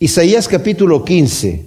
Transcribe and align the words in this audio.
Isaías 0.00 0.46
capítulo 0.46 1.04
15. 1.04 1.66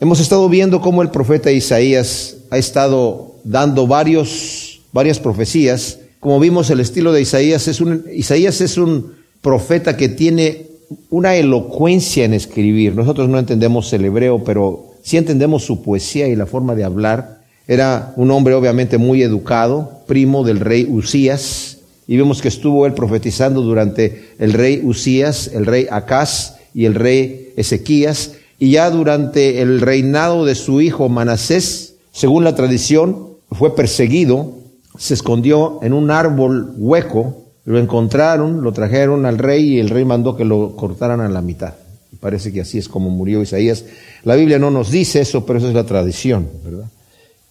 Hemos 0.00 0.20
estado 0.20 0.50
viendo 0.50 0.82
cómo 0.82 1.00
el 1.00 1.08
profeta 1.08 1.50
Isaías 1.50 2.36
ha 2.50 2.58
estado 2.58 3.36
dando 3.42 3.86
varios, 3.86 4.82
varias 4.92 5.18
profecías. 5.18 5.98
Como 6.20 6.38
vimos, 6.40 6.68
el 6.68 6.80
estilo 6.80 7.10
de 7.10 7.22
Isaías 7.22 7.68
es 7.68 7.80
un, 7.80 8.04
Isaías 8.12 8.60
es 8.60 8.76
un 8.76 9.14
profeta 9.40 9.96
que 9.96 10.10
tiene 10.10 10.66
una 11.08 11.36
elocuencia 11.36 12.26
en 12.26 12.34
escribir. 12.34 12.94
Nosotros 12.94 13.30
no 13.30 13.38
entendemos 13.38 13.90
el 13.94 14.04
hebreo, 14.04 14.44
pero 14.44 14.96
sí 15.02 15.16
entendemos 15.16 15.64
su 15.64 15.80
poesía 15.80 16.28
y 16.28 16.36
la 16.36 16.44
forma 16.44 16.74
de 16.74 16.84
hablar. 16.84 17.40
Era 17.66 18.12
un 18.16 18.30
hombre 18.30 18.52
obviamente 18.52 18.98
muy 18.98 19.22
educado, 19.22 20.02
primo 20.06 20.44
del 20.44 20.60
rey 20.60 20.84
Usías, 20.84 21.78
y 22.06 22.18
vemos 22.18 22.42
que 22.42 22.48
estuvo 22.48 22.84
él 22.84 22.92
profetizando 22.92 23.62
durante 23.62 24.32
el 24.38 24.52
rey 24.52 24.82
Usías, 24.84 25.50
el 25.54 25.64
rey 25.64 25.86
Acaz, 25.90 26.59
y 26.74 26.84
el 26.84 26.94
rey 26.94 27.52
Ezequías, 27.56 28.32
y 28.58 28.72
ya 28.72 28.90
durante 28.90 29.62
el 29.62 29.80
reinado 29.80 30.44
de 30.44 30.54
su 30.54 30.80
hijo 30.80 31.08
Manasés, 31.08 31.94
según 32.12 32.44
la 32.44 32.54
tradición, 32.54 33.28
fue 33.50 33.74
perseguido, 33.74 34.52
se 34.98 35.14
escondió 35.14 35.78
en 35.82 35.92
un 35.92 36.10
árbol 36.10 36.74
hueco, 36.76 37.36
lo 37.64 37.78
encontraron, 37.78 38.62
lo 38.62 38.72
trajeron 38.72 39.26
al 39.26 39.38
rey 39.38 39.74
y 39.74 39.80
el 39.80 39.88
rey 39.88 40.04
mandó 40.04 40.36
que 40.36 40.44
lo 40.44 40.76
cortaran 40.76 41.20
a 41.20 41.28
la 41.28 41.40
mitad. 41.40 41.74
Parece 42.20 42.52
que 42.52 42.60
así 42.60 42.78
es 42.78 42.88
como 42.88 43.08
murió 43.08 43.40
Isaías. 43.40 43.84
La 44.24 44.34
Biblia 44.34 44.58
no 44.58 44.70
nos 44.70 44.90
dice 44.90 45.20
eso, 45.20 45.46
pero 45.46 45.58
esa 45.58 45.68
es 45.68 45.74
la 45.74 45.84
tradición, 45.84 46.48
¿verdad? 46.64 46.86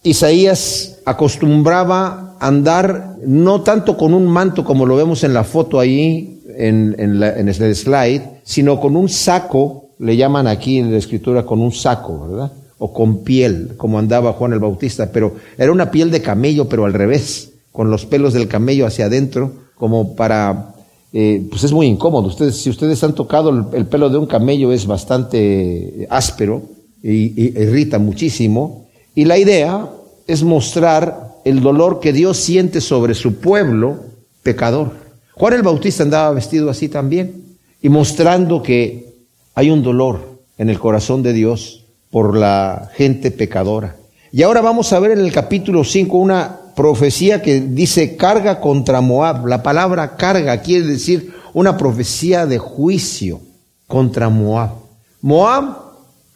Isaías 0.02 0.98
acostumbraba 1.04 2.29
andar 2.40 3.16
no 3.24 3.60
tanto 3.60 3.96
con 3.96 4.14
un 4.14 4.26
manto 4.26 4.64
como 4.64 4.86
lo 4.86 4.96
vemos 4.96 5.22
en 5.24 5.34
la 5.34 5.44
foto 5.44 5.78
ahí 5.78 6.40
en, 6.56 6.96
el 6.98 7.74
slide, 7.74 8.22
sino 8.42 8.80
con 8.80 8.96
un 8.96 9.08
saco, 9.08 9.90
le 9.98 10.16
llaman 10.16 10.46
aquí 10.46 10.78
en 10.78 10.90
la 10.90 10.98
escritura 10.98 11.44
con 11.44 11.60
un 11.60 11.72
saco, 11.72 12.26
¿verdad? 12.28 12.52
O 12.78 12.92
con 12.92 13.22
piel, 13.22 13.74
como 13.76 13.98
andaba 13.98 14.32
Juan 14.32 14.54
el 14.54 14.58
Bautista, 14.58 15.10
pero 15.12 15.36
era 15.56 15.70
una 15.70 15.90
piel 15.90 16.10
de 16.10 16.22
camello, 16.22 16.68
pero 16.68 16.86
al 16.86 16.94
revés, 16.94 17.52
con 17.72 17.90
los 17.90 18.06
pelos 18.06 18.32
del 18.32 18.48
camello 18.48 18.86
hacia 18.86 19.06
adentro, 19.06 19.52
como 19.76 20.14
para, 20.14 20.74
eh, 21.12 21.46
pues 21.50 21.64
es 21.64 21.72
muy 21.72 21.86
incómodo. 21.86 22.28
Ustedes, 22.28 22.56
si 22.56 22.70
ustedes 22.70 23.02
han 23.04 23.14
tocado 23.14 23.68
el, 23.72 23.86
pelo 23.86 24.08
de 24.08 24.18
un 24.18 24.26
camello 24.26 24.72
es 24.72 24.86
bastante 24.86 26.06
áspero 26.10 26.62
y, 27.02 27.42
y 27.42 27.60
irrita 27.60 27.98
muchísimo. 27.98 28.86
Y 29.14 29.26
la 29.26 29.38
idea 29.38 29.88
es 30.26 30.42
mostrar 30.42 31.29
el 31.44 31.60
dolor 31.60 32.00
que 32.00 32.12
Dios 32.12 32.36
siente 32.36 32.80
sobre 32.80 33.14
su 33.14 33.36
pueblo 33.36 34.04
pecador. 34.42 34.92
Juan 35.34 35.54
el 35.54 35.62
Bautista 35.62 36.02
andaba 36.02 36.32
vestido 36.32 36.70
así 36.70 36.88
también 36.88 37.56
y 37.80 37.88
mostrando 37.88 38.62
que 38.62 39.14
hay 39.54 39.70
un 39.70 39.82
dolor 39.82 40.40
en 40.58 40.68
el 40.68 40.78
corazón 40.78 41.22
de 41.22 41.32
Dios 41.32 41.86
por 42.10 42.36
la 42.36 42.90
gente 42.94 43.30
pecadora. 43.30 43.96
Y 44.32 44.42
ahora 44.42 44.60
vamos 44.60 44.92
a 44.92 45.00
ver 45.00 45.12
en 45.12 45.20
el 45.20 45.32
capítulo 45.32 45.84
5 45.84 46.16
una 46.16 46.60
profecía 46.76 47.42
que 47.42 47.60
dice 47.60 48.16
carga 48.16 48.60
contra 48.60 49.00
Moab. 49.00 49.46
La 49.46 49.62
palabra 49.62 50.16
carga 50.16 50.60
quiere 50.60 50.86
decir 50.86 51.32
una 51.52 51.76
profecía 51.76 52.46
de 52.46 52.58
juicio 52.58 53.40
contra 53.86 54.28
Moab. 54.28 54.70
Moab 55.20 55.76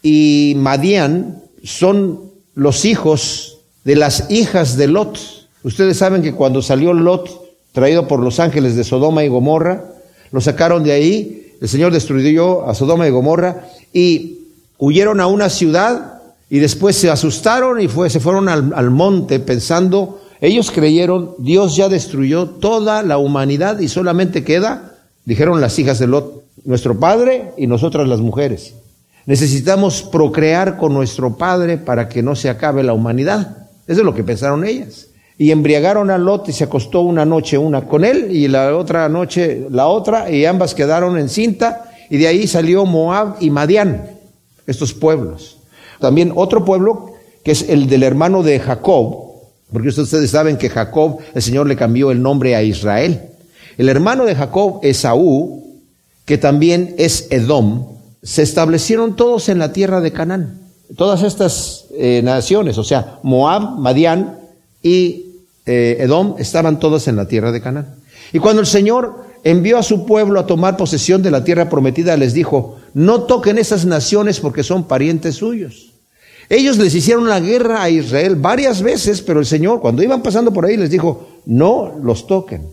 y 0.02 0.54
Madián 0.56 1.42
son 1.62 2.32
los 2.54 2.84
hijos 2.84 3.53
de 3.84 3.96
las 3.96 4.30
hijas 4.30 4.76
de 4.76 4.88
Lot. 4.88 5.18
Ustedes 5.62 5.96
saben 5.96 6.22
que 6.22 6.34
cuando 6.34 6.62
salió 6.62 6.92
Lot 6.92 7.44
traído 7.72 8.08
por 8.08 8.20
los 8.20 8.40
ángeles 8.40 8.76
de 8.76 8.84
Sodoma 8.84 9.24
y 9.24 9.28
Gomorra, 9.28 9.84
lo 10.30 10.40
sacaron 10.40 10.82
de 10.82 10.92
ahí, 10.92 11.54
el 11.60 11.68
Señor 11.68 11.92
destruyó 11.92 12.68
a 12.68 12.74
Sodoma 12.74 13.06
y 13.06 13.10
Gomorra 13.10 13.66
y 13.92 14.38
huyeron 14.78 15.20
a 15.20 15.26
una 15.26 15.48
ciudad 15.48 16.22
y 16.50 16.58
después 16.58 16.96
se 16.96 17.10
asustaron 17.10 17.80
y 17.80 17.88
fue, 17.88 18.10
se 18.10 18.20
fueron 18.20 18.48
al, 18.48 18.72
al 18.74 18.90
monte 18.90 19.40
pensando, 19.40 20.20
ellos 20.40 20.70
creyeron, 20.70 21.34
Dios 21.38 21.76
ya 21.76 21.88
destruyó 21.88 22.46
toda 22.46 23.02
la 23.02 23.18
humanidad 23.18 23.80
y 23.80 23.88
solamente 23.88 24.44
queda, 24.44 24.94
dijeron 25.24 25.60
las 25.60 25.78
hijas 25.78 25.98
de 25.98 26.06
Lot, 26.06 26.44
nuestro 26.64 26.98
padre 26.98 27.52
y 27.56 27.66
nosotras 27.66 28.08
las 28.08 28.20
mujeres. 28.20 28.74
Necesitamos 29.26 30.02
procrear 30.02 30.76
con 30.76 30.92
nuestro 30.92 31.36
padre 31.36 31.78
para 31.78 32.08
que 32.08 32.22
no 32.22 32.36
se 32.36 32.50
acabe 32.50 32.82
la 32.82 32.92
humanidad. 32.92 33.63
Eso 33.86 34.00
es 34.00 34.04
lo 34.04 34.14
que 34.14 34.24
pensaron 34.24 34.64
ellas 34.64 35.08
y 35.36 35.50
embriagaron 35.50 36.10
a 36.10 36.18
Lot 36.18 36.48
y 36.48 36.52
se 36.52 36.64
acostó 36.64 37.00
una 37.00 37.24
noche 37.24 37.58
una 37.58 37.86
con 37.86 38.04
él 38.04 38.28
y 38.30 38.46
la 38.48 38.76
otra 38.76 39.08
noche 39.08 39.66
la 39.70 39.88
otra 39.88 40.30
y 40.30 40.44
ambas 40.44 40.74
quedaron 40.74 41.18
en 41.18 41.28
cinta 41.28 41.90
y 42.08 42.18
de 42.18 42.28
ahí 42.28 42.46
salió 42.46 42.84
Moab 42.84 43.36
y 43.40 43.50
Madián, 43.50 44.10
estos 44.66 44.92
pueblos. 44.92 45.58
También 46.00 46.32
otro 46.34 46.64
pueblo 46.64 47.14
que 47.42 47.52
es 47.52 47.68
el 47.68 47.88
del 47.88 48.02
hermano 48.02 48.42
de 48.42 48.60
Jacob, 48.60 49.24
porque 49.72 49.88
ustedes 49.88 50.30
saben 50.30 50.56
que 50.56 50.70
Jacob, 50.70 51.18
el 51.34 51.42
Señor 51.42 51.66
le 51.66 51.76
cambió 51.76 52.10
el 52.10 52.22
nombre 52.22 52.54
a 52.54 52.62
Israel. 52.62 53.22
El 53.76 53.88
hermano 53.88 54.24
de 54.24 54.34
Jacob, 54.34 54.80
Esaú, 54.82 55.82
que 56.24 56.38
también 56.38 56.94
es 56.96 57.26
Edom, 57.30 57.86
se 58.22 58.42
establecieron 58.42 59.16
todos 59.16 59.48
en 59.48 59.58
la 59.58 59.72
tierra 59.72 60.00
de 60.00 60.12
Canaán. 60.12 60.63
Todas 60.96 61.22
estas 61.22 61.86
eh, 61.96 62.20
naciones, 62.22 62.78
o 62.78 62.84
sea, 62.84 63.18
Moab, 63.22 63.78
Madián 63.78 64.38
y 64.82 65.26
eh, 65.66 65.96
Edom 66.00 66.36
estaban 66.38 66.78
todos 66.78 67.08
en 67.08 67.16
la 67.16 67.26
tierra 67.26 67.52
de 67.52 67.60
Canaán. 67.60 67.94
Y 68.32 68.38
cuando 68.38 68.60
el 68.60 68.66
Señor 68.66 69.24
envió 69.44 69.78
a 69.78 69.82
su 69.82 70.06
pueblo 70.06 70.40
a 70.40 70.46
tomar 70.46 70.76
posesión 70.76 71.22
de 71.22 71.30
la 71.30 71.44
tierra 71.44 71.68
prometida, 71.68 72.16
les 72.16 72.34
dijo, 72.34 72.78
no 72.92 73.22
toquen 73.22 73.58
esas 73.58 73.86
naciones 73.86 74.40
porque 74.40 74.62
son 74.62 74.84
parientes 74.84 75.36
suyos. 75.36 75.92
Ellos 76.48 76.76
les 76.76 76.94
hicieron 76.94 77.28
la 77.28 77.40
guerra 77.40 77.82
a 77.82 77.90
Israel 77.90 78.36
varias 78.36 78.82
veces, 78.82 79.22
pero 79.22 79.40
el 79.40 79.46
Señor, 79.46 79.80
cuando 79.80 80.02
iban 80.02 80.22
pasando 80.22 80.52
por 80.52 80.66
ahí, 80.66 80.76
les 80.76 80.90
dijo, 80.90 81.28
no 81.46 81.98
los 82.02 82.26
toquen. 82.26 82.66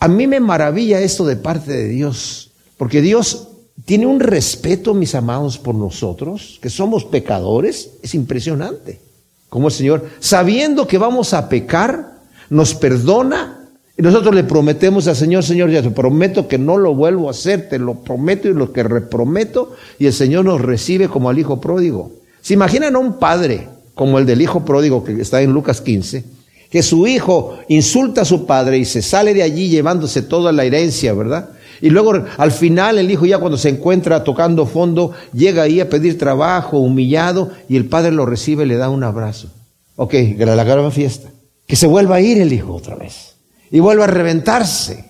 A 0.00 0.08
mí 0.08 0.26
me 0.26 0.40
maravilla 0.40 1.00
esto 1.00 1.24
de 1.24 1.36
parte 1.36 1.72
de 1.72 1.88
Dios, 1.88 2.50
porque 2.76 3.00
Dios 3.00 3.48
tiene 3.84 4.06
un 4.06 4.20
respeto, 4.20 4.94
mis 4.94 5.14
amados, 5.14 5.58
por 5.58 5.74
nosotros, 5.74 6.58
que 6.62 6.70
somos 6.70 7.04
pecadores, 7.04 7.90
es 8.02 8.14
impresionante. 8.14 9.00
Como 9.48 9.68
el 9.68 9.74
Señor, 9.74 10.08
sabiendo 10.20 10.86
que 10.86 10.98
vamos 10.98 11.34
a 11.34 11.48
pecar, 11.48 12.14
nos 12.50 12.74
perdona 12.74 13.64
y 13.96 14.02
nosotros 14.02 14.34
le 14.34 14.42
prometemos 14.42 15.06
al 15.06 15.14
Señor, 15.14 15.44
Señor, 15.44 15.70
ya 15.70 15.82
te 15.82 15.90
prometo 15.90 16.48
que 16.48 16.58
no 16.58 16.78
lo 16.78 16.94
vuelvo 16.94 17.28
a 17.28 17.30
hacer, 17.30 17.68
te 17.68 17.78
lo 17.78 17.94
prometo 18.02 18.48
y 18.48 18.54
lo 18.54 18.72
que 18.72 18.82
reprometo, 18.82 19.74
y 19.98 20.06
el 20.06 20.12
Señor 20.12 20.44
nos 20.44 20.60
recibe 20.60 21.08
como 21.08 21.30
al 21.30 21.38
Hijo 21.38 21.60
pródigo. 21.60 22.10
¿Se 22.40 22.54
imaginan 22.54 22.96
a 22.96 22.98
un 22.98 23.18
padre 23.18 23.68
como 23.94 24.18
el 24.18 24.26
del 24.26 24.42
Hijo 24.42 24.64
pródigo 24.64 25.04
que 25.04 25.20
está 25.20 25.42
en 25.42 25.52
Lucas 25.52 25.80
15? 25.80 26.24
Que 26.70 26.82
su 26.82 27.06
hijo 27.06 27.58
insulta 27.68 28.22
a 28.22 28.24
su 28.24 28.46
padre 28.46 28.78
y 28.78 28.84
se 28.84 29.00
sale 29.00 29.32
de 29.32 29.44
allí 29.44 29.68
llevándose 29.68 30.22
toda 30.22 30.50
la 30.50 30.64
herencia, 30.64 31.12
¿verdad? 31.14 31.50
Y 31.80 31.90
luego 31.90 32.12
al 32.36 32.52
final 32.52 32.98
el 32.98 33.10
hijo 33.10 33.26
ya 33.26 33.38
cuando 33.38 33.58
se 33.58 33.68
encuentra 33.68 34.24
tocando 34.24 34.66
fondo, 34.66 35.12
llega 35.32 35.62
ahí 35.62 35.80
a 35.80 35.88
pedir 35.88 36.18
trabajo, 36.18 36.78
humillado, 36.78 37.50
y 37.68 37.76
el 37.76 37.86
padre 37.86 38.12
lo 38.12 38.26
recibe 38.26 38.66
le 38.66 38.76
da 38.76 38.90
un 38.90 39.04
abrazo. 39.04 39.48
Ok, 39.96 40.14
la 40.38 40.64
gran 40.64 40.90
fiesta 40.92 41.30
que 41.66 41.76
se 41.76 41.86
vuelva 41.86 42.16
a 42.16 42.20
ir 42.20 42.40
el 42.40 42.52
hijo 42.52 42.74
otra 42.74 42.94
vez 42.96 43.36
y 43.70 43.80
vuelva 43.80 44.04
a 44.04 44.08
reventarse 44.08 45.04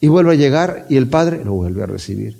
y 0.00 0.08
vuelva 0.08 0.32
a 0.32 0.36
llegar 0.36 0.86
y 0.88 0.96
el 0.96 1.08
Padre 1.08 1.44
lo 1.44 1.54
vuelve 1.54 1.82
a 1.82 1.86
recibir 1.86 2.36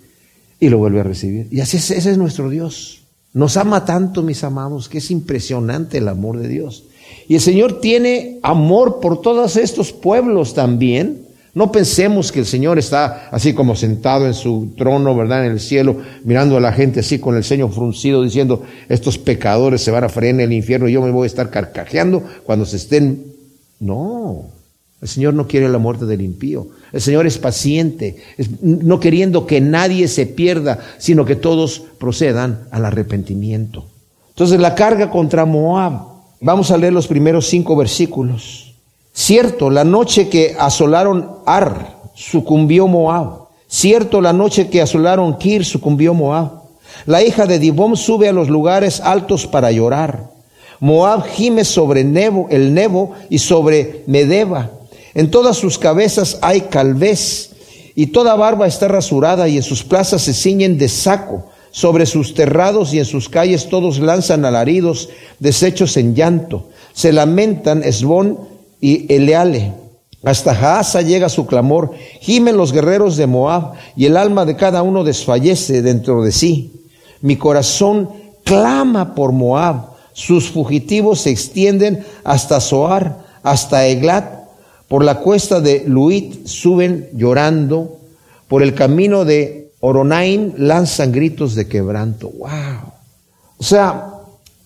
y 0.59 0.69
lo 0.69 0.79
vuelve 0.79 1.01
a 1.01 1.05
recibir. 1.05 1.47
Y 1.51 1.61
así 1.61 1.77
es, 1.77 1.91
ese 1.91 2.11
es 2.11 2.19
nuestro 2.19 2.51
Dios. 2.51 3.05
Nos 3.33 3.57
ama 3.57 3.85
tanto, 3.85 4.23
mis 4.23 4.45
amados, 4.45 4.89
que 4.89 4.99
es 4.99 5.11
impresionante 5.11 5.99
el 5.99 6.09
amor 6.09 6.39
de 6.39 6.49
Dios. 6.49 6.85
Y 7.29 7.37
el 7.37 7.41
Señor 7.41 7.81
tiene 7.81 8.41
amor 8.43 9.01
por 9.01 9.23
todos 9.23 9.57
estos 9.57 9.93
pueblos 9.93 10.55
también. 10.55 11.29
No 11.55 11.71
pensemos 11.71 12.33
que 12.33 12.41
el 12.41 12.47
Señor 12.47 12.79
está 12.79 13.29
así 13.31 13.53
como 13.53 13.77
sentado 13.77 14.27
en 14.27 14.33
su 14.33 14.73
trono, 14.77 15.15
¿verdad? 15.15 15.45
En 15.45 15.53
el 15.53 15.61
cielo, 15.61 15.99
mirando 16.25 16.57
a 16.57 16.61
la 16.61 16.73
gente 16.73 17.01
así 17.01 17.19
con 17.19 17.37
el 17.37 17.45
ceño 17.45 17.69
fruncido, 17.69 18.23
diciendo, 18.23 18.63
estos 18.89 19.19
pecadores 19.19 19.83
se 19.83 19.91
van 19.91 20.05
a 20.05 20.09
freír 20.09 20.35
en 20.35 20.41
el 20.41 20.53
infierno 20.53 20.89
y 20.89 20.93
yo 20.93 21.03
me 21.03 21.11
voy 21.11 21.25
a 21.25 21.27
estar 21.27 21.51
carcajeando 21.51 22.23
cuando 22.45 22.65
se 22.65 22.77
estén 22.77 23.33
no, 23.81 24.47
el 25.03 25.09
Señor 25.09 25.35
no 25.35 25.49
quiere 25.49 25.69
la 25.69 25.79
muerte 25.79 26.07
del 26.07 26.21
impío. 26.21 26.69
El 26.93 27.01
Señor 27.01 27.27
es 27.27 27.37
paciente, 27.37 28.19
no 28.61 29.01
queriendo 29.01 29.47
que 29.47 29.61
nadie 29.61 30.07
se 30.07 30.27
pierda, 30.27 30.79
sino 30.99 31.25
que 31.25 31.35
todos 31.35 31.83
procedan 31.99 32.69
al 32.71 32.85
arrepentimiento. 32.85 33.87
Entonces 34.29 34.61
la 34.61 34.77
carga 34.77 35.11
contra 35.11 35.45
Moab. 35.45 36.13
Vamos 36.41 36.71
a 36.71 36.79
leer 36.79 36.93
los 36.93 37.09
primeros 37.09 37.47
cinco 37.49 37.75
versículos. 37.75 38.72
Cierto, 39.13 39.71
la 39.71 39.85
noche 39.85 40.29
que 40.29 40.57
asolaron 40.59 41.37
Ar, 41.45 42.01
sucumbió 42.15 42.87
Moab. 42.87 43.49
Cierto, 43.69 44.21
la 44.21 44.33
noche 44.33 44.69
que 44.69 44.81
asolaron 44.81 45.39
Kir, 45.39 45.65
sucumbió 45.65 46.15
Moab. 46.15 46.63
La 47.07 47.23
hija 47.23 47.47
de 47.47 47.59
Dibom 47.59 47.97
sube 47.97 48.29
a 48.29 48.33
los 48.33 48.49
lugares 48.49 49.01
altos 49.01 49.47
para 49.47 49.71
llorar. 49.71 50.31
Moab 50.81 51.25
gime 51.27 51.65
sobre 51.65 52.05
Nebo, 52.05 52.49
el 52.51 52.75
Nebo 52.75 53.13
y 53.31 53.39
sobre 53.39 54.03
Medeba. 54.07 54.71
En 55.15 55.31
todas 55.31 55.57
sus 55.57 55.79
cabezas 55.79 56.39
hay 56.43 56.63
calvez 56.63 57.51
y 57.95 58.07
toda 58.07 58.35
barba 58.35 58.67
está 58.67 58.89
rasurada 58.89 59.49
y 59.49 59.59
en 59.59 59.63
sus 59.63 59.85
plazas 59.85 60.23
se 60.23 60.35
ciñen 60.35 60.79
de 60.79 60.89
saco. 60.89 61.49
sobre 61.75 62.05
sus 62.05 62.35
terrados 62.35 62.93
y 62.93 62.99
en 62.99 63.07
sus 63.07 63.31
calles 63.31 63.71
todos 63.71 63.99
lanzan 63.99 64.45
alaridos, 64.45 65.09
deshechos 65.39 65.97
en 65.97 66.15
llanto. 66.15 66.69
Se 66.93 67.13
lamentan 67.13 67.83
Esbón 67.83 68.39
y 68.83 69.11
Eleale. 69.15 69.73
Hasta 70.25 70.55
Jaasa 70.55 71.01
llega 71.01 71.29
su 71.29 71.47
clamor, 71.47 71.93
gimen 72.21 72.57
los 72.57 72.73
guerreros 72.73 73.17
de 73.17 73.27
Moab, 73.27 73.73
y 73.97 74.05
el 74.07 74.17
alma 74.17 74.45
de 74.45 74.57
cada 74.57 74.83
uno 74.83 75.05
desfallece 75.05 75.81
dentro 75.81 76.23
de 76.23 76.33
sí. 76.33 76.87
Mi 77.23 77.37
corazón 77.37 78.11
clama 78.45 79.15
por 79.15 79.33
Moab, 79.33 79.93
sus 80.13 80.51
fugitivos 80.51 81.23
se 81.23 81.31
extienden 81.31 82.05
hasta 82.25 82.61
Zoar, 82.61 83.25
hasta 83.43 83.87
Eglat, 83.87 84.43
por 84.89 85.05
la 85.05 85.21
cuesta 85.21 85.61
de 85.61 85.85
Luit 85.87 86.47
suben 86.47 87.09
llorando, 87.15 87.99
por 88.49 88.63
el 88.63 88.75
camino 88.75 89.25
de 89.25 89.73
Oronaim 89.81 90.53
lanzan 90.59 91.13
gritos 91.13 91.55
de 91.55 91.67
quebranto. 91.67 92.31
Wow. 92.31 92.93
O 93.59 93.65
sea, 93.65 94.09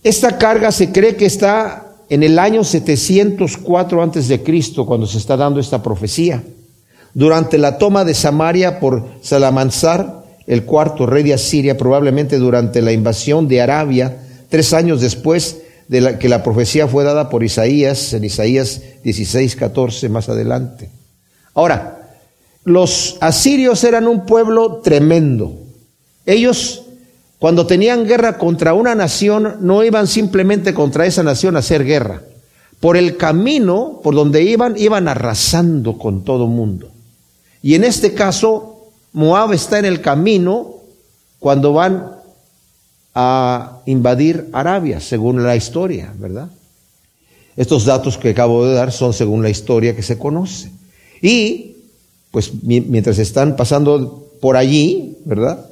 esta 0.03 0.37
carga 0.37 0.73
se 0.73 0.91
cree 0.91 1.17
que 1.17 1.27
está 1.27 1.86
en 2.09 2.23
el 2.23 2.39
año 2.39 2.63
704 2.65 4.03
antes 4.03 4.29
de 4.29 4.43
Cristo, 4.43 4.87
cuando 4.87 5.07
se 5.07 5.19
está 5.19 5.37
dando 5.37 5.61
esta 5.61 5.83
profecía, 5.83 6.43
durante 7.15 7.59
la 7.59 7.79
toma 7.79 8.05
de 8.05 8.15
Samaria 8.15 8.79
por 8.79 9.05
Salamansar, 9.23 10.25
el 10.47 10.65
cuarto 10.65 11.07
rey 11.07 11.25
de 11.25 11.35
Asiria, 11.35 11.77
probablemente 11.77 12.39
durante 12.39 12.81
la 12.83 12.93
invasión 12.93 13.49
de 13.49 13.61
Arabia, 13.61 14.23
tres 14.49 14.73
años 14.73 15.01
después 15.01 15.63
de 15.89 16.19
que 16.19 16.29
la 16.29 16.43
profecía 16.43 16.87
fue 16.87 17.05
dada 17.05 17.29
por 17.29 17.43
Isaías, 17.43 18.13
en 18.13 18.25
Isaías 18.25 18.83
16, 19.03 19.57
14, 19.57 20.09
más 20.09 20.29
adelante. 20.29 20.91
Ahora, 21.55 22.11
los 22.65 23.17
asirios 23.21 23.83
eran 23.85 24.07
un 24.07 24.27
pueblo 24.27 24.81
tremendo. 24.83 25.57
Ellos 26.27 26.86
cuando 27.39 27.67
tenían 27.67 28.07
guerra 28.07 28.39
contra 28.39 28.73
una 28.75 28.95
nación, 28.95 29.57
no 29.61 29.85
iban 29.85 30.07
simplemente 30.07 30.73
contra 30.73 31.07
esa 31.07 31.23
nación 31.23 31.57
a 31.57 31.59
hacer 31.59 31.85
guerra. 31.85 32.23
Por 32.81 32.97
el 32.97 33.17
camino 33.17 34.01
por 34.03 34.15
donde 34.15 34.43
iban, 34.43 34.75
iban 34.79 35.09
arrasando 35.09 35.99
con 35.99 36.25
todo 36.25 36.47
mundo. 36.47 36.91
Y 37.63 37.75
en 37.75 37.85
este 37.85 38.15
caso, 38.15 38.91
Moab 39.13 39.53
está 39.53 39.79
en 39.79 39.85
el 39.85 40.01
camino 40.01 40.75
cuando 41.39 41.73
van 41.73 42.13
a 43.15 43.81
invadir 43.87 44.49
Arabia, 44.53 45.01
según 45.01 45.43
la 45.43 45.57
historia, 45.57 46.13
¿verdad? 46.19 46.51
Estos 47.57 47.87
datos 47.87 48.19
que 48.19 48.31
acabo 48.31 48.67
de 48.67 48.75
dar 48.75 48.93
son 48.93 49.13
según 49.13 49.43
la 49.43 49.49
historia 49.49 49.97
que 49.97 50.03
se 50.03 50.19
conoce. 50.19 50.71
Y, 51.23 51.77
pues, 52.31 52.53
mientras 52.63 53.19
están 53.19 53.57
pasando 53.57 54.29
por 54.41 54.57
allí, 54.57 55.17
¿verdad? 55.25 55.67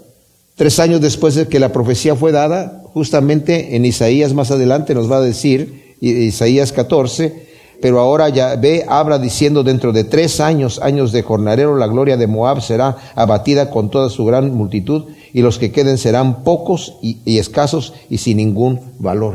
Tres 0.56 0.78
años 0.78 1.00
después 1.00 1.34
de 1.34 1.48
que 1.48 1.58
la 1.58 1.72
profecía 1.72 2.14
fue 2.14 2.30
dada, 2.30 2.82
justamente 2.92 3.74
en 3.74 3.84
Isaías 3.84 4.34
más 4.34 4.52
adelante 4.52 4.94
nos 4.94 5.10
va 5.10 5.16
a 5.16 5.20
decir, 5.20 5.96
Isaías 6.00 6.70
14, 6.72 7.44
pero 7.80 7.98
ahora 7.98 8.28
ya 8.28 8.54
ve, 8.54 8.84
habla 8.88 9.18
diciendo 9.18 9.64
dentro 9.64 9.92
de 9.92 10.04
tres 10.04 10.40
años, 10.40 10.80
años 10.80 11.10
de 11.10 11.22
jornalero, 11.22 11.76
la 11.76 11.88
gloria 11.88 12.16
de 12.16 12.28
Moab 12.28 12.62
será 12.62 12.96
abatida 13.16 13.68
con 13.68 13.90
toda 13.90 14.10
su 14.10 14.24
gran 14.24 14.54
multitud 14.54 15.06
y 15.32 15.42
los 15.42 15.58
que 15.58 15.72
queden 15.72 15.98
serán 15.98 16.44
pocos 16.44 16.96
y, 17.02 17.18
y 17.24 17.38
escasos 17.38 17.92
y 18.08 18.18
sin 18.18 18.36
ningún 18.36 18.80
valor. 19.00 19.34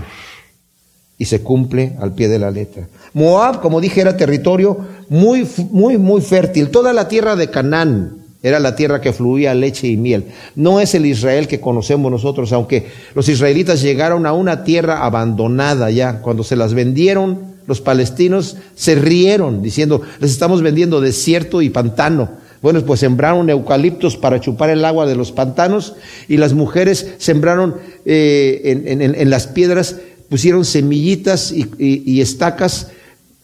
Y 1.18 1.26
se 1.26 1.44
cumple 1.44 1.98
al 2.00 2.14
pie 2.14 2.30
de 2.30 2.40
la 2.40 2.50
letra. 2.50 2.88
Moab, 3.14 3.60
como 3.60 3.82
dije, 3.82 4.00
era 4.00 4.16
territorio 4.16 4.78
muy, 5.10 5.46
muy, 5.72 5.98
muy 5.98 6.22
fértil. 6.22 6.70
Toda 6.70 6.94
la 6.94 7.10
tierra 7.10 7.36
de 7.36 7.50
Canaán, 7.50 8.20
era 8.42 8.60
la 8.60 8.76
tierra 8.76 9.02
que 9.02 9.12
fluía 9.12 9.54
leche 9.54 9.88
y 9.88 9.98
miel. 9.98 10.26
No 10.56 10.80
es 10.80 10.96
el 10.96 11.06
Israel 11.06 11.48
que 11.48 11.60
conocemos 11.60 12.10
nosotros, 12.10 12.54
aunque 12.54 12.88
los 13.14 13.28
israelitas 13.28 13.82
llegaron 13.82 14.26
a 14.26 14.34
una 14.34 14.64
tierra 14.64 15.04
abandonada 15.06 15.92
ya. 15.92 16.22
Cuando 16.22 16.44
se 16.44 16.56
las 16.56 16.74
vendieron, 16.74 17.40
los 17.68 17.82
palestinos 17.82 18.58
se 18.76 18.96
rieron 18.96 19.62
diciendo, 19.62 20.02
les 20.20 20.32
estamos 20.32 20.62
vendiendo 20.62 21.02
desierto 21.02 21.62
y 21.62 21.70
pantano. 21.70 22.30
Bueno, 22.62 22.82
pues 22.82 23.02
sembraron 23.02 23.50
eucaliptos 23.50 24.18
para 24.18 24.40
chupar 24.40 24.70
el 24.70 24.84
agua 24.84 25.06
de 25.06 25.16
los 25.16 25.32
pantanos 25.32 25.96
y 26.28 26.38
las 26.38 26.54
mujeres 26.54 27.16
sembraron 27.18 27.76
eh, 28.06 29.16
en, 29.18 29.30
las 29.30 29.48
piedras, 29.48 29.98
pusieron 30.30 30.66
semillitas 30.66 31.54
y, 31.54 32.20
estacas 32.20 32.92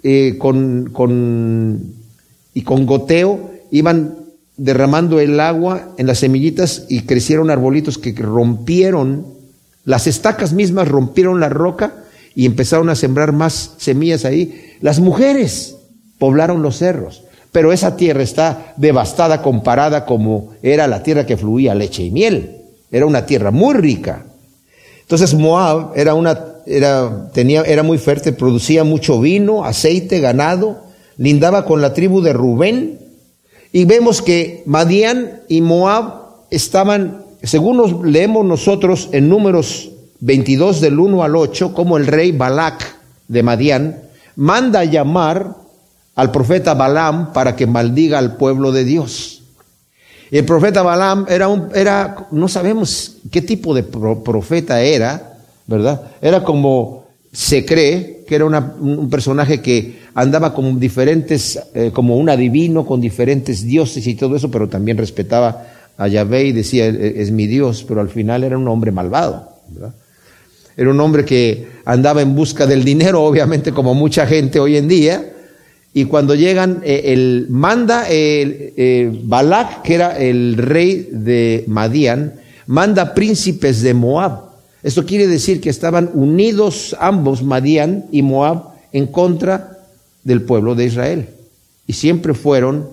eh, 0.04 0.36
con, 0.38 0.90
con, 0.92 1.94
y 2.54 2.62
con 2.64 2.86
goteo, 2.86 3.52
iban 3.72 4.25
derramando 4.58 5.20
el 5.20 5.40
agua 5.40 5.90
en 5.98 6.08
las 6.08 6.20
semillitas 6.20 6.86
y 6.90 7.02
crecieron 7.02 7.50
arbolitos 7.50 7.98
que 7.98 8.14
rompieron, 8.14 9.26
las 9.84 10.08
estacas 10.08 10.54
mismas 10.54 10.88
rompieron 10.88 11.40
la 11.40 11.50
roca 11.50 11.94
y 12.34 12.46
empezaron 12.46 12.90
a 12.90 12.96
sembrar 12.96 13.32
más 13.32 13.76
semillas 13.78 14.26
ahí. 14.26 14.74
Las 14.82 15.00
mujeres 15.00 15.76
poblaron 16.18 16.62
los 16.62 16.78
cerros, 16.78 17.24
pero 17.52 17.72
esa 17.72 17.96
tierra 17.96 18.24
está 18.24 18.74
devastada 18.78 19.42
comparada 19.42 20.06
como 20.06 20.54
era 20.62 20.88
la 20.88 21.04
tierra 21.04 21.26
que 21.26 21.38
fluía 21.38 21.76
leche 21.76 22.04
y 22.04 22.12
miel. 22.12 22.58
Era 22.92 23.06
una 23.06 23.26
tierra 23.26 23.52
muy 23.52 23.76
rica. 23.76 24.26
Entonces 25.02 25.34
Moab 25.34 25.92
era 25.96 26.14
una 26.16 26.40
era 26.66 27.30
tenía 27.32 27.62
era 27.62 27.84
muy 27.84 27.98
fuerte, 27.98 28.34
producía 28.34 28.84
mucho 28.84 29.22
vino, 29.22 29.64
aceite, 29.64 30.20
ganado, 30.20 30.82
lindaba 31.18 31.64
con 31.66 31.82
la 31.82 31.94
tribu 31.94 32.22
de 32.22 32.34
Rubén, 32.34 33.00
y 33.76 33.84
vemos 33.84 34.22
que 34.22 34.64
Madián 34.66 35.42
y 35.50 35.60
Moab 35.60 36.46
estaban, 36.50 37.26
según 37.44 37.76
nos 37.76 38.06
leemos 38.06 38.46
nosotros 38.46 39.10
en 39.12 39.28
números 39.28 39.92
22 40.22 40.80
del 40.80 40.98
1 40.98 41.22
al 41.22 41.36
8, 41.36 41.74
como 41.74 41.98
el 41.98 42.08
rey 42.08 42.32
Balac 42.32 42.96
de 43.28 43.44
Madián 43.44 44.00
manda 44.38 44.86
llamar 44.86 45.58
al 46.16 46.32
profeta 46.32 46.74
Balaam 46.74 47.34
para 47.34 47.58
que 47.58 47.68
maldiga 47.68 48.18
al 48.18 48.38
pueblo 48.38 48.72
de 48.72 48.86
Dios. 48.86 49.42
El 50.32 50.46
profeta 50.46 50.82
Balaam 50.82 51.26
era 51.28 51.50
un, 51.50 51.68
era, 51.76 52.28
no 52.32 52.48
sabemos 52.48 53.18
qué 53.30 53.42
tipo 53.42 53.76
de 53.76 53.84
profeta 53.84 54.80
era, 54.84 55.38
¿verdad? 55.68 56.14
Era 56.22 56.46
como 56.46 57.05
se 57.36 57.66
cree 57.66 58.24
que 58.26 58.36
era 58.36 58.46
un 58.46 59.10
personaje 59.10 59.62
que 59.62 60.00
andaba 60.14 60.54
con 60.54 60.80
diferentes, 60.80 61.60
eh, 61.74 61.92
como 61.94 62.16
un 62.16 62.30
adivino, 62.30 62.86
con 62.86 63.02
diferentes 63.02 63.66
dioses 63.66 64.08
y 64.08 64.16
todo 64.16 64.38
eso, 64.38 64.50
pero 64.50 64.70
también 64.70 64.98
respetaba 64.98 65.68
a 65.98 66.08
Yahvé 66.08 66.46
y 66.46 66.52
decía, 66.54 66.88
es 66.88 67.32
mi 67.32 67.46
Dios, 67.46 67.84
pero 67.86 68.00
al 68.00 68.08
final 68.08 68.46
era 68.46 68.58
un 68.58 68.66
hombre 68.70 68.94
malvado. 68.94 69.50
Era 70.78 70.90
un 70.90 71.00
hombre 71.02 71.26
que 71.26 71.68
andaba 71.84 72.22
en 72.22 72.36
busca 72.36 72.66
del 72.66 72.86
dinero, 72.86 73.22
obviamente 73.26 73.74
como 73.74 73.94
mucha 73.94 74.26
gente 74.26 74.58
hoy 74.62 74.78
en 74.78 74.88
día, 74.88 75.34
y 75.94 76.06
cuando 76.06 76.36
llegan, 76.36 76.82
eh, 76.86 77.02
el 77.08 77.48
manda 77.50 78.08
el, 78.08 78.74
eh, 78.78 79.12
Balak, 79.24 79.82
que 79.82 79.96
era 79.96 80.18
el 80.18 80.56
rey 80.56 81.10
de 81.12 81.66
Madián, 81.68 82.36
manda 82.68 83.14
príncipes 83.14 83.82
de 83.82 83.94
Moab. 83.94 84.45
Esto 84.86 85.04
quiere 85.04 85.26
decir 85.26 85.62
que 85.62 85.72
estaban 85.72 86.12
unidos 86.14 86.96
ambos, 87.00 87.42
Madián 87.42 88.06
y 88.12 88.22
Moab, 88.22 88.66
en 88.92 89.08
contra 89.08 89.80
del 90.24 90.44
pueblo 90.44 90.76
de 90.76 90.86
Israel. 90.86 91.30
Y 91.88 91.94
siempre 91.94 92.36
fueron, 92.36 92.88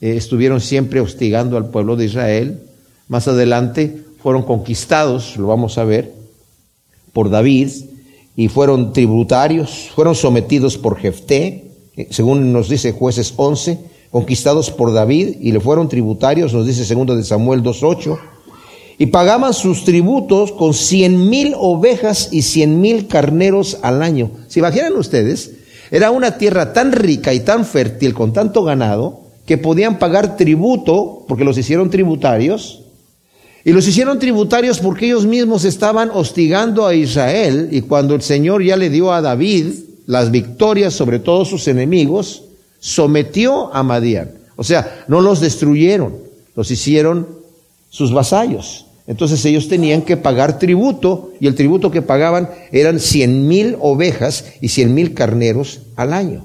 eh, 0.00 0.16
estuvieron 0.16 0.62
siempre 0.62 1.00
hostigando 1.02 1.58
al 1.58 1.68
pueblo 1.68 1.96
de 1.96 2.06
Israel. 2.06 2.62
Más 3.08 3.28
adelante 3.28 4.04
fueron 4.22 4.44
conquistados, 4.44 5.36
lo 5.36 5.48
vamos 5.48 5.76
a 5.76 5.84
ver, 5.84 6.14
por 7.12 7.28
David, 7.28 7.68
y 8.34 8.48
fueron 8.48 8.94
tributarios, 8.94 9.90
fueron 9.94 10.14
sometidos 10.14 10.78
por 10.78 10.96
Jefté, 10.96 11.72
eh, 11.98 12.08
según 12.08 12.54
nos 12.54 12.70
dice 12.70 12.92
jueces 12.92 13.34
11, 13.36 13.78
conquistados 14.10 14.70
por 14.70 14.94
David, 14.94 15.36
y 15.42 15.52
le 15.52 15.60
fueron 15.60 15.90
tributarios, 15.90 16.54
nos 16.54 16.66
dice 16.66 16.86
segundo 16.86 17.14
de 17.14 17.22
Samuel 17.22 17.62
2.8, 17.62 18.18
y 18.98 19.06
pagaban 19.06 19.52
sus 19.52 19.84
tributos 19.84 20.52
con 20.52 20.72
cien 20.72 21.28
mil 21.28 21.54
ovejas 21.56 22.28
y 22.32 22.42
cien 22.42 22.80
mil 22.80 23.06
carneros 23.06 23.78
al 23.82 24.02
año. 24.02 24.30
Si 24.48 24.60
imaginan 24.60 24.96
ustedes, 24.96 25.52
era 25.90 26.10
una 26.10 26.38
tierra 26.38 26.72
tan 26.72 26.92
rica 26.92 27.34
y 27.34 27.40
tan 27.40 27.64
fértil, 27.64 28.14
con 28.14 28.32
tanto 28.32 28.64
ganado, 28.64 29.20
que 29.44 29.58
podían 29.58 29.98
pagar 29.98 30.36
tributo, 30.36 31.24
porque 31.28 31.44
los 31.44 31.58
hicieron 31.58 31.90
tributarios, 31.90 32.82
y 33.64 33.72
los 33.72 33.86
hicieron 33.86 34.18
tributarios 34.18 34.78
porque 34.78 35.06
ellos 35.06 35.26
mismos 35.26 35.64
estaban 35.64 36.10
hostigando 36.12 36.86
a 36.86 36.94
Israel, 36.94 37.68
y 37.70 37.82
cuando 37.82 38.14
el 38.14 38.22
Señor 38.22 38.62
ya 38.62 38.76
le 38.76 38.90
dio 38.90 39.12
a 39.12 39.20
David 39.20 39.72
las 40.06 40.30
victorias 40.30 40.94
sobre 40.94 41.18
todos 41.18 41.48
sus 41.48 41.68
enemigos, 41.68 42.44
sometió 42.80 43.74
a 43.74 43.82
Madián. 43.82 44.30
O 44.56 44.64
sea, 44.64 45.04
no 45.08 45.20
los 45.20 45.40
destruyeron, 45.40 46.14
los 46.54 46.70
hicieron 46.70 47.28
sus 47.90 48.12
vasallos. 48.12 48.85
Entonces 49.06 49.44
ellos 49.44 49.68
tenían 49.68 50.02
que 50.02 50.16
pagar 50.16 50.58
tributo 50.58 51.32
y 51.40 51.46
el 51.46 51.54
tributo 51.54 51.90
que 51.90 52.02
pagaban 52.02 52.50
eran 52.72 52.98
cien 52.98 53.46
mil 53.46 53.76
ovejas 53.80 54.44
y 54.60 54.68
cien 54.68 54.94
mil 54.94 55.14
carneros 55.14 55.82
al 55.94 56.12
año. 56.12 56.44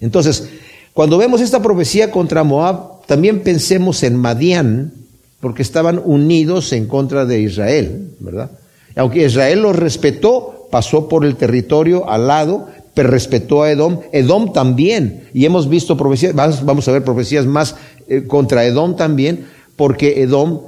Entonces, 0.00 0.48
cuando 0.94 1.18
vemos 1.18 1.40
esta 1.40 1.60
profecía 1.60 2.10
contra 2.10 2.44
Moab, 2.44 3.06
también 3.06 3.40
pensemos 3.40 4.02
en 4.02 4.16
Madián, 4.16 4.92
porque 5.40 5.62
estaban 5.62 6.00
unidos 6.04 6.72
en 6.72 6.86
contra 6.86 7.26
de 7.26 7.40
Israel, 7.40 8.10
¿verdad? 8.20 8.50
Aunque 8.96 9.24
Israel 9.24 9.60
los 9.60 9.76
respetó, 9.76 10.68
pasó 10.70 11.08
por 11.08 11.24
el 11.24 11.36
territorio 11.36 12.08
al 12.08 12.26
lado, 12.26 12.68
pero 12.94 13.10
respetó 13.10 13.62
a 13.62 13.70
Edom. 13.70 14.00
Edom 14.12 14.52
también, 14.52 15.24
y 15.34 15.44
hemos 15.44 15.68
visto 15.68 15.96
profecías, 15.96 16.34
vamos 16.34 16.88
a 16.88 16.92
ver 16.92 17.04
profecías 17.04 17.44
más 17.44 17.76
eh, 18.08 18.24
contra 18.26 18.64
Edom 18.64 18.96
también, 18.96 19.46
porque 19.76 20.22
Edom, 20.22 20.62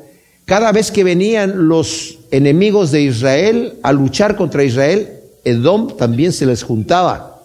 cada 0.48 0.72
vez 0.72 0.90
que 0.90 1.04
venían 1.04 1.68
los 1.68 2.20
enemigos 2.30 2.90
de 2.90 3.02
Israel 3.02 3.74
a 3.82 3.92
luchar 3.92 4.34
contra 4.34 4.64
Israel, 4.64 5.10
Edom 5.44 5.94
también 5.98 6.32
se 6.32 6.46
les 6.46 6.62
juntaba 6.62 7.42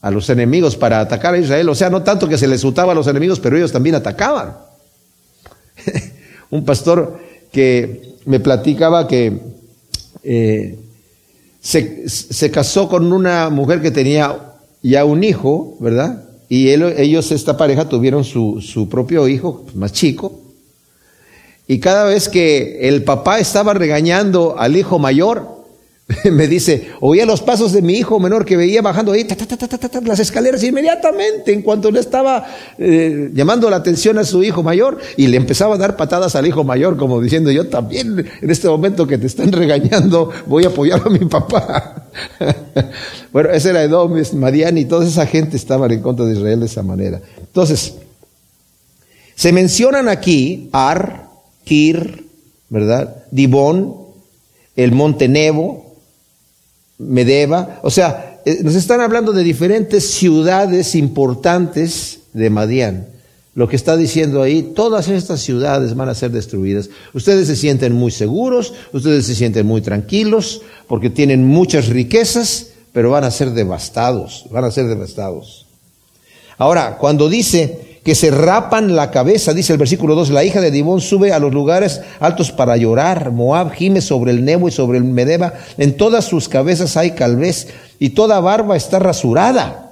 a 0.00 0.10
los 0.10 0.28
enemigos 0.28 0.74
para 0.74 0.98
atacar 0.98 1.34
a 1.34 1.38
Israel. 1.38 1.68
O 1.68 1.76
sea, 1.76 1.88
no 1.88 2.02
tanto 2.02 2.28
que 2.28 2.36
se 2.36 2.48
les 2.48 2.62
juntaba 2.62 2.90
a 2.90 2.94
los 2.96 3.06
enemigos, 3.06 3.38
pero 3.38 3.56
ellos 3.56 3.70
también 3.70 3.94
atacaban. 3.94 4.56
Un 6.50 6.64
pastor 6.64 7.16
que 7.52 8.16
me 8.24 8.40
platicaba 8.40 9.06
que 9.06 9.38
eh, 10.24 10.80
se, 11.60 12.50
casó 12.50 12.88
con 12.88 13.12
una 13.12 13.50
mujer 13.50 13.80
que 13.80 13.92
tenía 13.92 14.36
ya 14.82 15.04
un 15.04 15.22
hijo, 15.22 15.76
¿verdad? 15.78 16.24
Y 16.48 16.70
ellos, 16.70 17.30
esta 17.30 17.56
pareja, 17.56 17.88
tuvieron 17.88 18.24
su, 18.24 18.60
su 18.60 18.88
propio 18.88 19.28
hijo, 19.28 19.64
más 19.76 19.92
chico. 19.92 20.45
Y 21.68 21.80
cada 21.80 22.04
vez 22.04 22.28
que 22.28 22.88
el 22.88 23.02
papá 23.02 23.40
estaba 23.40 23.74
regañando 23.74 24.56
al 24.58 24.76
hijo 24.76 24.98
mayor, 24.98 25.56
me 26.30 26.46
dice, 26.46 26.90
oía 27.00 27.26
los 27.26 27.42
pasos 27.42 27.72
de 27.72 27.82
mi 27.82 27.94
hijo 27.94 28.20
menor 28.20 28.44
que 28.44 28.56
veía 28.56 28.80
bajando 28.80 29.10
ahí 29.10 29.26
las 30.04 30.20
escaleras 30.20 30.62
inmediatamente 30.62 31.52
en 31.52 31.62
cuanto 31.62 31.90
le 31.90 31.98
estaba 31.98 32.46
eh, 32.78 33.30
llamando 33.34 33.68
la 33.68 33.76
atención 33.76 34.16
a 34.18 34.24
su 34.24 34.44
hijo 34.44 34.62
mayor 34.62 34.98
y 35.16 35.26
le 35.26 35.36
empezaba 35.36 35.74
a 35.74 35.78
dar 35.78 35.96
patadas 35.96 36.36
al 36.36 36.46
hijo 36.46 36.62
mayor 36.62 36.96
como 36.96 37.20
diciendo 37.20 37.50
yo 37.50 37.68
también 37.68 38.24
en 38.40 38.50
este 38.50 38.68
momento 38.68 39.08
que 39.08 39.18
te 39.18 39.26
están 39.26 39.50
regañando 39.50 40.30
voy 40.46 40.64
a 40.64 40.68
apoyar 40.68 41.02
a 41.04 41.10
mi 41.10 41.24
papá. 41.24 42.06
bueno, 43.32 43.50
ese 43.50 43.70
era 43.70 43.82
Edom, 43.82 44.14
Madian 44.34 44.78
y 44.78 44.84
toda 44.84 45.04
esa 45.04 45.26
gente 45.26 45.56
estaban 45.56 45.90
en 45.90 46.02
contra 46.02 46.24
de 46.24 46.34
Israel 46.34 46.60
de 46.60 46.66
esa 46.66 46.84
manera. 46.84 47.20
Entonces, 47.36 47.94
se 49.34 49.52
mencionan 49.52 50.08
aquí 50.08 50.68
Ar, 50.72 51.25
Kir, 51.66 52.24
¿verdad? 52.68 53.24
Dibón, 53.32 53.96
el 54.76 54.92
monte 54.92 55.26
Nebo, 55.26 55.96
Medeba, 56.98 57.80
o 57.82 57.90
sea, 57.90 58.40
eh, 58.46 58.60
nos 58.62 58.76
están 58.76 59.00
hablando 59.00 59.32
de 59.32 59.42
diferentes 59.42 60.08
ciudades 60.08 60.94
importantes 60.94 62.20
de 62.32 62.48
Madián. 62.48 63.08
Lo 63.54 63.68
que 63.68 63.74
está 63.74 63.96
diciendo 63.96 64.42
ahí, 64.42 64.62
todas 64.74 65.08
estas 65.08 65.40
ciudades 65.40 65.96
van 65.96 66.08
a 66.08 66.14
ser 66.14 66.30
destruidas. 66.30 66.88
Ustedes 67.12 67.48
se 67.48 67.56
sienten 67.56 67.94
muy 67.94 68.12
seguros, 68.12 68.72
ustedes 68.92 69.26
se 69.26 69.34
sienten 69.34 69.66
muy 69.66 69.80
tranquilos, 69.80 70.62
porque 70.86 71.10
tienen 71.10 71.44
muchas 71.44 71.88
riquezas, 71.88 72.68
pero 72.92 73.10
van 73.10 73.24
a 73.24 73.30
ser 73.30 73.50
devastados, 73.50 74.44
van 74.50 74.64
a 74.64 74.70
ser 74.70 74.86
devastados. 74.86 75.66
Ahora, 76.58 76.98
cuando 76.98 77.28
dice 77.28 77.95
que 78.06 78.14
se 78.14 78.30
rapan 78.30 78.94
la 78.94 79.10
cabeza, 79.10 79.52
dice 79.52 79.72
el 79.72 79.80
versículo 79.80 80.14
2, 80.14 80.30
la 80.30 80.44
hija 80.44 80.60
de 80.60 80.70
Dibón 80.70 81.00
sube 81.00 81.32
a 81.32 81.40
los 81.40 81.52
lugares 81.52 82.02
altos 82.20 82.52
para 82.52 82.76
llorar, 82.76 83.32
Moab 83.32 83.72
gime 83.72 84.00
sobre 84.00 84.30
el 84.30 84.44
Nebo 84.44 84.68
y 84.68 84.70
sobre 84.70 84.98
el 84.98 85.02
Medeba, 85.02 85.54
en 85.76 85.96
todas 85.96 86.24
sus 86.24 86.48
cabezas 86.48 86.96
hay 86.96 87.16
calvez 87.16 87.66
y 87.98 88.10
toda 88.10 88.38
barba 88.38 88.76
está 88.76 89.00
rasurada. 89.00 89.90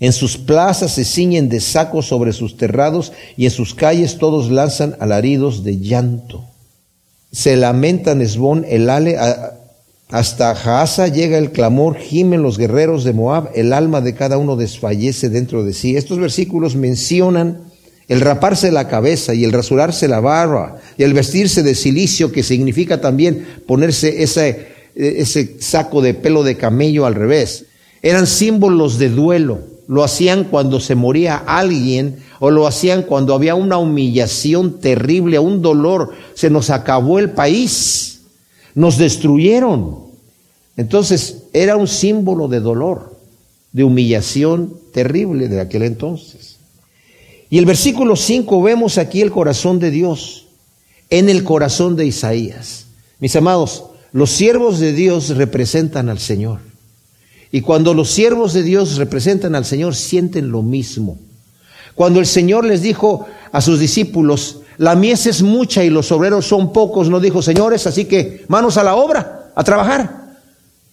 En 0.00 0.14
sus 0.14 0.38
plazas 0.38 0.92
se 0.92 1.04
ciñen 1.04 1.50
de 1.50 1.60
sacos 1.60 2.06
sobre 2.06 2.32
sus 2.32 2.56
terrados 2.56 3.12
y 3.36 3.44
en 3.44 3.50
sus 3.50 3.74
calles 3.74 4.16
todos 4.16 4.50
lanzan 4.50 4.96
alaridos 4.98 5.64
de 5.64 5.78
llanto. 5.78 6.46
Se 7.30 7.58
lamentan 7.58 8.22
Esbón, 8.22 8.64
el 8.66 8.88
Ale, 8.88 9.18
hasta 10.08 10.54
Jaasa 10.54 11.08
llega 11.08 11.36
el 11.36 11.50
clamor, 11.50 11.96
gimen 11.96 12.42
los 12.42 12.58
guerreros 12.58 13.02
de 13.02 13.12
Moab, 13.12 13.50
el 13.54 13.72
alma 13.72 14.00
de 14.00 14.14
cada 14.14 14.38
uno 14.38 14.54
desfallece 14.54 15.30
dentro 15.30 15.64
de 15.64 15.72
sí. 15.72 15.96
Estos 15.96 16.18
versículos 16.18 16.76
mencionan 16.76 17.62
el 18.06 18.20
raparse 18.20 18.70
la 18.70 18.86
cabeza 18.86 19.34
y 19.34 19.42
el 19.42 19.52
rasurarse 19.52 20.06
la 20.06 20.20
barba 20.20 20.78
y 20.96 21.02
el 21.02 21.12
vestirse 21.12 21.64
de 21.64 21.74
silicio, 21.74 22.30
que 22.30 22.44
significa 22.44 23.00
también 23.00 23.46
ponerse 23.66 24.22
ese, 24.22 24.68
ese 24.94 25.56
saco 25.58 26.00
de 26.00 26.14
pelo 26.14 26.44
de 26.44 26.56
camello 26.56 27.04
al 27.04 27.16
revés. 27.16 27.64
Eran 28.00 28.28
símbolos 28.28 28.98
de 28.98 29.08
duelo. 29.08 29.58
Lo 29.88 30.04
hacían 30.04 30.44
cuando 30.44 30.78
se 30.78 30.94
moría 30.94 31.36
alguien 31.36 32.16
o 32.38 32.52
lo 32.52 32.68
hacían 32.68 33.02
cuando 33.02 33.34
había 33.34 33.56
una 33.56 33.78
humillación 33.78 34.78
terrible, 34.78 35.40
un 35.40 35.62
dolor. 35.62 36.12
Se 36.34 36.48
nos 36.48 36.70
acabó 36.70 37.18
el 37.18 37.30
país 37.30 38.15
nos 38.76 38.98
destruyeron. 38.98 39.96
Entonces 40.76 41.44
era 41.52 41.76
un 41.76 41.88
símbolo 41.88 42.46
de 42.46 42.60
dolor, 42.60 43.18
de 43.72 43.82
humillación 43.82 44.74
terrible 44.92 45.48
de 45.48 45.60
aquel 45.60 45.82
entonces. 45.82 46.56
Y 47.50 47.58
el 47.58 47.64
versículo 47.64 48.14
5 48.14 48.62
vemos 48.62 48.98
aquí 48.98 49.22
el 49.22 49.32
corazón 49.32 49.80
de 49.80 49.90
Dios 49.90 50.46
en 51.10 51.28
el 51.28 51.42
corazón 51.42 51.96
de 51.96 52.06
Isaías. 52.06 52.86
Mis 53.18 53.34
amados, 53.34 53.84
los 54.12 54.30
siervos 54.30 54.78
de 54.78 54.92
Dios 54.92 55.30
representan 55.30 56.10
al 56.10 56.18
Señor. 56.18 56.60
Y 57.50 57.62
cuando 57.62 57.94
los 57.94 58.10
siervos 58.10 58.52
de 58.52 58.62
Dios 58.62 58.96
representan 58.96 59.54
al 59.54 59.64
Señor, 59.64 59.94
sienten 59.94 60.50
lo 60.50 60.62
mismo. 60.62 61.18
Cuando 61.94 62.20
el 62.20 62.26
Señor 62.26 62.66
les 62.66 62.82
dijo 62.82 63.26
a 63.52 63.62
sus 63.62 63.80
discípulos, 63.80 64.60
la 64.78 64.94
mies 64.94 65.26
es 65.26 65.42
mucha 65.42 65.84
y 65.84 65.90
los 65.90 66.12
obreros 66.12 66.46
son 66.46 66.72
pocos, 66.72 67.08
no 67.08 67.20
dijo, 67.20 67.42
señores, 67.42 67.86
así 67.86 68.04
que 68.04 68.44
manos 68.48 68.76
a 68.76 68.84
la 68.84 68.96
obra, 68.96 69.50
a 69.54 69.64
trabajar. 69.64 70.26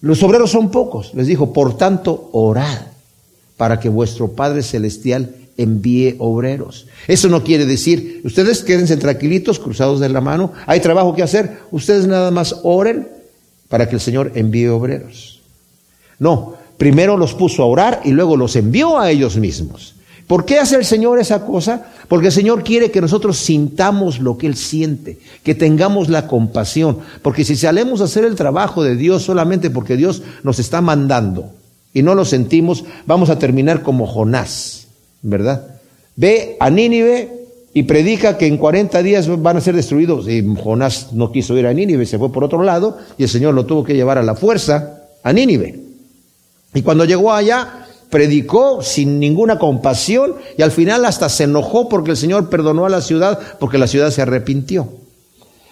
Los 0.01 0.21
obreros 0.23 0.51
son 0.51 0.69
pocos. 0.69 1.13
Les 1.13 1.27
dijo, 1.27 1.53
por 1.53 1.77
tanto, 1.77 2.29
orad 2.33 2.87
para 3.57 3.79
que 3.79 3.89
vuestro 3.89 4.29
Padre 4.33 4.63
Celestial 4.63 5.35
envíe 5.57 6.15
obreros. 6.19 6.87
Eso 7.07 7.29
no 7.29 7.43
quiere 7.43 7.65
decir, 7.65 8.21
ustedes 8.23 8.63
quédense 8.63 8.97
tranquilitos, 8.97 9.59
cruzados 9.59 9.99
de 9.99 10.09
la 10.09 10.21
mano, 10.21 10.51
hay 10.65 10.79
trabajo 10.79 11.13
que 11.13 11.23
hacer, 11.23 11.59
ustedes 11.71 12.07
nada 12.07 12.31
más 12.31 12.55
oren 12.63 13.07
para 13.69 13.87
que 13.87 13.95
el 13.95 14.01
Señor 14.01 14.31
envíe 14.35 14.67
obreros. 14.67 15.41
No, 16.19 16.55
primero 16.77 17.17
los 17.17 17.33
puso 17.33 17.63
a 17.63 17.67
orar 17.67 18.01
y 18.03 18.11
luego 18.11 18.35
los 18.35 18.55
envió 18.55 18.99
a 18.99 19.11
ellos 19.11 19.37
mismos. 19.37 19.95
¿Por 20.27 20.45
qué 20.45 20.59
hace 20.59 20.75
el 20.75 20.85
Señor 20.85 21.19
esa 21.19 21.45
cosa? 21.45 21.87
Porque 22.07 22.27
el 22.27 22.33
Señor 22.33 22.63
quiere 22.63 22.91
que 22.91 23.01
nosotros 23.01 23.37
sintamos 23.37 24.19
lo 24.19 24.37
que 24.37 24.47
Él 24.47 24.55
siente, 24.55 25.19
que 25.43 25.55
tengamos 25.55 26.09
la 26.09 26.27
compasión. 26.27 26.99
Porque 27.21 27.43
si 27.43 27.55
salemos 27.55 28.01
a 28.01 28.05
hacer 28.05 28.23
el 28.23 28.35
trabajo 28.35 28.83
de 28.83 28.95
Dios 28.95 29.23
solamente 29.23 29.69
porque 29.69 29.97
Dios 29.97 30.23
nos 30.43 30.59
está 30.59 30.81
mandando 30.81 31.51
y 31.93 32.03
no 32.03 32.15
lo 32.15 32.25
sentimos, 32.25 32.85
vamos 33.05 33.29
a 33.29 33.37
terminar 33.37 33.83
como 33.83 34.07
Jonás, 34.07 34.87
¿verdad? 35.21 35.67
Ve 36.15 36.55
a 36.59 36.69
Nínive 36.69 37.29
y 37.73 37.83
predica 37.83 38.37
que 38.37 38.47
en 38.47 38.57
40 38.57 39.03
días 39.03 39.41
van 39.41 39.57
a 39.57 39.61
ser 39.61 39.75
destruidos. 39.75 40.29
Y 40.29 40.43
Jonás 40.55 41.11
no 41.11 41.31
quiso 41.31 41.57
ir 41.57 41.67
a 41.67 41.73
Nínive, 41.73 42.05
se 42.05 42.17
fue 42.17 42.31
por 42.31 42.43
otro 42.43 42.63
lado 42.63 42.97
y 43.17 43.23
el 43.23 43.29
Señor 43.29 43.53
lo 43.53 43.65
tuvo 43.65 43.83
que 43.83 43.93
llevar 43.93 44.17
a 44.17 44.23
la 44.23 44.35
fuerza 44.35 45.01
a 45.21 45.33
Nínive. 45.33 45.79
Y 46.73 46.81
cuando 46.81 47.05
llegó 47.05 47.31
allá, 47.33 47.82
predicó 48.13 48.83
sin 48.83 49.19
ninguna 49.19 49.57
compasión 49.57 50.35
y 50.55 50.61
al 50.61 50.69
final 50.69 51.03
hasta 51.03 51.29
se 51.29 51.45
enojó 51.45 51.89
porque 51.89 52.11
el 52.11 52.17
Señor 52.17 52.47
perdonó 52.47 52.85
a 52.85 52.89
la 52.89 53.01
ciudad 53.01 53.39
porque 53.59 53.79
la 53.79 53.87
ciudad 53.87 54.11
se 54.11 54.21
arrepintió. 54.21 54.87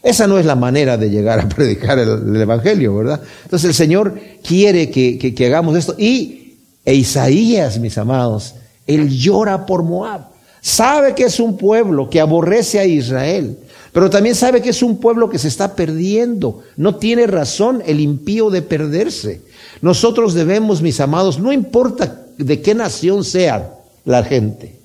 Esa 0.02 0.26
no 0.26 0.40
es 0.40 0.46
la 0.48 0.56
manera 0.56 0.98
de 0.98 1.12
llegar 1.12 1.40
a 1.40 1.48
predicar 1.56 2.00
el, 2.00 2.36
Evangelio, 2.36 2.96
¿verdad? 2.96 3.22
Entonces 3.44 3.68
el 3.68 3.76
Señor 3.76 4.20
quiere 4.44 4.90
que, 4.90 5.20
que 5.20 5.46
hagamos 5.46 5.78
esto. 5.78 5.94
Y 6.00 6.56
e 6.84 6.96
Isaías, 6.96 7.78
mis 7.78 8.00
amados, 8.00 8.56
él 8.88 9.10
llora 9.10 9.68
por 9.68 9.84
Moab. 9.84 10.22
Sabe 10.62 11.14
que 11.14 11.26
es 11.26 11.40
un 11.40 11.58
pueblo 11.58 12.10
que 12.10 12.20
aborrece 12.20 12.80
a 12.80 12.86
Israel, 12.86 13.56
pero 13.94 14.10
también 14.10 14.34
sabe 14.34 14.64
que 14.64 14.72
es 14.72 14.82
un 14.82 14.98
pueblo 14.98 15.30
que 15.30 15.38
se 15.38 15.48
está 15.48 15.76
perdiendo. 15.76 16.64
No 16.76 16.96
tiene 16.96 17.28
razón 17.28 17.84
el 17.86 18.00
impío 18.00 18.50
de 18.50 18.64
perderse. 18.64 19.42
Nosotros 19.84 20.34
debemos, 20.34 20.82
mis 20.82 21.00
amados, 21.00 21.38
no 21.38 21.54
importa 21.54 22.21
de 22.44 22.62
qué 22.62 22.76
nación 22.76 23.24
sea 23.24 23.76
la 24.06 24.24
gente. 24.24 24.76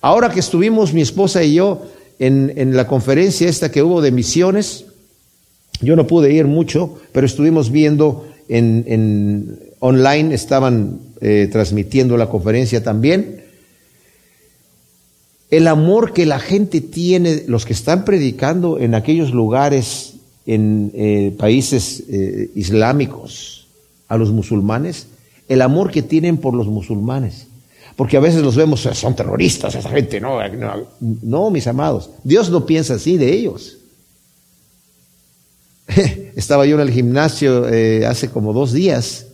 Ahora 0.00 0.30
que 0.30 0.40
estuvimos 0.40 0.92
mi 0.92 1.00
esposa 1.00 1.44
y 1.44 1.54
yo 1.54 1.82
en, 2.18 2.76
la 2.76 2.86
conferencia 2.86 3.48
esta 3.48 3.70
que 3.70 3.82
hubo 3.82 4.00
de 4.00 4.10
misiones, 4.12 4.86
yo 5.80 5.96
no 5.96 6.06
pude 6.06 6.32
ir 6.32 6.46
mucho, 6.46 6.98
pero 7.12 7.26
estuvimos 7.26 7.70
viendo 7.70 8.28
en, 8.48 9.58
online, 9.80 10.34
estaban 10.34 11.00
eh, 11.20 11.48
transmitiendo 11.50 12.16
la 12.16 12.28
conferencia 12.28 12.82
también. 12.82 13.42
El 15.50 15.68
amor 15.68 16.12
que 16.12 16.24
la 16.24 16.38
gente 16.38 16.80
tiene, 16.80 17.44
los 17.46 17.66
que 17.66 17.72
están 17.72 18.04
predicando 18.04 18.78
en 18.78 18.94
aquellos 18.94 19.32
lugares, 19.32 20.14
en 20.46 20.90
eh, 20.94 21.34
países 21.36 22.04
eh, 22.08 22.50
islámicos, 22.54 23.66
a 24.08 24.16
los 24.16 24.30
musulmanes, 24.30 25.06
el 25.48 25.62
amor 25.62 25.90
que 25.90 26.02
tienen 26.02 26.38
por 26.38 26.54
los 26.54 26.66
musulmanes. 26.66 27.46
Porque 27.96 28.16
a 28.16 28.20
veces 28.20 28.42
los 28.42 28.56
vemos, 28.56 28.80
son 28.80 29.14
terroristas, 29.14 29.74
esa 29.74 29.90
gente, 29.90 30.20
no, 30.20 30.38
no, 31.00 31.50
mis 31.50 31.66
amados, 31.66 32.10
Dios 32.24 32.50
no 32.50 32.64
piensa 32.64 32.94
así 32.94 33.18
de 33.18 33.32
ellos. 33.32 33.78
Estaba 36.36 36.64
yo 36.64 36.76
en 36.76 36.80
el 36.80 36.90
gimnasio 36.90 37.68
eh, 37.68 38.06
hace 38.06 38.30
como 38.30 38.54
dos 38.54 38.72
días 38.72 39.26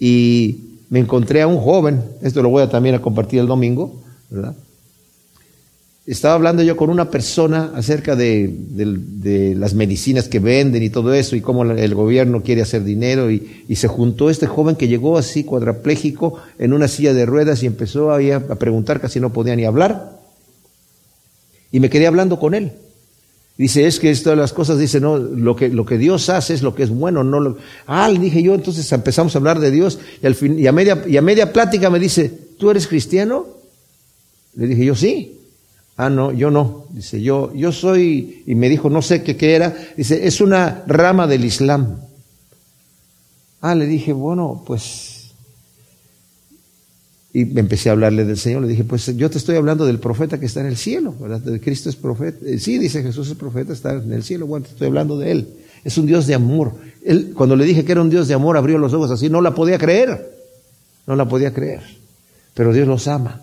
y 0.00 0.80
me 0.90 0.98
encontré 0.98 1.42
a 1.42 1.46
un 1.46 1.60
joven, 1.60 2.02
esto 2.22 2.42
lo 2.42 2.48
voy 2.48 2.62
a 2.62 2.68
también 2.68 2.96
a 2.96 3.02
compartir 3.02 3.40
el 3.40 3.46
domingo, 3.46 4.02
¿verdad? 4.28 4.56
Estaba 6.08 6.36
hablando 6.36 6.62
yo 6.62 6.74
con 6.74 6.88
una 6.88 7.10
persona 7.10 7.72
acerca 7.74 8.16
de, 8.16 9.54
las 9.54 9.74
medicinas 9.74 10.26
que 10.26 10.38
venden 10.38 10.82
y 10.82 10.88
todo 10.88 11.12
eso 11.12 11.36
y 11.36 11.42
cómo 11.42 11.64
el 11.64 11.94
gobierno 11.94 12.42
quiere 12.42 12.62
hacer 12.62 12.82
dinero 12.82 13.30
y, 13.30 13.66
se 13.76 13.88
juntó 13.88 14.30
este 14.30 14.46
joven 14.46 14.74
que 14.74 14.88
llegó 14.88 15.18
así 15.18 15.44
cuadrapléjico 15.44 16.38
en 16.58 16.72
una 16.72 16.88
silla 16.88 17.12
de 17.12 17.26
ruedas 17.26 17.62
y 17.62 17.66
empezó 17.66 18.10
a, 18.10 18.16
a 18.16 18.54
preguntar, 18.54 19.02
casi 19.02 19.20
no 19.20 19.34
podía 19.34 19.54
ni 19.54 19.66
hablar. 19.66 20.18
Y 21.70 21.78
me 21.78 21.90
quedé 21.90 22.06
hablando 22.06 22.40
con 22.40 22.54
él. 22.54 22.72
Dice, 23.58 23.86
es 23.86 24.00
que 24.00 24.14
todas 24.16 24.38
las 24.38 24.54
cosas, 24.54 24.78
dice, 24.78 25.00
no, 25.00 25.18
lo 25.18 25.56
que, 25.56 25.68
lo 25.68 25.84
que 25.84 25.98
Dios 25.98 26.30
hace 26.30 26.54
es 26.54 26.62
lo 26.62 26.74
que 26.74 26.84
es 26.84 26.90
bueno, 26.90 27.22
no 27.22 27.38
lo... 27.38 27.58
Ah, 27.86 28.08
le 28.08 28.18
dije 28.18 28.42
yo, 28.42 28.54
entonces 28.54 28.90
empezamos 28.92 29.34
a 29.34 29.38
hablar 29.40 29.60
de 29.60 29.70
Dios 29.70 29.98
y, 30.22 30.26
al 30.26 30.34
fin, 30.34 30.58
y, 30.58 30.66
a 30.68 30.72
media, 30.72 31.04
y 31.06 31.18
a 31.18 31.22
media 31.22 31.52
plática 31.52 31.90
me 31.90 31.98
dice, 31.98 32.32
¿tú 32.56 32.70
eres 32.70 32.86
cristiano? 32.86 33.46
Le 34.54 34.68
dije 34.68 34.86
yo, 34.86 34.94
sí. 34.94 35.34
Ah, 35.98 36.08
no, 36.08 36.30
yo 36.30 36.52
no. 36.52 36.86
Dice, 36.90 37.20
yo, 37.20 37.52
yo 37.54 37.72
soy, 37.72 38.44
y 38.46 38.54
me 38.54 38.68
dijo, 38.68 38.88
no 38.88 39.02
sé 39.02 39.24
qué, 39.24 39.54
era. 39.54 39.76
Dice, 39.96 40.28
es 40.28 40.40
una 40.40 40.84
rama 40.86 41.26
del 41.26 41.44
Islam. 41.44 41.98
Ah, 43.60 43.74
le 43.74 43.86
dije, 43.86 44.12
bueno, 44.12 44.62
pues 44.64 45.32
y 47.32 47.44
me 47.46 47.60
empecé 47.60 47.88
a 47.88 47.92
hablarle 47.92 48.24
del 48.24 48.38
Señor. 48.38 48.62
Le 48.62 48.68
dije, 48.68 48.84
pues 48.84 49.14
yo 49.16 49.28
te 49.28 49.38
estoy 49.38 49.56
hablando 49.56 49.84
del 49.84 49.98
profeta 49.98 50.38
que 50.38 50.46
está 50.46 50.60
en 50.60 50.66
el 50.66 50.76
cielo, 50.76 51.16
¿verdad? 51.20 51.42
Cristo 51.60 51.90
es 51.90 51.96
profeta. 51.96 52.38
Eh, 52.46 52.60
sí, 52.60 52.78
dice 52.78 53.02
Jesús 53.02 53.28
es 53.28 53.34
profeta, 53.34 53.72
está 53.72 53.94
en 53.94 54.12
el 54.12 54.22
cielo. 54.22 54.46
Bueno, 54.46 54.66
te 54.66 54.72
estoy 54.72 54.86
hablando 54.86 55.18
de 55.18 55.32
Él. 55.32 55.48
Es 55.82 55.98
un 55.98 56.06
Dios 56.06 56.28
de 56.28 56.34
amor. 56.34 56.74
Él, 57.04 57.32
cuando 57.34 57.56
le 57.56 57.64
dije 57.64 57.84
que 57.84 57.90
era 57.90 58.02
un 58.02 58.10
Dios 58.10 58.28
de 58.28 58.34
amor, 58.34 58.56
abrió 58.56 58.78
los 58.78 58.92
ojos 58.92 59.10
así. 59.10 59.28
No 59.28 59.40
la 59.40 59.52
podía 59.52 59.78
creer. 59.78 60.38
No 61.08 61.16
la 61.16 61.28
podía 61.28 61.52
creer. 61.52 61.82
Pero 62.54 62.72
Dios 62.72 62.86
los 62.86 63.08
ama. 63.08 63.42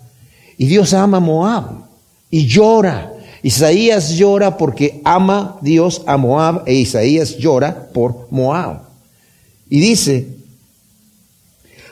Y 0.57 0.67
Dios 0.67 0.93
ama 0.93 1.17
a 1.17 1.19
Moab. 1.19 1.94
Y 2.35 2.47
llora. 2.47 3.13
Isaías 3.43 4.09
llora 4.09 4.57
porque 4.57 4.99
ama 5.05 5.57
Dios 5.61 6.01
a 6.05 6.17
Moab. 6.17 6.63
E 6.65 6.73
Isaías 6.73 7.37
llora 7.37 7.87
por 7.93 8.27
Moab. 8.29 8.81
Y 9.69 9.79
dice, 9.79 10.27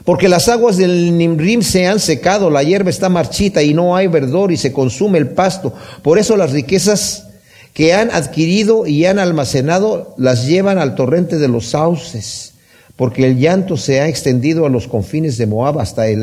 porque 0.04 0.28
las 0.28 0.50
aguas 0.50 0.76
del 0.76 1.18
Nimrim 1.18 1.62
se 1.62 1.88
han 1.88 2.02
secado, 2.02 2.50
la 2.50 2.62
hierba 2.62 2.90
está 2.90 3.08
marchita 3.08 3.64
y 3.64 3.74
no 3.74 3.96
hay 3.96 4.08
verdor 4.08 4.52
y 4.52 4.58
se 4.58 4.74
consume 4.74 5.18
el 5.18 5.30
pasto. 5.30 5.74
Por 6.02 6.20
eso 6.20 6.36
las 6.36 6.52
riquezas 6.52 7.28
que 7.74 7.94
han 7.94 8.12
adquirido 8.12 8.86
y 8.86 9.06
han 9.06 9.20
almacenado 9.20 10.14
las 10.18 10.46
llevan 10.46 10.78
al 10.78 10.96
torrente 10.96 11.38
de 11.38 11.48
los 11.48 11.68
sauces. 11.68 12.52
Porque 12.98 13.26
el 13.26 13.40
llanto 13.40 13.78
se 13.78 14.02
ha 14.02 14.10
extendido 14.10 14.66
a 14.66 14.70
los 14.70 14.90
confines 14.90 15.38
de 15.38 15.48
Moab 15.48 15.80
hasta 15.80 16.06
el 16.10 16.20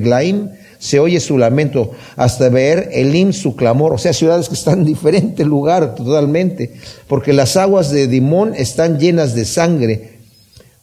Glaim, 0.00 0.48
se 0.78 1.00
oye 1.00 1.20
su 1.20 1.38
lamento, 1.38 1.92
hasta 2.16 2.48
ver 2.48 2.90
Elim 2.92 3.32
su 3.32 3.56
clamor, 3.56 3.92
o 3.92 3.98
sea, 3.98 4.12
ciudades 4.12 4.48
que 4.48 4.54
están 4.54 4.80
en 4.80 4.84
diferente 4.84 5.44
lugar 5.44 5.94
totalmente, 5.94 6.74
porque 7.06 7.32
las 7.32 7.56
aguas 7.56 7.90
de 7.90 8.06
Dimón 8.06 8.54
están 8.54 8.98
llenas 8.98 9.34
de 9.34 9.44
sangre, 9.44 10.18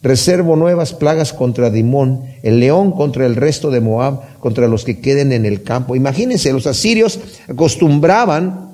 Reservo 0.05 0.55
nuevas 0.55 0.93
plagas 0.93 1.33
contra 1.33 1.71
Dimón, 1.71 2.25
el 2.43 2.59
león 2.59 2.91
contra 2.91 3.25
el 3.25 3.35
resto 3.35 3.71
de 3.71 3.81
Moab, 3.81 4.37
contra 4.39 4.67
los 4.67 4.83
que 4.83 4.99
queden 4.99 5.31
en 5.31 5.47
el 5.47 5.63
campo. 5.63 5.95
Imagínense, 5.95 6.53
los 6.53 6.67
asirios 6.67 7.19
acostumbraban 7.47 8.69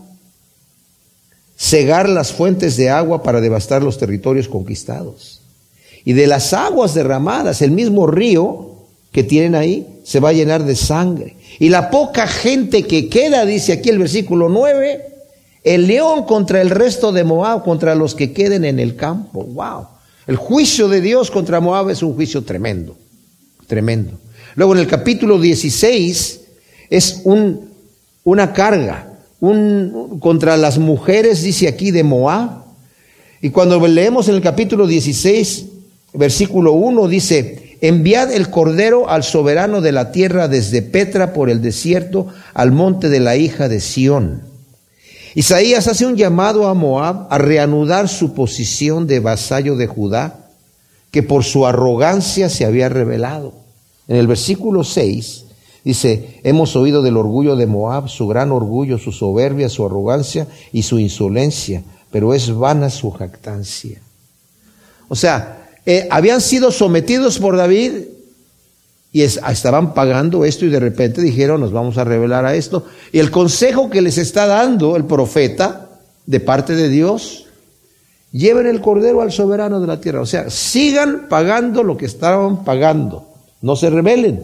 cegar 1.58 2.10
las 2.10 2.34
fuentes 2.34 2.75
de 2.75 2.90
agua 2.90 3.24
para 3.24 3.40
devastar 3.40 3.82
los 3.82 3.98
territorios 3.98 4.50
conquistados. 4.50 5.40
Y 6.04 6.12
de 6.12 6.28
las 6.28 6.51
aguas 6.51 6.94
derramadas, 6.94 7.62
el 7.62 7.72
mismo 7.72 8.08
río 8.08 8.72
que 9.13 9.24
tienen 9.24 9.56
ahí 9.56 9.88
se 10.04 10.20
va 10.20 10.30
a 10.30 10.34
llenar 10.34 10.64
de 10.66 10.76
sangre. 10.76 11.36
Y 11.60 11.70
la 11.70 11.90
poca 11.90 12.28
gente 12.28 12.84
que 12.84 13.10
queda, 13.10 13.46
dice 13.46 13.74
aquí 13.74 13.90
el 13.90 14.00
versículo 14.00 14.50
9, 14.50 15.06
el 15.64 15.88
león 15.88 16.24
contra 16.24 16.62
el 16.62 16.70
resto 16.70 17.12
de 17.12 17.24
Moab, 17.24 17.64
contra 17.64 17.96
los 17.96 18.16
que 18.16 18.34
queden 18.34 18.66
en 18.66 18.80
el 18.80 18.96
campo. 18.96 19.44
¡Wow! 19.44 19.88
El 20.28 20.36
juicio 20.36 20.88
de 20.88 21.02
Dios 21.02 21.30
contra 21.30 21.60
Moab 21.60 21.90
es 21.90 22.04
un 22.04 22.14
juicio 22.14 22.44
tremendo, 22.44 22.96
tremendo. 23.68 24.14
Luego 24.56 24.74
en 24.74 24.80
el 24.80 24.88
capítulo 24.88 25.40
16 25.40 26.42
es 26.90 27.22
un, 27.24 27.70
una 28.24 28.54
carga 28.54 29.12
un, 29.40 30.20
contra 30.20 30.56
las 30.56 30.78
mujeres, 30.78 31.42
dice 31.42 31.68
aquí, 31.68 31.92
de 31.92 32.04
Moab. 32.04 32.64
Y 33.42 33.50
cuando 33.50 33.86
leemos 33.88 34.30
en 34.30 34.36
el 34.36 34.42
capítulo 34.42 34.88
16, 34.88 35.66
versículo 36.14 36.74
1, 36.74 37.08
dice, 37.08 37.70
enviad 37.82 38.32
el 38.32 38.50
cordero 38.50 39.10
al 39.10 39.24
soberano 39.24 39.82
de 39.82 39.91
la 39.91 40.12
tierra 40.12 40.48
desde 40.48 40.82
Petra 40.84 41.34
por 41.34 41.50
el 41.50 41.62
desierto 41.62 42.28
al 42.54 42.72
monte 42.72 43.10
de 43.10 43.20
la 43.20 43.36
hija 43.36 43.67
de 43.67 43.80
Sión. 43.80 44.44
Isaías 45.34 45.88
hace 45.88 46.06
un 46.06 46.15
llamado 46.15 46.67
a 46.67 46.74
Moab 46.74 47.28
a 47.30 47.38
reanudar 47.38 48.08
su 48.08 48.34
posición 48.34 49.08
de 49.08 49.20
vasallo 49.20 49.76
de 49.78 49.88
Judá, 49.88 50.50
que 51.10 51.24
por 51.24 51.44
su 51.44 51.65
arrogancia 51.65 52.50
se 52.50 52.65
había 52.65 52.89
revelado. 52.89 53.54
En 54.08 54.17
el 54.17 54.28
versículo 54.28 54.84
6 54.84 55.46
dice, 55.84 56.39
hemos 56.44 56.76
oído 56.76 57.02
del 57.02 57.17
orgullo 57.17 57.56
de 57.56 57.65
Moab, 57.65 58.10
su 58.10 58.28
gran 58.28 58.52
orgullo, 58.52 58.98
su 58.98 59.12
soberbia, 59.12 59.70
su 59.70 59.86
arrogancia 59.86 60.48
y 60.72 60.84
su 60.84 61.00
insolencia, 61.00 61.82
pero 62.12 62.34
es 62.34 62.54
vana 62.54 62.89
su 62.89 63.10
jactancia. 63.12 64.02
O 65.08 65.15
sea, 65.15 65.61
eh, 65.86 66.08
habían 66.12 66.41
sido 66.41 66.72
sometidos 66.72 67.39
por 67.39 67.58
David 67.58 67.91
y 69.13 69.24
estaban 69.24 69.94
pagando 69.94 70.46
esto 70.46 70.65
y 70.65 70.70
de 70.70 70.80
repente 70.80 71.22
dijeron, 71.22 71.60
nos 71.60 71.74
vamos 71.74 71.98
a 71.98 72.04
revelar 72.04 72.46
a 72.46 72.56
esto. 72.56 72.86
Y 73.12 73.20
el 73.20 73.30
consejo 73.30 73.89
que 73.89 74.02
les 74.02 74.17
está 74.17 74.46
dando 74.46 74.96
el 74.96 75.06
profeta 75.06 75.89
de 76.26 76.39
parte 76.39 76.76
de 76.76 76.88
Dios, 76.88 77.48
lleven 78.32 78.67
el 78.67 78.80
cordero 78.80 79.22
al 79.22 79.32
soberano 79.32 79.82
de 79.82 79.88
la 79.88 80.00
tierra. 80.00 80.22
O 80.22 80.26
sea, 80.26 80.50
sigan 80.50 81.28
pagando 81.28 81.84
lo 81.84 81.98
que 81.98 82.06
estaban 82.06 82.63
pagando, 82.63 83.28
no 83.62 83.76
se 83.76 83.89
rebelen. 83.89 84.44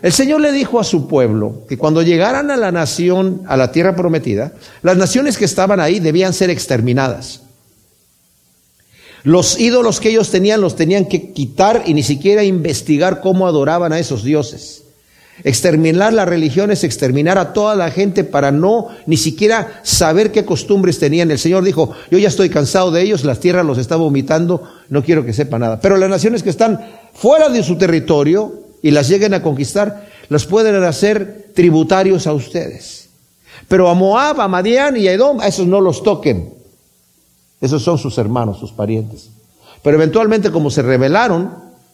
El 0.00 0.12
Señor 0.12 0.40
le 0.40 0.52
dijo 0.52 0.80
a 0.80 0.84
su 0.84 1.08
pueblo 1.08 1.62
que 1.68 1.78
cuando 1.78 2.02
llegaran 2.02 2.50
a 2.50 2.56
la 2.56 2.72
nación, 2.72 3.42
a 3.46 3.56
la 3.56 3.72
tierra 3.72 3.96
prometida, 3.96 4.52
las 4.82 4.96
naciones 4.96 5.36
que 5.36 5.44
estaban 5.44 5.80
ahí 5.80 6.00
debían 6.00 6.32
ser 6.32 6.50
exterminadas. 6.50 7.43
Los 9.24 9.58
ídolos 9.58 10.00
que 10.00 10.10
ellos 10.10 10.30
tenían 10.30 10.60
los 10.60 10.76
tenían 10.76 11.06
que 11.06 11.32
quitar 11.32 11.84
y 11.86 11.94
ni 11.94 12.02
siquiera 12.02 12.44
investigar 12.44 13.22
cómo 13.22 13.46
adoraban 13.46 13.94
a 13.94 13.98
esos 13.98 14.22
dioses. 14.22 14.82
Exterminar 15.42 16.12
las 16.12 16.28
religiones, 16.28 16.84
exterminar 16.84 17.38
a 17.38 17.54
toda 17.54 17.74
la 17.74 17.90
gente 17.90 18.22
para 18.22 18.52
no 18.52 18.88
ni 19.06 19.16
siquiera 19.16 19.80
saber 19.82 20.30
qué 20.30 20.44
costumbres 20.44 20.98
tenían. 20.98 21.30
El 21.30 21.38
Señor 21.38 21.64
dijo, 21.64 21.92
yo 22.10 22.18
ya 22.18 22.28
estoy 22.28 22.50
cansado 22.50 22.90
de 22.90 23.00
ellos, 23.00 23.24
la 23.24 23.34
tierra 23.34 23.62
los 23.62 23.78
está 23.78 23.96
vomitando, 23.96 24.62
no 24.90 25.02
quiero 25.02 25.24
que 25.24 25.32
sepa 25.32 25.58
nada. 25.58 25.80
Pero 25.80 25.96
las 25.96 26.10
naciones 26.10 26.42
que 26.42 26.50
están 26.50 26.78
fuera 27.14 27.48
de 27.48 27.62
su 27.62 27.76
territorio 27.76 28.52
y 28.82 28.90
las 28.90 29.08
lleguen 29.08 29.32
a 29.32 29.42
conquistar, 29.42 30.06
las 30.28 30.44
pueden 30.44 30.76
hacer 30.84 31.46
tributarios 31.54 32.26
a 32.26 32.34
ustedes. 32.34 33.08
Pero 33.68 33.88
a 33.88 33.94
Moab, 33.94 34.38
a 34.38 34.48
Madián 34.48 34.98
y 34.98 35.08
a 35.08 35.12
Edom, 35.12 35.40
a 35.40 35.48
esos 35.48 35.66
no 35.66 35.80
los 35.80 36.02
toquen. 36.02 36.63
Esos 37.60 37.82
son 37.82 37.98
sus 37.98 38.18
hermanos, 38.18 38.58
sus 38.58 38.72
parientes. 38.72 39.30
Pero 39.82 39.96
eventualmente 39.96 40.50
como 40.50 40.70
se 40.70 40.82
rebelaron, 40.82 41.50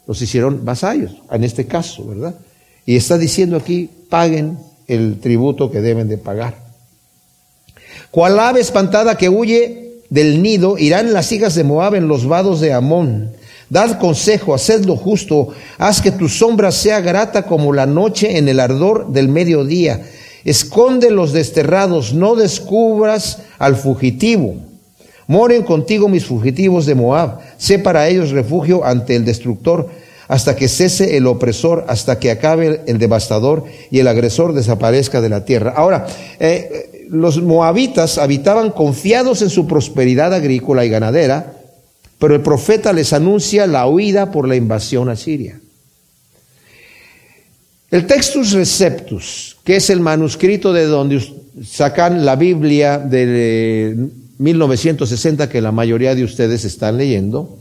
los 0.07 0.21
hicieron 0.23 0.65
vasallos, 0.65 1.13
en 1.31 1.45
este 1.45 1.67
caso, 1.67 2.05
¿verdad? 2.07 2.35
Y 2.87 2.97
está 2.97 3.19
diciendo 3.19 3.57
aquí, 3.57 3.89
paguen 4.09 4.59
el 4.87 5.21
tributo 5.21 5.71
que 5.71 5.81
deben 5.81 6.09
de 6.09 6.19
pagar. 6.19 6.57
Cual 8.11 8.39
ave 8.41 8.61
espantada 8.61 9.17
que 9.17 9.29
huye 9.29 10.03
del 10.09 10.43
nido, 10.43 10.79
irán 10.79 11.13
las 11.13 11.31
hijas 11.31 11.55
de 11.55 11.65
Moab 11.65 11.95
en 11.95 12.09
los 12.09 12.27
vados 12.27 12.61
de 12.61 12.73
Amón. 12.73 13.31
Dad 13.69 14.01
consejo, 14.01 14.53
haced 14.53 14.85
lo 14.85 14.97
justo, 14.97 15.51
haz 15.79 16.01
que 16.01 16.11
tu 16.11 16.29
sombra 16.29 16.73
sea 16.73 17.01
grata 17.01 17.45
como 17.45 17.73
la 17.73 17.87
noche 17.87 18.37
en 18.37 18.49
el 18.49 18.59
ardor 18.59 19.13
del 19.13 19.29
mediodía. 19.29 20.05
Esconde 20.45 21.11
los 21.11 21.33
desterrados, 21.33 22.13
no 22.13 22.35
descubras 22.35 23.43
al 23.59 23.77
fugitivo. 23.77 24.57
Moren 25.31 25.63
contigo 25.63 26.09
mis 26.09 26.25
fugitivos 26.27 26.87
de 26.87 26.97
Moab, 26.97 27.39
sé 27.57 27.79
para 27.79 28.09
ellos 28.09 28.33
refugio 28.33 28.85
ante 28.85 29.15
el 29.15 29.25
destructor, 29.25 29.89
hasta 30.27 30.57
que 30.57 30.67
cese 30.67 31.17
el 31.17 31.29
opresor, 31.29 31.85
hasta 31.87 32.19
que 32.19 32.33
acabe 32.33 32.81
el 32.89 32.99
devastador 32.99 33.63
y 33.93 34.01
el 34.01 34.09
agresor 34.09 34.55
desaparezca 34.55 35.21
de 35.21 35.29
la 35.29 35.45
tierra. 35.45 35.73
Ahora, 35.77 36.09
eh, 36.41 37.07
los 37.11 37.41
moabitas 37.41 38.19
habitaban 38.19 38.73
confiados 38.73 39.41
en 39.43 39.51
su 39.51 39.69
prosperidad 39.69 40.35
agrícola 40.35 40.85
y 40.85 40.89
ganadera, 40.89 41.53
pero 42.19 42.35
el 42.35 42.41
profeta 42.41 42.93
les 42.93 43.13
anuncia 43.13 43.69
la 43.69 43.87
huida 43.87 44.33
por 44.33 44.49
la 44.49 44.57
invasión 44.57 45.09
a 45.11 45.15
Siria. 45.15 45.61
El 47.89 48.05
Textus 48.09 48.51
Receptus, 48.51 49.59
que 49.63 49.77
es 49.77 49.91
el 49.91 50.01
manuscrito 50.01 50.73
de 50.73 50.87
donde 50.87 51.25
sacan 51.65 52.25
la 52.25 52.35
Biblia 52.35 52.99
de 52.99 54.11
1960 54.41 55.51
que 55.51 55.61
la 55.61 55.71
mayoría 55.71 56.15
de 56.15 56.25
ustedes 56.25 56.65
están 56.65 56.97
leyendo, 56.97 57.59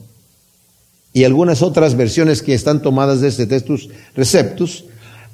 y 1.12 1.26
algunas 1.26 1.62
otras 1.62 1.96
versiones 1.96 2.42
que 2.42 2.54
están 2.54 2.82
tomadas 2.82 3.20
de 3.20 3.28
este 3.28 3.48
Textus 3.48 3.90
Receptus, 4.16 4.86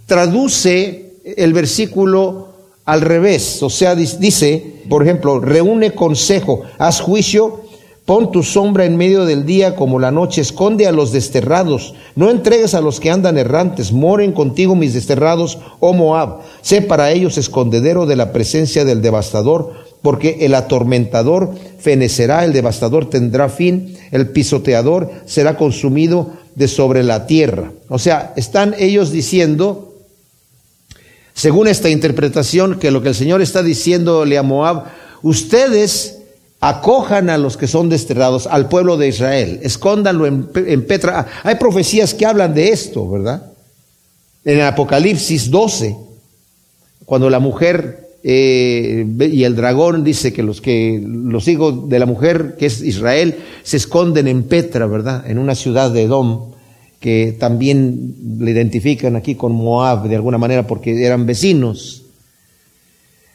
traduce 0.07 1.13
el 1.23 1.53
versículo 1.53 2.49
al 2.85 3.01
revés, 3.01 3.61
o 3.61 3.69
sea, 3.69 3.93
dice, 3.93 4.81
por 4.89 5.03
ejemplo, 5.03 5.39
reúne 5.39 5.93
consejo, 5.93 6.63
haz 6.79 6.99
juicio, 6.99 7.61
pon 8.05 8.31
tu 8.31 8.41
sombra 8.41 8.85
en 8.85 8.97
medio 8.97 9.25
del 9.25 9.45
día 9.45 9.75
como 9.75 9.99
la 9.99 10.09
noche, 10.11 10.41
esconde 10.41 10.87
a 10.87 10.91
los 10.91 11.11
desterrados, 11.11 11.93
no 12.15 12.31
entregues 12.31 12.73
a 12.73 12.81
los 12.81 12.99
que 12.99 13.11
andan 13.11 13.37
errantes, 13.37 13.91
moren 13.91 14.31
contigo 14.31 14.75
mis 14.75 14.95
desterrados, 14.95 15.59
oh 15.79 15.93
Moab, 15.93 16.41
sé 16.63 16.81
para 16.81 17.11
ellos 17.11 17.37
escondedero 17.37 18.07
de 18.07 18.15
la 18.15 18.31
presencia 18.31 18.83
del 18.83 19.03
devastador, 19.03 19.84
porque 20.05 20.37
el 20.41 20.53
atormentador 20.53 21.55
fenecerá, 21.79 22.45
el 22.45 22.53
devastador 22.53 23.09
tendrá 23.09 23.49
fin, 23.49 23.97
el 24.11 24.29
pisoteador 24.29 25.11
será 25.25 25.57
consumido 25.57 26.31
de 26.53 26.67
sobre 26.67 27.01
la 27.01 27.25
tierra. 27.25 27.71
O 27.89 27.97
sea, 27.97 28.31
están 28.35 28.75
ellos 28.77 29.09
diciendo, 29.09 29.95
según 31.33 31.67
esta 31.67 31.89
interpretación, 31.89 32.77
que 32.77 32.91
lo 32.91 33.01
que 33.01 33.09
el 33.09 33.15
Señor 33.15 33.41
está 33.41 33.63
diciéndole 33.63 34.37
a 34.37 34.43
Moab, 34.43 34.83
ustedes 35.23 36.19
acojan 36.59 37.31
a 37.31 37.39
los 37.39 37.57
que 37.57 37.65
son 37.65 37.89
desterrados, 37.89 38.45
al 38.45 38.69
pueblo 38.69 38.97
de 38.97 39.07
Israel, 39.07 39.59
escóndanlo 39.63 40.27
en, 40.27 40.85
Petra. 40.85 41.25
Hay 41.41 41.55
profecías 41.55 42.13
que 42.13 42.27
hablan 42.27 42.53
de 42.53 42.69
esto, 42.69 43.09
¿verdad? 43.09 43.53
En 44.43 44.59
el 44.59 44.67
Apocalipsis 44.67 45.49
12, 45.49 45.97
cuando 47.05 47.27
la 47.27 47.39
mujer 47.39 48.04
eh, 48.27 49.05
y 49.31 49.43
el 49.43 49.55
dragón 49.55 50.03
dice 50.03 50.33
que 50.33 50.41
los 50.41 50.59
que 50.59 50.99
los 51.05 51.47
hijos 51.47 51.87
de 51.87 51.99
la 51.99 52.07
mujer, 52.07 52.55
que 52.57 52.65
es 52.65 52.81
Israel, 52.81 53.35
se 53.61 53.77
esconden 53.77 54.27
en 54.27 54.43
Petra, 54.43 54.87
¿verdad? 54.87 55.29
En 55.29 55.37
una 55.37 55.53
ciudad 55.53 55.91
de 55.91 56.01
Edom 56.01 56.53
que 56.99 57.37
también 57.39 58.15
le 58.39 58.49
identifican 58.49 59.15
aquí 59.15 59.35
con 59.35 59.51
Moab 59.51 60.07
de 60.07 60.15
alguna 60.15 60.39
manera 60.39 60.65
porque 60.65 61.05
eran 61.05 61.27
vecinos. 61.27 62.01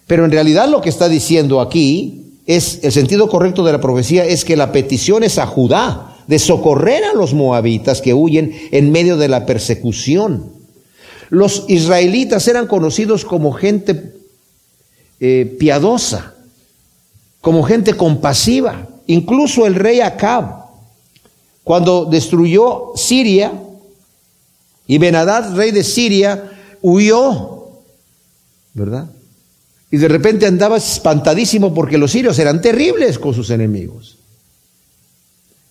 Pero 0.08 0.24
en 0.24 0.32
realidad 0.32 0.68
lo 0.68 0.80
que 0.80 0.88
está 0.88 1.08
diciendo 1.08 1.60
aquí 1.60 2.40
es, 2.46 2.80
el 2.82 2.90
sentido 2.90 3.28
correcto 3.28 3.64
de 3.64 3.70
la 3.70 3.80
profecía 3.80 4.24
es 4.24 4.44
que 4.44 4.56
la 4.56 4.72
petición 4.72 5.22
es 5.22 5.38
a 5.38 5.46
Judá 5.46 6.16
de 6.26 6.40
socorrer 6.40 7.04
a 7.04 7.14
los 7.14 7.32
moabitas 7.32 8.00
que 8.00 8.12
huyen 8.12 8.52
en 8.72 8.90
medio 8.90 9.16
de 9.16 9.28
la 9.28 9.46
persecución. 9.46 10.46
Los 11.28 11.66
israelitas 11.68 12.48
eran 12.48 12.66
conocidos 12.66 13.24
como 13.24 13.52
gente 13.52 14.09
eh, 15.20 15.56
piadosa, 15.58 16.34
como 17.42 17.62
gente 17.62 17.94
compasiva. 17.94 18.88
Incluso 19.06 19.66
el 19.66 19.74
rey 19.74 20.00
Acab, 20.00 20.64
cuando 21.62 22.06
destruyó 22.06 22.92
Siria 22.96 23.52
y 24.86 24.98
Benadad, 24.98 25.54
rey 25.54 25.72
de 25.72 25.84
Siria, 25.84 26.50
huyó, 26.80 27.68
¿verdad? 28.72 29.10
Y 29.90 29.98
de 29.98 30.08
repente 30.08 30.46
andaba 30.46 30.78
espantadísimo 30.78 31.74
porque 31.74 31.98
los 31.98 32.12
sirios 32.12 32.38
eran 32.38 32.62
terribles 32.62 33.18
con 33.18 33.34
sus 33.34 33.50
enemigos. 33.50 34.16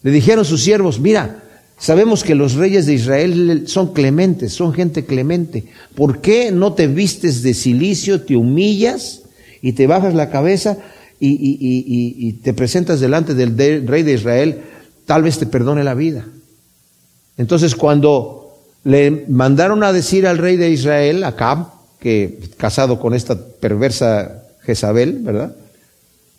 Le 0.04 0.12
dijeron 0.12 0.46
sus 0.46 0.64
siervos, 0.64 1.00
mira, 1.00 1.44
sabemos 1.78 2.24
que 2.24 2.36
los 2.36 2.54
reyes 2.54 2.86
de 2.86 2.94
Israel 2.94 3.64
son 3.68 3.94
clementes, 3.94 4.54
son 4.54 4.74
gente 4.74 5.06
clemente. 5.06 5.66
¿Por 5.96 6.22
qué 6.22 6.52
no 6.52 6.74
te 6.74 6.88
vistes 6.88 7.42
de 7.42 7.54
silicio, 7.54 8.22
te 8.22 8.36
humillas 8.36 9.24
y 9.62 9.74
te 9.74 9.88
bajas 9.88 10.14
la 10.14 10.30
cabeza 10.30 10.78
y, 11.20 11.38
y 12.18 12.34
te 12.34 12.54
presentas 12.54 13.00
delante 13.00 13.34
del 13.34 13.88
rey 13.88 14.04
de 14.04 14.14
Israel? 14.14 14.64
tal 15.10 15.24
vez 15.24 15.40
te 15.40 15.48
perdone 15.48 15.84
la 15.84 15.96
vida. 15.96 16.28
Entonces 17.36 17.74
cuando 17.74 18.54
le 18.84 19.26
mandaron 19.28 19.84
a 19.84 19.92
decir 19.92 20.28
al 20.28 20.38
rey 20.38 20.56
de 20.56 20.70
Israel, 20.70 21.24
Acab, 21.24 21.66
que 22.00 22.38
casado 22.58 23.00
con 23.00 23.16
esta 23.16 23.36
perversa 23.36 24.44
Jezabel, 24.62 25.18
¿verdad? 25.24 25.56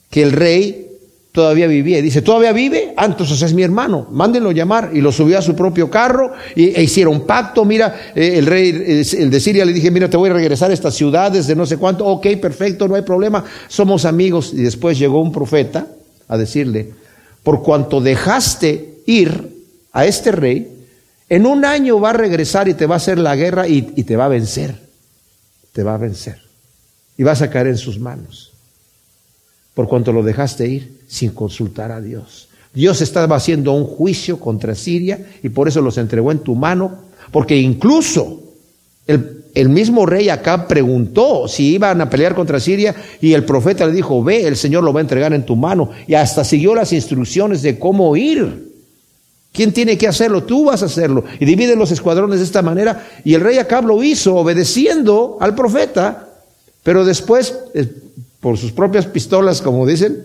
Que 0.08 0.22
el 0.22 0.30
rey 0.30 0.89
todavía 1.32 1.66
vivía. 1.66 1.98
Y 1.98 2.02
dice, 2.02 2.22
¿todavía 2.22 2.52
vive? 2.52 2.94
Ah, 2.96 3.06
entonces 3.06 3.40
es 3.42 3.54
mi 3.54 3.62
hermano, 3.62 4.06
mándenlo 4.10 4.52
llamar. 4.52 4.90
Y 4.92 5.00
lo 5.00 5.12
subió 5.12 5.38
a 5.38 5.42
su 5.42 5.54
propio 5.54 5.90
carro 5.90 6.32
y, 6.54 6.74
e 6.74 6.82
hicieron 6.82 7.26
pacto. 7.26 7.64
Mira, 7.64 8.12
eh, 8.14 8.34
el 8.36 8.46
rey, 8.46 9.04
el 9.18 9.30
de 9.30 9.40
Siria 9.40 9.64
le 9.64 9.72
dije, 9.72 9.90
mira, 9.90 10.08
te 10.08 10.16
voy 10.16 10.30
a 10.30 10.34
regresar 10.34 10.70
a 10.70 10.74
estas 10.74 10.94
ciudades 10.94 11.46
de 11.46 11.54
no 11.54 11.66
sé 11.66 11.76
cuánto. 11.76 12.06
Ok, 12.06 12.26
perfecto, 12.40 12.88
no 12.88 12.94
hay 12.94 13.02
problema, 13.02 13.44
somos 13.68 14.04
amigos. 14.04 14.52
Y 14.52 14.62
después 14.62 14.98
llegó 14.98 15.20
un 15.20 15.32
profeta 15.32 15.86
a 16.28 16.36
decirle, 16.36 16.90
por 17.42 17.62
cuanto 17.62 18.00
dejaste 18.00 19.00
ir 19.06 19.60
a 19.92 20.06
este 20.06 20.32
rey, 20.32 20.80
en 21.28 21.46
un 21.46 21.64
año 21.64 22.00
va 22.00 22.10
a 22.10 22.14
regresar 22.14 22.68
y 22.68 22.74
te 22.74 22.86
va 22.86 22.96
a 22.96 22.96
hacer 22.96 23.18
la 23.18 23.36
guerra 23.36 23.68
y, 23.68 23.82
te 23.82 24.16
va 24.16 24.24
a 24.24 24.28
vencer. 24.28 24.74
Te 25.72 25.84
va 25.84 25.94
a 25.94 25.98
vencer. 25.98 26.40
Y 27.16 27.22
vas 27.22 27.40
a 27.40 27.50
caer 27.50 27.68
en 27.68 27.78
sus 27.78 28.00
manos. 28.00 28.49
Por 29.74 29.88
cuanto 29.88 30.12
lo 30.12 30.22
dejaste 30.22 30.68
ir 30.68 31.00
sin 31.08 31.30
consultar 31.30 31.92
a 31.92 32.00
Dios. 32.00 32.48
Dios 32.72 33.00
estaba 33.00 33.36
haciendo 33.36 33.72
un 33.72 33.84
juicio 33.84 34.38
contra 34.38 34.74
Siria 34.74 35.26
y 35.42 35.48
por 35.48 35.68
eso 35.68 35.80
los 35.80 35.98
entregó 35.98 36.32
en 36.32 36.40
tu 36.40 36.54
mano. 36.54 37.10
Porque 37.30 37.56
incluso 37.56 38.40
el 39.54 39.68
mismo 39.68 40.06
rey 40.06 40.28
acá 40.28 40.68
preguntó 40.68 41.48
si 41.48 41.74
iban 41.74 42.00
a 42.00 42.08
pelear 42.08 42.34
contra 42.34 42.60
Siria 42.60 42.94
y 43.20 43.32
el 43.32 43.44
profeta 43.44 43.86
le 43.86 43.92
dijo, 43.92 44.22
ve, 44.22 44.46
el 44.46 44.56
Señor 44.56 44.84
lo 44.84 44.92
va 44.92 45.00
a 45.00 45.02
entregar 45.02 45.32
en 45.32 45.44
tu 45.44 45.56
mano. 45.56 45.90
Y 46.06 46.14
hasta 46.14 46.44
siguió 46.44 46.74
las 46.74 46.92
instrucciones 46.92 47.62
de 47.62 47.78
cómo 47.78 48.16
ir. 48.16 48.70
¿Quién 49.52 49.72
tiene 49.72 49.98
que 49.98 50.06
hacerlo? 50.06 50.44
Tú 50.44 50.66
vas 50.66 50.82
a 50.82 50.86
hacerlo. 50.86 51.24
Y 51.40 51.44
divide 51.44 51.74
los 51.74 51.90
escuadrones 51.90 52.38
de 52.38 52.44
esta 52.44 52.62
manera. 52.62 53.04
Y 53.24 53.34
el 53.34 53.40
rey 53.40 53.58
Acab 53.58 53.84
lo 53.84 54.02
hizo 54.02 54.36
obedeciendo 54.36 55.38
al 55.40 55.56
profeta. 55.56 56.28
Pero 56.84 57.04
después, 57.04 57.54
eh, 57.74 57.86
por 58.40 58.58
sus 58.58 58.72
propias 58.72 59.06
pistolas, 59.06 59.62
como 59.62 59.86
dicen, 59.86 60.24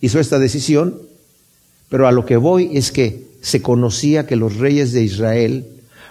hizo 0.00 0.20
esta 0.20 0.38
decisión. 0.38 1.00
Pero 1.88 2.06
a 2.06 2.12
lo 2.12 2.26
que 2.26 2.36
voy 2.36 2.70
es 2.76 2.92
que 2.92 3.24
se 3.40 3.62
conocía 3.62 4.26
que 4.26 4.36
los 4.36 4.56
reyes 4.56 4.92
de 4.92 5.02
Israel 5.02 5.66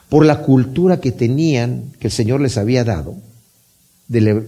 por 0.10 0.26
la 0.26 0.42
cultura 0.42 1.00
que 1.00 1.12
tenían, 1.12 1.92
que 2.00 2.08
el 2.08 2.14
Señor 2.14 2.40
les 2.42 2.58
había 2.58 2.84
dado, 2.84 3.16
de, 4.08 4.46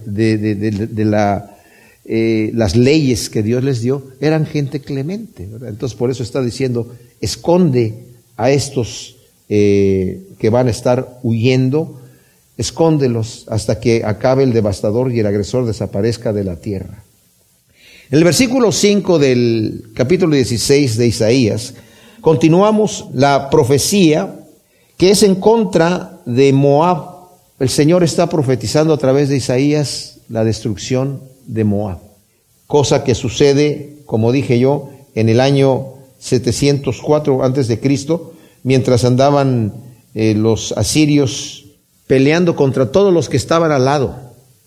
eh, 2.04 2.50
las 2.54 2.76
leyes 2.76 3.28
que 3.28 3.42
Dios 3.42 3.64
les 3.64 3.80
dio, 3.80 4.04
eran 4.20 4.46
gente 4.46 4.80
clemente. 4.80 5.48
Entonces 5.66 5.98
por 5.98 6.10
eso 6.10 6.22
está 6.22 6.40
diciendo, 6.40 6.94
esconde 7.20 7.94
a 8.36 8.50
estos 8.50 9.16
eh, 9.48 10.22
que 10.38 10.50
van 10.50 10.68
a 10.68 10.70
estar 10.70 11.18
huyendo, 11.24 12.00
escóndelos 12.56 13.46
hasta 13.48 13.80
que 13.80 14.04
acabe 14.04 14.42
el 14.42 14.52
devastador 14.52 15.12
y 15.12 15.20
el 15.20 15.26
agresor 15.26 15.66
desaparezca 15.66 16.32
de 16.32 16.44
la 16.44 16.56
tierra. 16.56 17.04
En 18.10 18.18
el 18.18 18.24
versículo 18.24 18.72
5 18.72 19.18
del 19.18 19.90
capítulo 19.94 20.34
16 20.34 20.96
de 20.96 21.06
Isaías, 21.08 21.74
continuamos 22.20 23.06
la 23.12 23.50
profecía 23.50 24.46
que 24.96 25.10
es 25.10 25.22
en 25.22 25.34
contra 25.34 26.20
de 26.24 26.52
Moab. 26.52 27.16
El 27.58 27.68
Señor 27.68 28.04
está 28.04 28.28
profetizando 28.28 28.94
a 28.94 28.98
través 28.98 29.28
de 29.28 29.36
Isaías 29.36 30.18
la 30.28 30.44
destrucción 30.44 31.20
de 31.46 31.64
Moab, 31.64 31.98
cosa 32.66 33.04
que 33.04 33.14
sucede, 33.14 33.98
como 34.06 34.32
dije 34.32 34.58
yo, 34.58 34.90
en 35.14 35.28
el 35.28 35.40
año 35.40 35.94
704 36.18 37.42
antes 37.42 37.68
de 37.68 37.80
Cristo, 37.80 38.34
mientras 38.62 39.04
andaban 39.04 39.74
eh, 40.14 40.34
los 40.34 40.72
asirios 40.72 41.65
peleando 42.06 42.56
contra 42.56 42.92
todos 42.92 43.12
los 43.12 43.28
que 43.28 43.36
estaban 43.36 43.72
al 43.72 43.84
lado, 43.84 44.16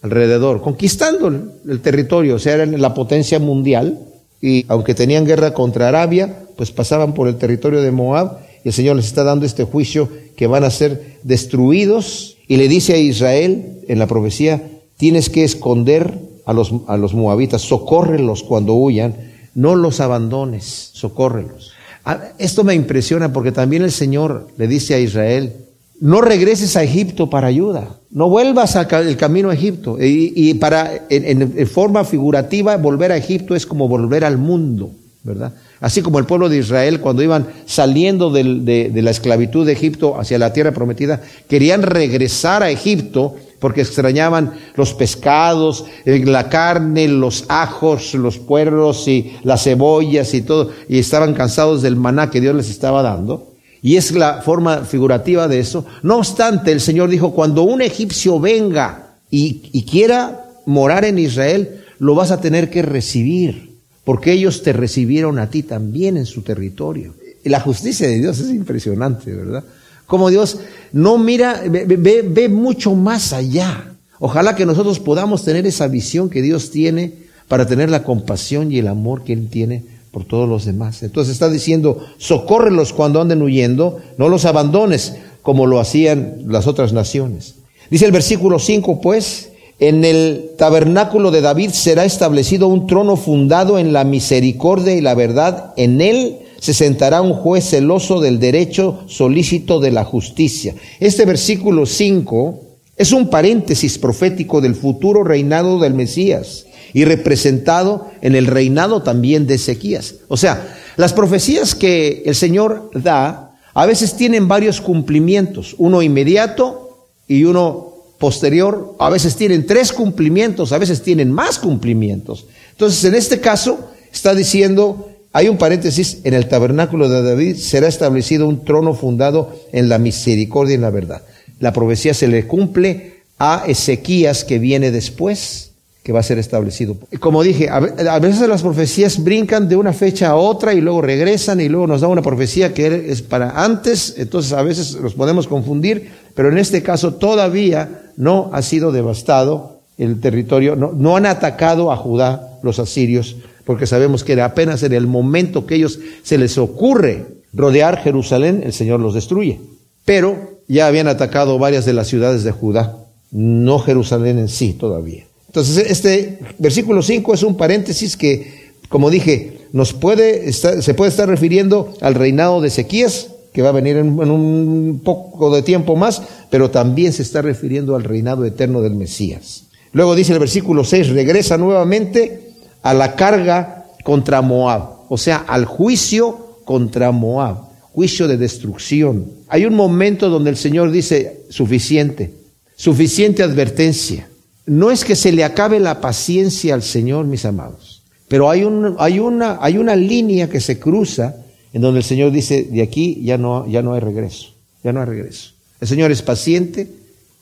alrededor, 0.01 0.61
conquistando 0.61 1.27
el, 1.27 1.81
territorio, 1.81 2.35
o 2.35 2.39
sea, 2.39 2.55
eran 2.55 2.79
la 2.81 2.93
potencia 2.93 3.39
mundial, 3.39 3.99
y 4.41 4.65
aunque 4.69 4.93
tenían 4.95 5.25
guerra 5.25 5.53
contra 5.53 5.87
Arabia, 5.89 6.45
pues 6.55 6.71
pasaban 6.71 7.13
por 7.13 7.27
el 7.27 7.37
territorio 7.37 7.81
de 7.81 7.91
Moab 7.91 8.39
y 8.63 8.69
el 8.69 8.73
Señor 8.73 8.95
les 8.95 9.05
está 9.05 9.23
dando 9.23 9.45
este 9.45 9.63
juicio 9.63 10.09
que 10.35 10.47
van 10.47 10.63
a 10.63 10.69
ser 10.69 11.17
destruidos. 11.23 12.37
Y 12.47 12.57
le 12.57 12.67
dice 12.67 12.93
a 12.93 12.97
Israel 12.97 13.81
en 13.87 13.99
la 13.99 14.07
profecía, 14.07 14.61
tienes 14.97 15.29
que 15.29 15.43
esconder 15.43 16.17
a 16.45 16.53
los, 16.53 16.73
a 16.87 16.97
los 16.97 17.13
moabitas, 17.13 17.61
socórrelos 17.61 18.43
cuando 18.43 18.73
huyan, 18.73 19.15
no 19.55 19.75
los 19.75 19.99
abandones, 19.99 20.91
socórrelos. 20.93 21.73
Ah, 22.05 22.29
esto 22.37 22.63
me 22.63 22.75
impresiona 22.75 23.31
porque 23.31 23.51
también 23.51 23.83
el 23.83 23.91
Señor 23.91 24.47
le 24.57 24.67
dice 24.67 24.95
a 24.95 24.99
Israel, 24.99 25.53
no 26.01 26.21
regreses 26.21 26.75
a 26.77 26.83
Egipto 26.83 27.29
para 27.29 27.47
ayuda, 27.47 27.97
no 28.11 28.29
vuelvas 28.29 28.75
al 28.75 29.17
camino 29.17 29.49
a 29.49 29.53
Egipto. 29.53 29.97
Y, 29.99 30.53
para, 30.55 31.05
en, 31.09 31.67
forma 31.67 32.03
figurativa, 32.05 32.77
volver 32.77 33.11
a 33.11 33.17
Egipto 33.17 33.55
es 33.55 33.65
como 33.65 33.87
volver 33.87 34.25
al 34.25 34.37
mundo. 34.37 34.91
¿verdad? 35.21 35.53
Así 35.81 36.01
como 36.01 36.17
el 36.17 36.25
pueblo 36.25 36.47
de 36.47 36.57
Israel, 36.57 37.01
cuando 37.01 37.21
iban 37.21 37.47
saliendo 37.65 38.31
de, 38.31 38.91
la 38.95 39.11
esclavitud 39.11 39.65
de 39.65 39.73
Egipto 39.73 40.17
hacia 40.19 40.39
la 40.39 40.53
tierra 40.53 40.71
prometida, 40.71 41.21
querían 41.47 41.81
regresar 41.83 42.63
a 42.63 42.69
Egipto 42.69 43.35
porque 43.59 43.81
extrañaban 43.81 44.53
los 44.75 44.93
pescados, 44.93 45.85
la 46.05 46.47
carne, 46.47 47.09
los 47.09 47.43
ajos, 47.49 48.13
los 48.13 48.39
puerros 48.39 49.07
y 49.09 49.33
las 49.43 49.63
cebollas 49.65 50.33
y 50.33 50.41
todo, 50.41 50.71
y 50.87 50.99
estaban 50.99 51.33
cansados 51.33 51.81
del 51.81 51.97
maná 51.97 52.29
que 52.29 52.39
Dios 52.39 52.55
les 52.55 52.69
estaba 52.69 53.01
dando. 53.01 53.48
Y 53.81 53.95
es 53.95 54.11
la 54.11 54.41
forma 54.41 54.83
figurativa 54.83 55.47
de 55.47 55.59
eso. 55.59 55.85
No 56.03 56.17
obstante, 56.17 56.71
el 56.71 56.81
Señor 56.81 57.09
dijo, 57.09 57.33
cuando 57.33 57.63
un 57.63 57.81
egipcio 57.81 58.39
venga 58.39 59.15
y, 59.29 59.83
quiera 59.89 60.45
morar 60.65 61.05
en 61.05 61.19
Israel, 61.19 61.81
lo 61.99 62.15
vas 62.15 62.31
a 62.31 62.41
tener 62.41 62.69
que 62.69 62.81
recibir, 62.81 63.77
porque 64.03 64.33
ellos 64.33 64.63
te 64.63 64.73
recibieron 64.73 65.39
a 65.39 65.49
ti 65.49 65.63
también 65.63 66.17
en 66.17 66.25
su 66.25 66.41
territorio. 66.41 67.13
La 67.43 67.61
justicia 67.61 68.07
de 68.07 68.19
Dios 68.19 68.39
es 68.39 68.49
impresionante, 68.49 69.33
¿verdad? 69.33 69.63
Como 70.05 70.29
Dios 70.29 70.59
no 70.91 71.17
mira, 71.17 71.61
ve, 71.69 72.49
mucho 72.49 72.95
más 72.95 73.31
allá. 73.31 73.93
Ojalá 74.19 74.55
que 74.55 74.65
nosotros 74.65 74.99
podamos 74.99 75.45
tener 75.45 75.65
esa 75.65 75.87
visión 75.87 76.29
que 76.29 76.41
Dios 76.41 76.71
tiene 76.71 77.13
para 77.47 77.65
tener 77.65 77.89
la 77.89 78.03
compasión 78.03 78.71
y 78.71 78.79
el 78.79 78.87
amor 78.87 79.23
que 79.23 79.33
Él 79.33 79.47
tiene 79.49 79.98
por 80.11 80.25
todos 80.25 80.49
los 80.49 80.65
demás. 80.65 81.03
Entonces 81.03 81.33
está 81.33 81.49
diciendo, 81.49 82.05
socórrelos 82.17 82.93
cuando 82.93 83.21
anden 83.21 83.41
huyendo, 83.41 83.99
no 84.17 84.29
los 84.29 84.45
abandones 84.45 85.15
como 85.41 85.67
lo 85.67 85.79
hacían 85.79 86.43
las 86.47 86.67
otras 86.67 86.93
naciones. 86.93 87.55
Dice 87.89 88.05
el 88.05 88.11
versículo 88.11 88.59
5, 88.59 89.01
pues, 89.01 89.49
en 89.79 90.03
el 90.03 90.51
tabernáculo 90.57 91.31
de 91.31 91.41
David 91.41 91.69
será 91.71 92.05
establecido 92.05 92.67
un 92.67 92.85
trono 92.85 93.15
fundado 93.15 93.79
en 93.79 93.93
la 93.93 94.03
misericordia 94.03 94.93
y 94.93 95.01
la 95.01 95.15
verdad. 95.15 95.73
En 95.77 96.01
él 96.01 96.39
se 96.59 96.73
sentará 96.73 97.21
un 97.21 97.33
juez 97.33 97.69
celoso 97.69 98.19
del 98.19 98.39
derecho, 98.39 98.99
solícito 99.07 99.79
de 99.79 99.91
la 99.91 100.03
justicia. 100.03 100.75
Este 100.99 101.25
versículo 101.25 101.85
5 101.85 102.59
es 102.97 103.13
un 103.13 103.29
paréntesis 103.29 103.97
profético 103.97 104.59
del 104.59 104.75
futuro 104.75 105.23
reinado 105.23 105.79
del 105.79 105.93
Mesías 105.93 106.65
y 106.93 107.05
representado 107.05 108.11
en 108.21 108.35
el 108.35 108.47
reinado 108.47 109.03
también 109.03 109.47
de 109.47 109.55
Ezequías. 109.55 110.15
O 110.27 110.37
sea, 110.37 110.77
las 110.97 111.13
profecías 111.13 111.75
que 111.75 112.23
el 112.25 112.35
Señor 112.35 112.91
da 112.93 113.57
a 113.73 113.85
veces 113.85 114.15
tienen 114.15 114.47
varios 114.47 114.81
cumplimientos, 114.81 115.75
uno 115.77 116.01
inmediato 116.01 117.07
y 117.27 117.43
uno 117.45 117.93
posterior, 118.17 118.95
a 118.99 119.09
veces 119.09 119.35
tienen 119.35 119.65
tres 119.65 119.93
cumplimientos, 119.93 120.71
a 120.71 120.77
veces 120.77 121.01
tienen 121.01 121.31
más 121.31 121.57
cumplimientos. 121.59 122.47
Entonces, 122.71 123.03
en 123.05 123.15
este 123.15 123.39
caso, 123.39 123.91
está 124.11 124.35
diciendo, 124.35 125.09
hay 125.31 125.47
un 125.47 125.57
paréntesis, 125.57 126.19
en 126.23 126.33
el 126.33 126.47
tabernáculo 126.47 127.07
de 127.07 127.21
David 127.21 127.55
será 127.55 127.87
establecido 127.87 128.47
un 128.47 128.65
trono 128.65 128.93
fundado 128.93 129.55
en 129.71 129.87
la 129.87 129.99
misericordia 129.99 130.73
y 130.73 130.75
en 130.75 130.81
la 130.81 130.89
verdad. 130.89 131.21
La 131.59 131.71
profecía 131.71 132.13
se 132.13 132.27
le 132.27 132.47
cumple 132.47 133.23
a 133.37 133.63
Ezequías 133.67 134.43
que 134.43 134.59
viene 134.59 134.91
después 134.91 135.68
que 136.03 136.13
va 136.13 136.21
a 136.21 136.23
ser 136.23 136.39
establecido. 136.39 136.97
Como 137.19 137.43
dije, 137.43 137.69
a 137.69 138.19
veces 138.19 138.47
las 138.47 138.61
profecías 138.61 139.23
brincan 139.23 139.67
de 139.67 139.75
una 139.75 139.93
fecha 139.93 140.29
a 140.29 140.35
otra 140.35 140.73
y 140.73 140.81
luego 140.81 141.01
regresan 141.01 141.59
y 141.59 141.69
luego 141.69 141.87
nos 141.87 142.01
da 142.01 142.07
una 142.07 142.21
profecía 142.21 142.73
que 142.73 143.11
es 143.11 143.21
para 143.21 143.63
antes, 143.63 144.15
entonces 144.17 144.53
a 144.53 144.63
veces 144.63 144.93
los 144.93 145.13
podemos 145.13 145.47
confundir, 145.47 146.09
pero 146.35 146.49
en 146.49 146.57
este 146.57 146.81
caso 146.81 147.15
todavía 147.15 148.11
no 148.15 148.49
ha 148.53 148.61
sido 148.61 148.91
devastado 148.91 149.81
el 149.97 150.21
territorio, 150.21 150.75
no, 150.75 150.93
no 150.93 151.17
han 151.17 151.25
atacado 151.25 151.91
a 151.91 151.97
Judá 151.97 152.59
los 152.63 152.79
asirios, 152.79 153.35
porque 153.65 153.85
sabemos 153.85 154.23
que 154.23 154.41
apenas 154.41 154.81
en 154.83 154.93
el 154.93 155.05
momento 155.05 155.65
que 155.65 155.75
ellos 155.75 155.99
se 156.23 156.37
les 156.37 156.57
ocurre 156.57 157.25
rodear 157.53 158.01
Jerusalén, 158.01 158.61
el 158.63 158.73
Señor 158.73 158.99
los 158.99 159.13
destruye. 159.13 159.59
Pero 160.05 160.61
ya 160.67 160.87
habían 160.87 161.07
atacado 161.07 161.59
varias 161.59 161.85
de 161.85 161.93
las 161.93 162.07
ciudades 162.07 162.43
de 162.43 162.51
Judá, 162.51 162.97
no 163.31 163.79
Jerusalén 163.79 164.39
en 164.39 164.47
sí 164.47 164.73
todavía. 164.73 165.28
Entonces, 165.49 165.89
este 165.89 166.39
versículo 166.59 167.01
5 167.01 167.33
es 167.33 167.41
un 167.41 167.57
paréntesis 167.57 168.15
que, 168.15 168.71
como 168.87 169.09
dije, 169.09 169.57
nos 169.73 169.93
puede 169.93 170.53
se 170.53 170.93
puede 170.93 171.09
estar 171.09 171.27
refiriendo 171.27 171.93
al 172.01 172.13
reinado 172.13 172.61
de 172.61 172.67
Ezequías, 172.67 173.29
que 173.51 173.63
va 173.63 173.69
a 173.69 173.73
venir 173.73 173.97
en, 173.97 174.19
un 174.19 175.01
poco 175.03 175.53
de 175.55 175.63
tiempo 175.63 175.95
más, 175.95 176.21
pero 176.51 176.69
también 176.69 177.13
se 177.13 177.23
está 177.23 177.41
refiriendo 177.41 177.95
al 177.95 178.03
reinado 178.03 178.45
eterno 178.45 178.81
del 178.81 178.93
Mesías. 178.93 179.63
Luego 179.91 180.13
dice 180.15 180.33
el 180.33 180.39
versículo 180.39 180.83
6, 180.83 181.09
regresa 181.09 181.57
nuevamente 181.57 182.51
a 182.83 182.93
la 182.93 183.15
carga 183.15 183.87
contra 184.03 184.43
Moab, 184.43 185.07
o 185.09 185.17
sea, 185.17 185.37
al 185.37 185.65
juicio 185.65 186.59
contra 186.63 187.11
Moab, 187.11 187.69
juicio 187.91 188.27
de 188.27 188.37
destrucción. 188.37 189.25
Hay 189.47 189.65
un 189.65 189.73
momento 189.73 190.29
donde 190.29 190.51
el 190.51 190.57
Señor 190.57 190.91
dice, 190.91 191.41
suficiente, 191.49 192.35
suficiente 192.75 193.41
advertencia 193.41 194.28
no 194.69 194.91
es 194.91 195.03
que 195.03 195.15
se 195.15 195.31
le 195.31 195.43
acabe 195.43 195.79
la 195.79 195.99
paciencia 195.99 196.75
al 196.75 196.83
Señor, 196.83 197.25
mis 197.25 197.43
amados, 197.43 198.03
pero 198.27 198.49
hay, 198.49 198.63
un, 198.63 198.95
hay, 198.99 199.19
una, 199.19 199.57
hay 199.59 199.77
una 199.79 199.95
línea 199.95 200.47
que 200.47 200.61
se 200.61 200.79
cruza 200.79 201.37
en 201.73 201.81
donde 201.81 201.99
el 201.99 202.03
Señor 202.03 202.31
dice, 202.31 202.63
de 202.63 202.83
aquí 202.83 203.19
ya 203.23 203.39
no, 203.39 203.67
ya 203.67 203.81
no 203.81 203.93
hay 203.93 203.99
regreso, 203.99 204.49
ya 204.83 204.93
no 204.93 204.99
hay 204.99 205.07
regreso. 205.07 205.53
El 205.81 205.87
Señor 205.87 206.11
es 206.11 206.21
paciente, 206.21 206.87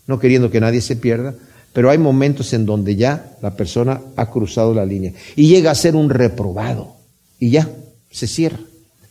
no 0.07 0.19
queriendo 0.19 0.49
que 0.49 0.61
nadie 0.61 0.79
se 0.79 0.95
pierda, 0.95 1.35
pero 1.73 1.89
hay 1.89 1.97
momentos 1.97 2.53
en 2.53 2.65
donde 2.65 2.95
ya 2.95 3.35
la 3.41 3.55
persona 3.55 4.01
ha 4.15 4.29
cruzado 4.31 4.73
la 4.73 4.85
línea 4.85 5.11
y 5.35 5.49
llega 5.49 5.71
a 5.71 5.75
ser 5.75 5.97
un 5.97 6.09
reprobado 6.09 6.95
y 7.39 7.49
ya 7.49 7.69
se 8.09 8.25
cierra. 8.25 8.59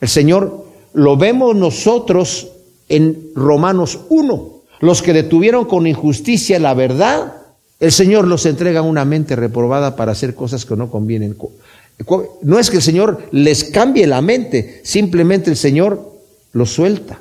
El 0.01 0.09
Señor 0.09 0.67
lo 0.95 1.19
vemos 1.19 1.55
nosotros 1.55 2.49
en 2.89 3.31
Romanos 3.35 4.01
1. 4.09 4.53
Los 4.81 5.03
que 5.03 5.13
detuvieron 5.13 5.67
con 5.67 5.87
injusticia 5.87 6.59
la 6.59 6.73
verdad 6.73 7.36
el 7.79 7.93
Señor 7.93 8.27
los 8.27 8.47
entrega 8.47 8.83
una 8.83 9.05
mente 9.05 9.37
reprobada 9.37 9.97
para 9.97 10.13
hacer 10.13 10.35
cosas 10.35 10.65
que 10.65 10.77
no 10.77 10.91
convienen. 10.91 11.37
No 12.43 12.59
es 12.59 12.71
que 12.71 12.77
el 12.77 12.83
Señor 12.83 13.29
les 13.33 13.65
cambie 13.65 14.07
la 14.07 14.23
mente, 14.23 14.81
simplemente 14.83 15.51
el 15.51 15.57
Señor 15.57 16.13
los 16.53 16.71
suelta. 16.71 17.21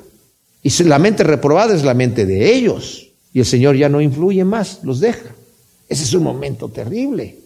Y 0.62 0.82
la 0.84 0.98
mente 0.98 1.22
reprobada 1.22 1.74
es 1.74 1.84
la 1.84 1.94
mente 1.94 2.26
de 2.26 2.54
ellos. 2.54 3.12
Y 3.32 3.40
el 3.40 3.46
Señor 3.46 3.76
ya 3.76 3.88
no 3.88 4.00
influye 4.00 4.44
más, 4.44 4.80
los 4.82 4.98
deja. 5.00 5.34
Ese 5.88 6.04
es 6.04 6.14
un 6.14 6.22
momento 6.22 6.68
terrible. 6.68 7.36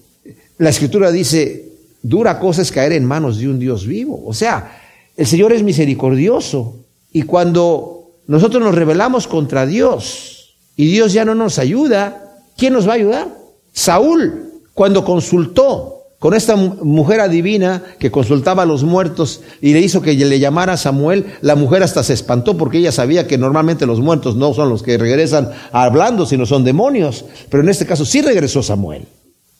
La 0.59 0.71
Escritura 0.71 1.11
dice, 1.11 1.69
dura 2.03 2.39
cosa 2.39 2.63
es 2.63 2.71
caer 2.71 2.93
en 2.93 3.05
manos 3.05 3.39
de 3.39 3.49
un 3.49 3.59
Dios 3.59 3.87
vivo. 3.87 4.23
O 4.25 4.33
sea, 4.33 4.81
el 5.17 5.27
Señor 5.27 5.53
es 5.53 5.63
misericordioso. 5.63 6.77
Y 7.13 7.23
cuando 7.23 8.13
nosotros 8.29 8.63
nos 8.63 8.75
rebelamos 8.75 9.27
contra 9.27 9.67
Dios 9.67 10.55
y 10.77 10.87
Dios 10.87 11.13
ya 11.13 11.25
no 11.25 11.35
nos 11.35 11.59
ayuda, 11.59 12.30
¿Quién 12.61 12.75
nos 12.75 12.87
va 12.87 12.93
a 12.93 12.97
ayudar? 12.97 13.39
Saúl, 13.73 14.51
cuando 14.75 15.03
consultó 15.03 16.03
con 16.19 16.35
esta 16.35 16.57
mujer 16.57 17.21
adivina 17.21 17.83
que 17.99 18.11
consultaba 18.11 18.65
a 18.65 18.67
los 18.67 18.85
muertos 18.85 19.41
y 19.63 19.73
le 19.73 19.81
hizo 19.81 20.03
que 20.03 20.13
le 20.13 20.39
llamara 20.39 20.75
a 20.75 20.77
Samuel, 20.77 21.25
la 21.41 21.57
mujer 21.57 21.83
hasta 21.83 22.03
se 22.03 22.13
espantó 22.13 22.59
porque 22.59 22.77
ella 22.77 22.93
sabía 22.93 23.27
que 23.27 23.39
normalmente 23.39 23.87
los 23.87 24.01
muertos 24.01 24.37
no 24.37 24.53
son 24.53 24.69
los 24.69 24.83
que 24.83 24.99
regresan 24.99 25.51
hablando, 25.73 26.27
sino 26.27 26.45
son 26.45 26.63
demonios. 26.63 27.25
Pero 27.49 27.63
en 27.63 27.71
este 27.71 27.87
caso 27.87 28.05
sí 28.05 28.21
regresó 28.21 28.63
Samuel. 28.63 29.07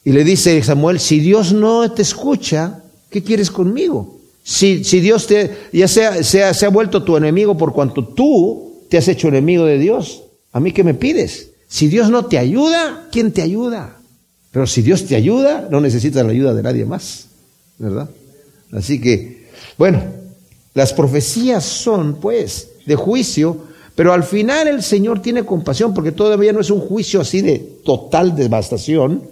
Y 0.03 0.11
le 0.11 0.23
dice 0.23 0.61
Samuel, 0.61 0.99
si 0.99 1.19
Dios 1.21 1.53
no 1.53 1.91
te 1.91 2.03
escucha, 2.03 2.83
¿qué 3.09 3.23
quieres 3.23 3.49
conmigo? 3.49 4.19
Si, 4.43 4.83
si 4.83 4.99
Dios 4.99 5.25
te, 5.25 5.57
ya 5.73 5.87
sea, 5.87 6.21
sea, 6.21 6.53
se 6.53 6.67
ha 6.67 6.69
vuelto 6.69 7.01
tu 7.01 7.17
enemigo 7.17 7.57
por 7.57 7.73
cuanto 7.73 8.05
tú 8.05 8.85
te 8.91 8.99
has 8.99 9.07
hecho 9.07 9.27
enemigo 9.27 9.65
de 9.65 9.79
Dios, 9.79 10.21
¿a 10.51 10.59
mí 10.59 10.71
qué 10.71 10.83
me 10.83 10.93
pides? 10.93 11.50
Si 11.71 11.87
Dios 11.87 12.09
no 12.09 12.25
te 12.25 12.37
ayuda, 12.37 13.07
¿quién 13.13 13.31
te 13.31 13.41
ayuda? 13.41 13.95
Pero 14.51 14.67
si 14.67 14.81
Dios 14.81 15.05
te 15.05 15.15
ayuda, 15.15 15.69
no 15.71 15.79
necesitas 15.79 16.25
la 16.25 16.33
ayuda 16.33 16.53
de 16.53 16.61
nadie 16.61 16.83
más, 16.83 17.27
¿verdad? 17.79 18.09
Así 18.73 18.99
que, 18.99 19.47
bueno, 19.77 20.03
las 20.73 20.91
profecías 20.91 21.63
son, 21.63 22.15
pues, 22.15 22.71
de 22.85 22.95
juicio, 22.97 23.57
pero 23.95 24.11
al 24.11 24.25
final 24.25 24.67
el 24.67 24.83
Señor 24.83 25.21
tiene 25.21 25.45
compasión 25.45 25.93
porque 25.93 26.11
todavía 26.11 26.51
no 26.51 26.59
es 26.59 26.71
un 26.71 26.81
juicio 26.81 27.21
así 27.21 27.39
de 27.39 27.59
total 27.85 28.35
devastación, 28.35 29.23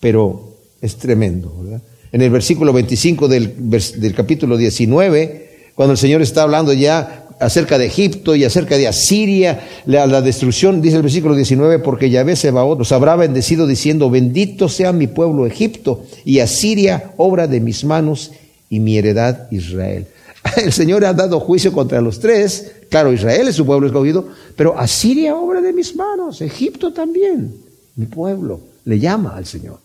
pero 0.00 0.56
es 0.80 0.96
tremendo, 0.96 1.56
¿verdad? 1.62 1.80
En 2.10 2.22
el 2.22 2.30
versículo 2.30 2.72
25 2.72 3.28
del, 3.28 3.70
del 3.70 4.14
capítulo 4.16 4.56
19, 4.56 5.70
cuando 5.76 5.92
el 5.92 5.98
Señor 5.98 6.22
está 6.22 6.42
hablando 6.42 6.72
ya 6.72 7.23
acerca 7.40 7.78
de 7.78 7.86
Egipto 7.86 8.34
y 8.34 8.44
acerca 8.44 8.76
de 8.76 8.88
Asiria, 8.88 9.66
la, 9.86 10.06
la 10.06 10.22
destrucción, 10.22 10.80
dice 10.80 10.96
el 10.96 11.02
versículo 11.02 11.34
19, 11.34 11.78
porque 11.80 12.10
Yahvé 12.10 12.36
Sebaot 12.36 12.78
los 12.78 12.92
habrá 12.92 13.16
bendecido 13.16 13.66
diciendo, 13.66 14.10
bendito 14.10 14.68
sea 14.68 14.92
mi 14.92 15.06
pueblo 15.06 15.46
Egipto 15.46 16.04
y 16.24 16.40
Asiria, 16.40 17.12
obra 17.16 17.46
de 17.46 17.60
mis 17.60 17.84
manos 17.84 18.32
y 18.70 18.80
mi 18.80 18.98
heredad 18.98 19.48
Israel. 19.50 20.06
El 20.56 20.72
Señor 20.72 21.04
ha 21.04 21.12
dado 21.12 21.40
juicio 21.40 21.72
contra 21.72 22.00
los 22.00 22.20
tres, 22.20 22.72
claro, 22.88 23.12
Israel 23.12 23.48
es 23.48 23.56
su 23.56 23.66
pueblo 23.66 23.86
escogido, 23.86 24.28
pero 24.56 24.78
Asiria, 24.78 25.34
obra 25.36 25.60
de 25.60 25.72
mis 25.72 25.96
manos, 25.96 26.40
Egipto 26.40 26.92
también, 26.92 27.54
mi 27.96 28.06
pueblo, 28.06 28.60
le 28.84 28.98
llama 28.98 29.36
al 29.36 29.46
Señor. 29.46 29.78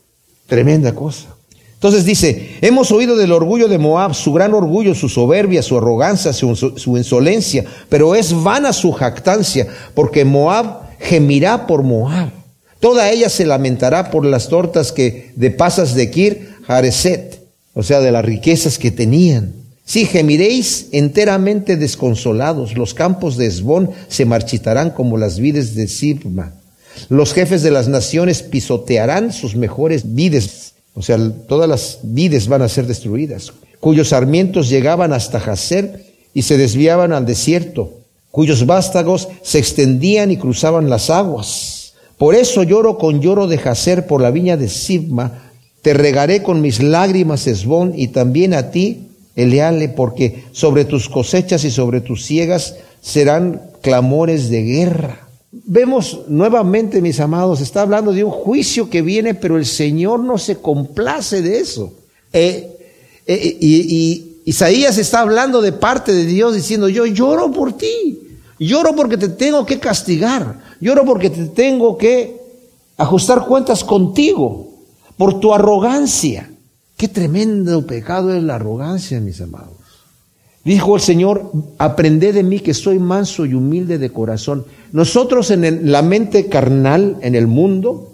Tremenda 0.48 0.94
cosa. 0.94 1.39
Entonces 1.80 2.04
dice, 2.04 2.58
hemos 2.60 2.92
oído 2.92 3.16
del 3.16 3.32
orgullo 3.32 3.70
de 3.70 3.78
Moab, 3.78 4.14
su 4.14 4.34
gran 4.34 4.54
orgullo, 4.54 4.94
su 4.94 5.08
soberbia, 5.08 5.64
su 5.64 5.78
arrogancia, 5.78 6.34
su, 6.34 6.98
insolencia, 6.98 7.64
pero 7.88 8.16
es 8.16 8.34
vana 8.34 8.74
su 8.74 8.92
jactancia, 8.92 9.66
porque 9.94 10.26
Moab 10.26 10.82
gemirá 11.00 11.68
por 11.68 11.84
Moab. 11.84 12.32
Toda 12.82 13.10
ella 13.10 13.30
se 13.30 13.46
lamentará 13.46 14.12
por 14.12 14.26
las 14.26 14.50
tortas 14.50 14.92
que 14.92 15.32
de 15.38 15.52
pasas 15.52 15.96
de 15.96 16.12
Kir 16.12 16.50
Hareset, 16.68 17.40
o 17.74 17.82
sea, 17.82 18.02
de 18.02 18.12
las 18.12 18.26
riquezas 18.26 18.78
que 18.78 18.92
tenían. 18.92 19.54
Sí, 19.86 20.06
gemiréis 20.06 20.88
enteramente 20.92 21.78
desconsolados, 21.78 22.76
los 22.76 22.94
campos 22.94 23.38
de 23.38 23.46
Esbón 23.46 23.92
se 24.10 24.26
marchitarán 24.26 24.90
como 24.90 25.18
las 25.18 25.40
vides 25.40 25.76
de 25.76 25.88
Sibma. 25.88 26.56
Los 27.08 27.34
jefes 27.34 27.64
de 27.64 27.72
las 27.72 27.88
naciones 27.88 28.44
pisotearán 28.44 29.32
sus 29.32 29.56
mejores 29.56 30.14
vides 30.14 30.69
o 31.00 31.02
sea, 31.02 31.18
todas 31.48 31.70
las 31.70 32.00
vides 32.04 32.50
van 32.50 32.62
a 32.62 32.68
ser 32.68 32.86
destruidas, 32.86 33.54
cuyos 33.80 34.10
sarmientos 34.10 34.68
llegaban 34.68 35.14
hasta 35.14 35.40
Jacer 35.40 36.04
y 36.34 36.42
se 36.42 36.58
desviaban 36.58 37.14
al 37.14 37.26
desierto, 37.26 37.94
cuyos 38.32 38.66
vástagos 38.66 39.30
se 39.42 39.60
extendían 39.60 40.30
y 40.30 40.36
cruzaban 40.36 40.90
las 40.90 41.10
aguas. 41.10 41.94
Por 42.18 42.36
eso 42.36 42.64
lloro 42.64 42.98
con 42.98 43.22
lloro 43.22 43.48
de 43.48 43.58
Jacer 43.58 44.08
por 44.08 44.20
la 44.22 44.30
viña 44.30 44.58
de 44.58 44.68
Sibma, 44.68 45.54
te 45.82 45.94
regaré 45.94 46.44
con 46.44 46.60
mis 46.60 46.84
lágrimas 46.84 47.48
Esbón 47.48 47.94
y 47.96 48.10
también 48.10 48.54
a 48.54 48.70
ti, 48.70 49.08
Eleale, 49.38 49.88
porque 49.88 50.44
sobre 50.52 50.84
tus 50.84 51.08
cosechas 51.08 51.64
y 51.64 51.72
sobre 51.72 52.02
tus 52.02 52.26
ciegas 52.26 52.76
serán 53.00 53.62
clamores 53.82 54.50
de 54.50 54.64
guerra. 54.64 55.29
Vemos 55.52 56.22
nuevamente, 56.28 57.02
mis 57.02 57.20
amados, 57.20 57.60
está 57.60 57.82
hablando 57.82 58.12
de 58.12 58.24
un 58.24 58.32
juicio 58.32 58.90
que 58.90 59.02
viene, 59.02 59.34
pero 59.34 59.58
el 59.58 59.66
Señor 59.66 60.20
no 60.20 60.38
se 60.38 60.58
complace 60.58 61.42
de 61.42 61.60
eso. 61.60 61.94
Eh, 62.32 62.78
eh, 63.26 63.58
y, 63.60 64.26
Isaías 64.46 64.98
está 64.98 65.20
hablando 65.20 65.62
de 65.62 65.74
parte 65.74 66.12
de 66.12 66.26
Dios 66.26 66.56
diciendo, 66.56 66.90
yo 66.90 67.06
lloro 67.06 67.52
por 67.52 67.74
ti, 67.74 68.20
lloro 68.58 68.96
porque 68.96 69.16
te 69.16 69.30
tengo 69.30 69.64
que 69.64 69.80
castigar, 69.80 70.60
lloro 70.80 71.06
porque 71.06 71.30
te 71.30 71.46
tengo 71.46 71.96
que 71.98 72.42
ajustar 72.98 73.46
cuentas 73.46 73.84
contigo 73.84 74.70
por 75.18 75.40
tu 75.40 75.54
arrogancia. 75.54 76.50
Qué 76.98 77.08
tremendo 77.08 77.86
pecado 77.86 78.34
es 78.34 78.42
la 78.42 78.56
arrogancia, 78.56 79.20
mis 79.20 79.40
amados. 79.40 79.79
Dijo 80.70 80.96
el 80.96 81.02
Señor, 81.02 81.52
aprended 81.80 82.36
de 82.36 82.44
mí 82.44 82.60
que 82.60 82.76
soy 82.76 83.00
manso 83.00 83.44
y 83.48 83.56
humilde 83.56 83.98
de 83.98 84.12
corazón. 84.12 84.68
Nosotros 84.92 85.50
en 85.50 85.92
la 85.92 86.04
mente 86.04 86.46
carnal, 86.46 87.18
en 87.22 87.34
el 87.34 87.48
mundo, 87.48 88.14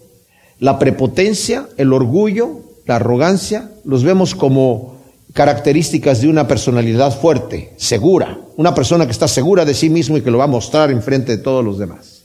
la 0.62 0.80
prepotencia, 0.80 1.68
el 1.76 1.92
orgullo, 1.92 2.62
la 2.86 2.96
arrogancia, 2.96 3.72
los 3.84 4.06
vemos 4.06 4.36
como 4.36 4.96
características 5.34 6.22
de 6.22 6.30
una 6.30 6.48
personalidad 6.48 7.20
fuerte, 7.20 7.74
segura, 7.76 8.40
una 8.56 8.74
persona 8.74 9.06
que 9.06 9.12
está 9.12 9.28
segura 9.28 9.66
de 9.66 9.74
sí 9.74 9.90
mismo 9.90 10.16
y 10.16 10.22
que 10.22 10.32
lo 10.32 10.38
va 10.38 10.46
a 10.46 10.48
mostrar 10.48 10.92
en 10.92 11.04
frente 11.04 11.36
de 11.36 11.44
todos 11.44 11.62
los 11.62 11.78
demás. 11.78 12.22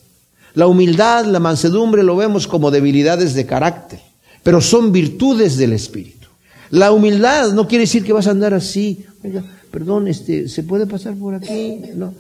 La 0.55 0.69
humildad, 0.69 1.25
la 1.25 1.41
mansedumbre 1.41 2.05
lo 2.05 2.15
vemos 2.15 2.47
como 2.47 2.71
debilidades 2.71 3.35
de 3.35 3.47
carácter, 3.47 3.99
pero 4.45 4.61
son 4.61 4.93
virtudes 4.93 5.57
del 5.57 5.73
Espíritu. 5.73 6.29
La 6.71 6.93
humildad 6.93 7.53
no 7.53 7.67
quiere 7.67 7.83
decir 7.83 8.05
que 8.05 8.13
vas 8.13 8.29
a 8.29 8.31
andar 8.31 8.55
así 8.55 9.05
perdón, 9.71 10.09
este, 10.09 10.49
¿se 10.49 10.63
puede 10.63 10.87
pasar 10.87 11.15
por 11.15 11.35
aquí? 11.35 11.81
No. 11.95 12.13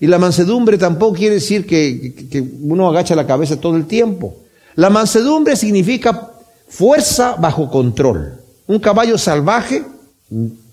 Y 0.00 0.06
la 0.06 0.18
mansedumbre 0.18 0.76
tampoco 0.76 1.14
quiere 1.14 1.36
decir 1.36 1.66
que, 1.66 2.44
uno 2.62 2.88
agacha 2.88 3.14
la 3.14 3.26
cabeza 3.26 3.60
todo 3.60 3.76
el 3.76 3.86
tiempo. 3.86 4.36
La 4.74 4.90
mansedumbre 4.90 5.56
significa 5.56 6.32
fuerza 6.68 7.36
bajo 7.36 7.70
control. 7.70 8.34
Un 8.66 8.78
caballo 8.78 9.16
salvaje, 9.16 9.84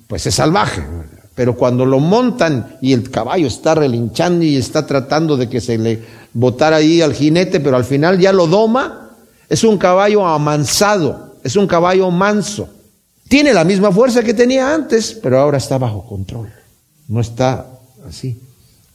pues 0.08 0.26
es 0.26 0.36
salvaje, 0.36 0.84
pero 1.36 1.56
cuando 1.56 1.86
lo 1.86 2.00
montan 2.00 2.78
y 2.82 2.91
el 2.91 3.10
caballo 3.10 3.48
está 3.48 3.76
relinchando 3.76 4.43
y 4.43 4.58
está 4.58 4.86
tratando 4.86 5.38
de 5.38 5.48
que 5.48 5.62
se 5.62 5.78
le 5.78 6.02
botara 6.34 6.78
ahí 6.78 7.02
al 7.02 7.13
jinete, 7.13 7.60
pero 7.60 7.78
al 7.78 7.86
final 7.86 8.19
ya 8.19 8.34
lo 8.34 8.48
doma, 8.48 9.12
es 9.48 9.63
un 9.63 9.78
caballo 9.78 10.26
amansado, 10.28 11.36
es 11.43 11.56
un 11.56 11.67
caballo 11.67 12.12
manso. 12.12 12.67
Tiene 13.34 13.52
la 13.52 13.63
misma 13.63 13.91
fuerza 13.91 14.22
que 14.22 14.36
tenía 14.36 14.76
antes, 14.76 15.19
pero 15.19 15.39
ahora 15.39 15.58
está 15.58 15.80
bajo 15.80 16.06
control. 16.06 16.54
No 17.08 17.19
está 17.19 17.80
así. 18.08 18.39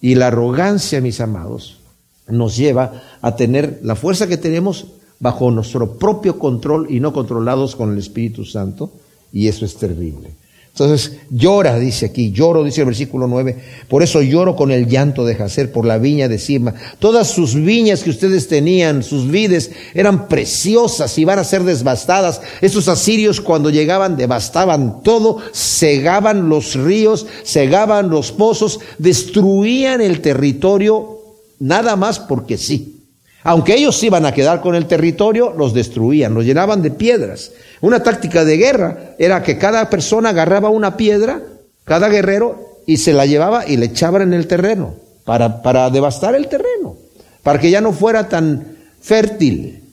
Y 0.00 0.14
la 0.14 0.28
arrogancia, 0.28 1.00
mis 1.00 1.20
amados, 1.20 1.80
nos 2.28 2.56
lleva 2.56 3.02
a 3.20 3.34
tener 3.34 3.80
la 3.82 3.96
fuerza 3.96 4.28
que 4.28 4.36
tenemos 4.36 4.86
bajo 5.18 5.50
nuestro 5.50 5.98
propio 5.98 6.38
control 6.38 6.86
y 6.88 7.00
no 7.00 7.12
controlados 7.12 7.74
con 7.74 7.90
el 7.90 7.98
Espíritu 7.98 8.44
Santo. 8.44 8.92
Y 9.32 9.48
eso 9.48 9.64
es 9.64 9.74
terrible. 9.74 10.30
Entonces 10.80 11.18
llora, 11.28 11.76
dice 11.76 12.06
aquí, 12.06 12.30
lloro, 12.30 12.62
dice 12.62 12.82
el 12.82 12.86
versículo 12.86 13.26
9, 13.26 13.56
por 13.88 14.04
eso 14.04 14.22
lloro 14.22 14.54
con 14.54 14.70
el 14.70 14.86
llanto 14.86 15.24
de 15.24 15.34
Jacer 15.34 15.72
por 15.72 15.84
la 15.84 15.98
viña 15.98 16.28
de 16.28 16.38
Sima. 16.38 16.72
Todas 17.00 17.28
sus 17.28 17.56
viñas 17.56 18.04
que 18.04 18.10
ustedes 18.10 18.46
tenían, 18.46 19.02
sus 19.02 19.28
vides, 19.28 19.72
eran 19.92 20.28
preciosas 20.28 21.18
y 21.18 21.24
van 21.24 21.40
a 21.40 21.44
ser 21.44 21.64
devastadas. 21.64 22.40
Esos 22.60 22.86
asirios 22.86 23.40
cuando 23.40 23.70
llegaban 23.70 24.16
devastaban 24.16 25.02
todo, 25.02 25.38
cegaban 25.52 26.48
los 26.48 26.74
ríos, 26.74 27.26
cegaban 27.44 28.08
los 28.08 28.30
pozos, 28.30 28.78
destruían 28.98 30.00
el 30.00 30.20
territorio 30.20 31.18
nada 31.58 31.96
más 31.96 32.20
porque 32.20 32.56
sí. 32.56 32.97
Aunque 33.44 33.74
ellos 33.74 34.02
iban 34.02 34.26
a 34.26 34.32
quedar 34.32 34.60
con 34.60 34.74
el 34.74 34.86
territorio, 34.86 35.54
los 35.56 35.72
destruían, 35.72 36.34
los 36.34 36.44
llenaban 36.44 36.82
de 36.82 36.90
piedras. 36.90 37.52
Una 37.80 38.02
táctica 38.02 38.44
de 38.44 38.56
guerra 38.56 39.14
era 39.18 39.42
que 39.42 39.58
cada 39.58 39.88
persona 39.88 40.30
agarraba 40.30 40.68
una 40.70 40.96
piedra, 40.96 41.42
cada 41.84 42.08
guerrero, 42.08 42.68
y 42.86 42.96
se 42.96 43.12
la 43.12 43.26
llevaba 43.26 43.66
y 43.66 43.76
le 43.76 43.86
echaban 43.86 44.22
en 44.22 44.32
el 44.32 44.46
terreno, 44.46 44.94
para, 45.24 45.62
para 45.62 45.90
devastar 45.90 46.34
el 46.34 46.48
terreno, 46.48 46.96
para 47.42 47.60
que 47.60 47.70
ya 47.70 47.80
no 47.80 47.92
fuera 47.92 48.28
tan 48.28 48.76
fértil. 49.00 49.84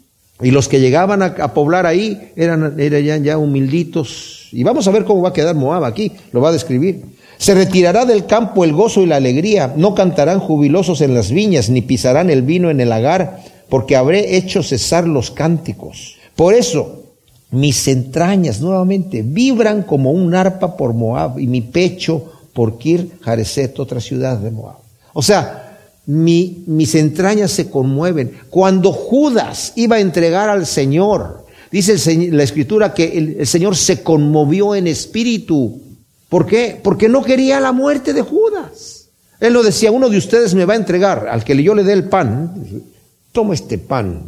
Y 0.41 0.51
los 0.51 0.67
que 0.67 0.79
llegaban 0.79 1.21
a, 1.21 1.53
poblar 1.53 1.85
ahí 1.85 2.31
eran, 2.35 2.79
eran 2.79 3.23
ya 3.23 3.37
humilditos. 3.37 4.49
Y 4.51 4.63
vamos 4.63 4.87
a 4.87 4.91
ver 4.91 5.05
cómo 5.05 5.21
va 5.21 5.29
a 5.29 5.33
quedar 5.33 5.55
Moab 5.55 5.85
aquí, 5.85 6.11
lo 6.31 6.41
va 6.41 6.49
a 6.49 6.53
describir. 6.53 7.03
Se 7.37 7.53
retirará 7.53 8.05
del 8.05 8.25
campo 8.25 8.63
el 8.63 8.73
gozo 8.73 9.01
y 9.01 9.05
la 9.05 9.17
alegría, 9.17 9.73
no 9.75 9.93
cantarán 9.93 10.39
jubilosos 10.39 11.01
en 11.01 11.13
las 11.13 11.31
viñas, 11.31 11.69
ni 11.69 11.81
pisarán 11.81 12.29
el 12.29 12.41
vino 12.41 12.69
en 12.69 12.79
el 12.79 12.89
lagar, 12.89 13.43
porque 13.69 13.95
habré 13.95 14.37
hecho 14.37 14.63
cesar 14.63 15.07
los 15.07 15.31
cánticos. 15.31 16.15
Por 16.35 16.53
eso, 16.53 17.03
mis 17.51 17.87
entrañas 17.87 18.61
nuevamente 18.61 19.21
vibran 19.21 19.83
como 19.83 20.11
un 20.11 20.35
arpa 20.35 20.75
por 20.75 20.93
Moab 20.93 21.39
y 21.39 21.47
mi 21.47 21.61
pecho 21.61 22.31
por 22.53 22.77
Kir 22.77 23.09
Hareset, 23.23 23.79
otra 23.79 23.99
ciudad 23.99 24.37
de 24.37 24.51
Moab. 24.51 24.77
O 25.13 25.21
sea, 25.21 25.77
mis 26.05 26.95
entrañas 26.95 27.51
se 27.51 27.69
conmueven. 27.69 28.31
Cuando 28.49 28.91
Judas 28.91 29.73
iba 29.75 29.97
a 29.97 30.01
entregar 30.01 30.49
al 30.49 30.65
Señor, 30.65 31.45
dice 31.71 31.97
la 32.31 32.43
escritura 32.43 32.93
que 32.93 33.37
el 33.39 33.47
Señor 33.47 33.75
se 33.75 34.03
conmovió 34.03 34.75
en 34.75 34.87
espíritu 34.87 35.81
¿Por 36.29 36.45
qué? 36.45 36.79
Porque 36.81 37.07
no 37.07 37.23
quería 37.23 37.59
la 37.59 37.71
muerte 37.71 38.13
de 38.13 38.21
Judas. 38.21 39.09
Él 39.39 39.53
lo 39.53 39.63
decía, 39.63 39.91
uno 39.91 40.09
de 40.09 40.17
ustedes 40.17 40.55
me 40.55 40.65
va 40.65 40.73
a 40.73 40.77
entregar, 40.77 41.27
al 41.27 41.43
que 41.43 41.61
yo 41.61 41.75
le 41.75 41.83
dé 41.83 41.93
el 41.93 42.05
pan, 42.05 42.83
toma 43.31 43.53
este 43.53 43.77
pan, 43.77 44.23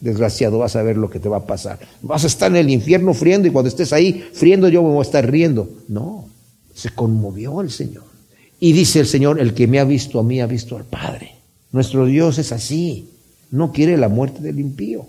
desgraciado, 0.00 0.58
vas 0.58 0.74
a 0.74 0.82
ver 0.82 0.96
lo 0.96 1.10
que 1.10 1.20
te 1.20 1.28
va 1.28 1.38
a 1.38 1.46
pasar. 1.46 1.78
Vas 2.00 2.24
a 2.24 2.26
estar 2.26 2.50
en 2.50 2.56
el 2.56 2.70
infierno 2.70 3.14
friendo 3.14 3.46
y 3.46 3.50
cuando 3.50 3.68
estés 3.68 3.92
ahí 3.92 4.24
friendo 4.32 4.68
yo 4.68 4.82
me 4.82 4.88
voy 4.88 4.98
a 4.98 5.02
estar 5.02 5.30
riendo. 5.30 5.68
No, 5.88 6.28
se 6.74 6.90
conmovió 6.90 7.60
el 7.60 7.70
Señor. 7.70 8.04
Y 8.58 8.72
dice 8.72 9.00
el 9.00 9.06
Señor, 9.06 9.40
el 9.40 9.54
que 9.54 9.66
me 9.66 9.80
ha 9.80 9.84
visto 9.84 10.18
a 10.18 10.22
mí 10.22 10.40
ha 10.40 10.46
visto 10.46 10.76
al 10.76 10.84
Padre. 10.84 11.36
Nuestro 11.70 12.06
Dios 12.06 12.38
es 12.38 12.52
así, 12.52 13.10
no 13.50 13.72
quiere 13.72 13.96
la 13.96 14.08
muerte 14.08 14.40
del 14.42 14.58
impío. 14.58 15.06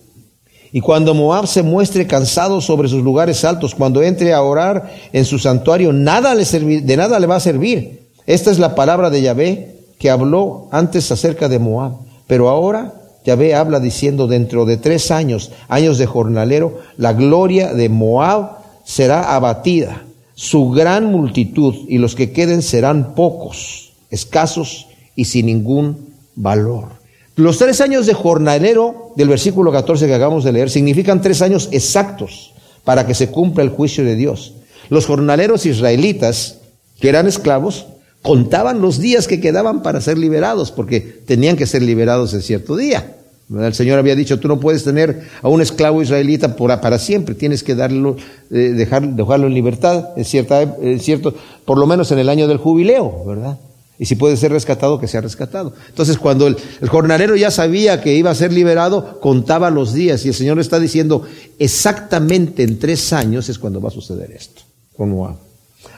Y 0.76 0.82
cuando 0.82 1.14
Moab 1.14 1.46
se 1.46 1.62
muestre 1.62 2.08
cansado 2.08 2.60
sobre 2.60 2.90
sus 2.90 3.04
lugares 3.04 3.46
altos, 3.46 3.76
cuando 3.76 4.02
entre 4.02 4.34
a 4.34 4.42
orar 4.42 4.92
en 5.14 5.24
su 5.24 5.38
santuario, 5.38 5.94
nada 5.94 6.34
le 6.34 6.46
de 6.46 6.98
nada 6.98 7.20
le 7.20 7.28
va 7.28 7.36
a 7.36 7.40
servir. 7.40 8.10
Esta 8.26 8.50
es 8.50 8.58
la 8.58 8.74
palabra 8.74 9.12
de 9.12 9.22
Yahvé 9.22 9.76
que 10.00 10.10
habló 10.10 10.68
antes 10.72 11.12
acerca 11.12 11.48
de 11.48 11.60
Moab. 11.60 11.94
Pero 12.26 12.50
ahora 12.50 12.96
Yahvé 13.24 13.54
habla 13.54 13.80
diciendo, 13.80 14.26
dentro 14.26 14.66
de 14.66 14.78
tres 14.78 15.12
años, 15.12 15.52
años 15.68 16.00
de 16.00 16.08
jornalero, 16.08 16.80
la 16.98 17.14
gloria 17.14 17.72
de 17.76 17.90
Moab 17.90 18.58
será 18.84 19.36
abatida, 19.36 20.02
su 20.34 20.72
gran 20.72 21.06
multitud, 21.06 21.76
y 21.88 22.00
los 22.00 22.16
que 22.16 22.32
queden 22.32 22.64
serán 22.64 23.14
pocos, 23.14 23.94
escasos 24.10 24.88
y 25.16 25.26
sin 25.26 25.46
ningún 25.46 26.16
valor. 26.36 27.03
Los 27.36 27.58
tres 27.58 27.82
años 27.82 28.06
de 28.06 28.14
jornalero 28.14 29.12
del 29.16 29.28
versículo 29.28 29.72
14 29.72 30.06
que 30.06 30.14
acabamos 30.14 30.44
de 30.44 30.52
leer 30.52 30.70
significan 30.70 31.22
tres 31.22 31.42
años 31.42 31.68
exactos 31.72 32.54
para 32.84 33.08
que 33.08 33.16
se 33.16 33.30
cumpla 33.30 33.64
el 33.64 33.70
juicio 33.70 34.04
de 34.04 34.16
Dios. 34.16 34.54
Los 34.90 35.08
jornaleros 35.08 35.66
israelitas, 35.66 36.60
que 37.00 37.10
eran 37.10 37.28
esclavos, 37.28 37.88
contaban 38.22 38.82
los 38.82 39.00
días 39.00 39.28
que 39.28 39.42
quedaban 39.42 39.82
para 39.82 40.00
ser 40.00 40.18
liberados, 40.18 40.72
porque 40.72 41.02
tenían 41.02 41.58
que 41.58 41.66
ser 41.66 41.82
liberados 41.82 42.34
en 42.36 42.42
cierto 42.42 42.76
día. 42.76 43.16
El 43.50 43.74
Señor 43.74 44.00
había 44.00 44.16
dicho, 44.16 44.40
tú 44.40 44.48
no 44.48 44.60
puedes 44.60 44.84
tener 44.84 45.28
a 45.42 45.50
un 45.50 45.62
esclavo 45.62 46.02
israelita 46.02 46.56
para 46.56 47.00
siempre, 47.00 47.36
tienes 47.36 47.64
que 47.64 47.74
eh, 47.74 48.56
dejar, 48.56 49.08
dejarlo 49.10 49.48
en 49.48 49.54
libertad, 49.54 50.10
es, 50.16 50.28
cierta, 50.28 50.62
es 50.82 51.02
cierto, 51.04 51.34
por 51.66 51.78
lo 51.78 51.88
menos 51.88 52.12
en 52.12 52.20
el 52.20 52.30
año 52.30 52.48
del 52.48 52.58
jubileo, 52.58 53.24
¿verdad? 53.26 53.58
Y 54.00 54.06
si 54.06 54.16
puede 54.16 54.38
ser 54.38 54.52
rescatado, 54.52 55.00
que 55.00 55.08
sea 55.08 55.22
rescatado. 55.22 55.74
Entonces, 55.90 56.18
cuando 56.18 56.48
el, 56.48 56.58
jornalero 56.88 57.36
ya 57.36 57.52
sabía 57.52 58.02
que 58.02 58.16
iba 58.16 58.32
a 58.32 58.36
ser 58.36 58.52
liberado, 58.52 59.20
contaba 59.20 59.70
los 59.70 59.94
días. 59.94 60.26
Y 60.26 60.30
el 60.30 60.34
Señor 60.34 60.58
le 60.58 60.64
está 60.64 60.80
diciendo, 60.80 61.24
exactamente 61.60 62.64
en 62.64 62.80
tres 62.80 63.14
años 63.14 63.50
es 63.50 63.60
cuando 63.60 63.80
va 63.80 63.90
a 63.90 63.92
suceder 63.92 64.32
esto 64.32 64.64
con 64.96 65.38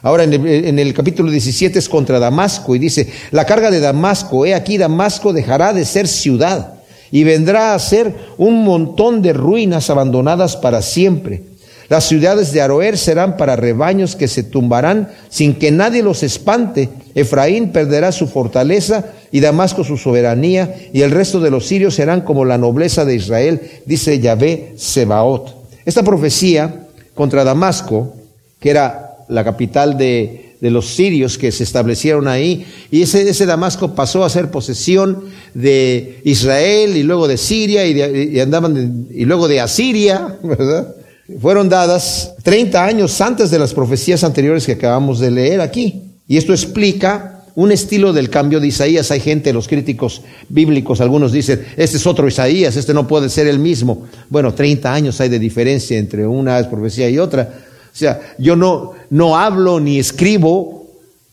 Ahora 0.02 0.24
en 0.24 0.34
el, 0.34 0.46
en 0.46 0.80
el, 0.80 0.93
capítulo 0.93 1.32
17 1.32 1.80
es 1.80 1.89
contra 1.89 2.20
Damasco 2.20 2.76
y 2.76 2.80
dice, 2.80 3.12
la 3.32 3.46
carga 3.46 3.72
de 3.72 3.80
Damasco, 3.80 4.46
he 4.46 4.54
aquí 4.54 4.78
Damasco 4.78 5.34
dejará 5.34 5.74
de 5.74 5.86
ser 5.86 6.08
ciudad 6.08 6.76
y 7.12 7.24
vendrá 7.24 7.74
a 7.74 7.80
ser 7.80 8.14
un 8.38 8.64
montón 8.64 9.22
de 9.22 9.34
ruinas 9.34 9.89
abandonadas 9.89 10.58
para 10.58 10.82
siempre. 10.82 11.43
Las 11.88 12.06
ciudades 12.06 12.52
de 12.52 12.62
Aroer 12.62 12.98
serán 12.98 13.38
para 13.38 13.56
rebaños 13.56 14.16
que 14.16 14.28
se 14.28 14.43
tumbarán 14.43 15.10
sin 15.30 15.56
que 15.56 15.72
nadie 15.72 16.02
los 16.02 16.24
espante. 16.24 16.89
Efraín 17.16 17.72
perderá 17.72 18.11
su 18.11 18.28
fortaleza 18.28 19.05
y 19.32 19.39
Damasco 19.39 19.86
su 19.86 19.97
soberanía 19.97 20.76
y 20.91 21.01
el 21.01 21.11
resto 21.11 21.39
de 21.39 21.49
los 21.49 21.66
sirios 21.66 21.95
serán 21.95 22.22
como 22.22 22.43
la 22.43 22.57
nobleza 22.57 23.05
de 23.05 23.16
Israel, 23.16 23.61
dice 23.86 24.20
Yahvé 24.20 24.74
Sebaot. 24.76 25.55
Esta 25.86 26.03
profecía 26.03 26.88
contra 27.13 27.45
Damasco, 27.45 28.13
que 28.59 28.70
era 28.70 29.16
la 29.30 29.45
capital 29.45 29.97
de, 29.97 30.41
los 30.61 30.95
sirios 30.95 31.38
que 31.38 31.51
se 31.51 31.63
establecieron 31.63 32.28
ahí, 32.28 32.66
y 32.89 33.03
ese, 33.03 33.30
ese, 33.30 33.45
Damasco 33.45 33.93
pasó 33.93 34.24
a 34.24 34.30
ser 34.32 34.49
posesión 34.49 35.26
de 35.53 36.22
Israel 36.24 36.97
y 36.97 37.03
luego 37.03 37.28
de 37.28 37.38
Siria 37.38 37.86
y, 37.86 38.39
andaban 38.39 39.05
y 39.11 39.26
luego 39.26 39.47
de 39.47 39.61
Asiria, 39.61 40.39
¿verdad? 40.43 40.95
fueron 41.39 41.70
dadas 41.70 42.34
30 42.41 42.84
años 42.84 43.22
antes 43.22 43.51
de 43.51 43.59
las 43.59 43.76
profecías 43.76 44.24
anteriores 44.24 44.66
que 44.66 44.72
acabamos 44.72 45.20
de 45.20 45.30
leer 45.30 45.61
aquí. 45.61 46.14
Y 46.28 46.38
esto 46.38 46.53
explica 46.53 47.43
un 47.55 47.71
estilo 47.71 48.13
del 48.13 48.30
cambio 48.30 48.59
de 48.59 48.67
Isaías. 48.67 49.11
Hay 49.11 49.19
gente, 49.19 49.53
los 49.53 49.67
críticos 49.67 50.21
bíblicos, 50.49 51.01
algunos 51.01 51.32
dicen, 51.32 51.65
este 51.78 51.97
es 51.97 52.05
otro 52.05 52.28
Isaías, 52.28 52.76
este 52.76 52.93
no 52.93 53.07
puede 53.07 53.30
ser 53.30 53.47
el 53.47 53.59
mismo. 53.59 54.05
Bueno, 54.30 54.53
30 54.53 54.93
años 54.93 55.21
hay 55.21 55.30
de 55.30 55.39
diferencia 55.39 55.97
entre 55.97 56.28
una 56.28 56.69
profecía 56.69 57.09
y 57.09 57.17
otra. 57.17 57.49
O 57.93 57.97
sea, 57.97 58.19
yo 58.38 58.55
no, 58.55 58.93
no 59.09 59.38
hablo 59.38 59.80
ni 59.80 59.99
escribo 59.99 60.86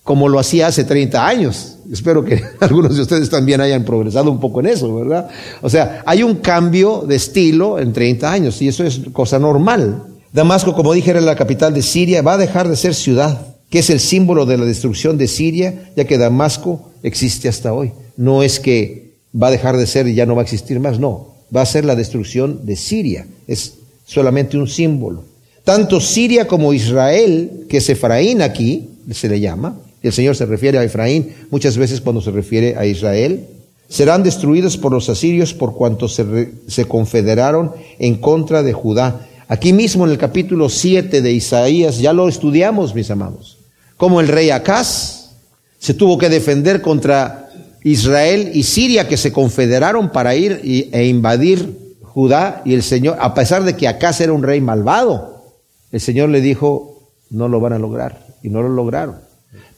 como 0.05 0.29
lo 0.29 0.39
hacía 0.39 0.69
hace 0.69 0.85
30 0.85 1.27
años. 1.27 1.79
Espero 1.91 2.25
que 2.25 2.43
algunos 2.61 2.97
de 2.97 3.03
ustedes 3.03 3.29
también 3.31 3.61
hayan 3.61 3.85
progresado 3.85 4.31
un 4.31 4.41
poco 4.41 4.61
en 4.61 4.67
eso, 4.67 4.95
¿verdad? 4.95 5.29
O 5.61 5.69
sea, 5.69 6.03
hay 6.07 6.23
un 6.23 6.37
cambio 6.37 7.05
de 7.07 7.17
estilo 7.17 7.79
en 7.79 7.93
30 7.93 8.31
años 8.31 8.63
y 8.63 8.69
eso 8.69 8.85
es 8.85 9.01
cosa 9.13 9.39
normal. 9.39 10.05
Damasco, 10.33 10.75
como 10.75 10.93
dije, 10.93 11.11
era 11.11 11.21
la 11.21 11.37
capital 11.37 11.75
de 11.75 11.83
Siria, 11.83 12.23
va 12.23 12.35
a 12.35 12.39
dejar 12.39 12.69
de 12.69 12.77
ser 12.77 12.95
ciudad, 12.95 13.52
que 13.73 13.79
es 13.79 13.89
el 13.89 14.01
símbolo 14.01 14.45
de 14.45 14.59
la 14.59 14.67
destrucción 14.67 15.17
de 15.17 15.27
Siria, 15.27 15.91
ya 15.97 16.05
que 16.05 16.19
Damasco 16.19 16.91
existe 17.03 17.49
hasta 17.49 17.73
hoy. 17.73 17.93
No 18.19 18.43
es 18.43 18.61
que 18.61 19.15
va 19.35 19.47
a 19.47 19.51
dejar 19.51 19.79
de 19.79 19.87
ser 19.87 20.07
y 20.07 20.15
ya 20.15 20.27
no 20.27 20.35
va 20.35 20.43
a 20.43 20.45
existir 20.45 20.79
más, 20.79 21.01
no, 21.01 21.37
va 21.57 21.63
a 21.63 21.67
ser 21.67 21.87
la 21.87 21.97
destrucción 21.97 22.67
de 22.67 22.77
Siria, 22.77 23.27
es 23.47 23.79
solamente 24.05 24.59
un 24.59 24.69
símbolo. 24.69 25.25
Tanto 25.65 26.03
Siria 26.03 26.47
como 26.47 26.75
Israel, 26.75 27.65
que 27.67 27.79
es 27.79 27.89
Efraín 27.89 28.43
aquí, 28.43 28.91
se 29.11 29.31
le 29.31 29.41
llama, 29.41 29.79
el 30.03 30.13
Señor 30.13 30.37
se 30.37 30.45
refiere 30.45 30.77
a 30.77 30.85
Efraín 30.85 31.33
muchas 31.51 31.79
veces 31.79 32.03
cuando 32.03 32.21
se 32.21 32.31
refiere 32.31 32.77
a 32.77 32.85
Israel, 32.85 33.47
serán 33.89 34.23
destruidos 34.23 34.77
por 34.77 34.93
los 34.93 35.09
asirios 35.09 35.55
por 35.55 35.73
cuanto 35.73 36.09
se, 36.09 36.51
se 36.69 36.85
confederaron 36.85 37.73
en 37.99 38.17
contra 38.17 38.63
de 38.63 38.75
Judá. 38.75 39.27
Aquí 39.49 39.73
mismo 39.73 40.05
en 40.05 40.11
el 40.11 40.19
capítulo 40.19 40.69
7 40.69 41.23
de 41.23 41.33
Isaías 41.33 42.01
ya 42.01 42.13
lo 42.13 42.29
estudiamos, 42.29 42.95
mis 42.95 43.11
amados, 43.11 43.62
como 44.03 44.21
el 44.21 44.27
rey 44.27 44.51
Acaz 44.51 45.31
se 45.79 45.95
tuvo 45.95 46.19
que 46.19 46.29
defender 46.29 46.83
contra 46.83 47.51
Israel 47.85 48.51
y 48.53 48.65
Siria 48.65 49.07
que 49.07 49.17
se 49.17 49.33
confederaron 49.33 50.11
para 50.11 50.35
ir 50.35 50.61
e 50.93 51.07
invadir 51.07 51.95
Judá 52.03 52.63
y 52.65 52.75
el 52.75 52.83
Señor, 52.83 53.19
a 53.21 53.33
pesar 53.33 53.63
de 53.63 53.77
que 53.77 53.87
Acaz 53.87 54.21
era 54.21 54.33
un 54.33 54.43
rey 54.43 54.61
malvado, 54.61 55.45
el 55.93 56.01
Señor 56.01 56.31
le 56.31 56.41
dijo, 56.41 57.13
no 57.31 57.47
lo 57.47 57.61
van 57.61 57.75
a 57.75 57.79
lograr 57.79 58.27
y 58.43 58.49
no 58.49 58.61
lo 58.61 58.71
lograron. 58.71 59.21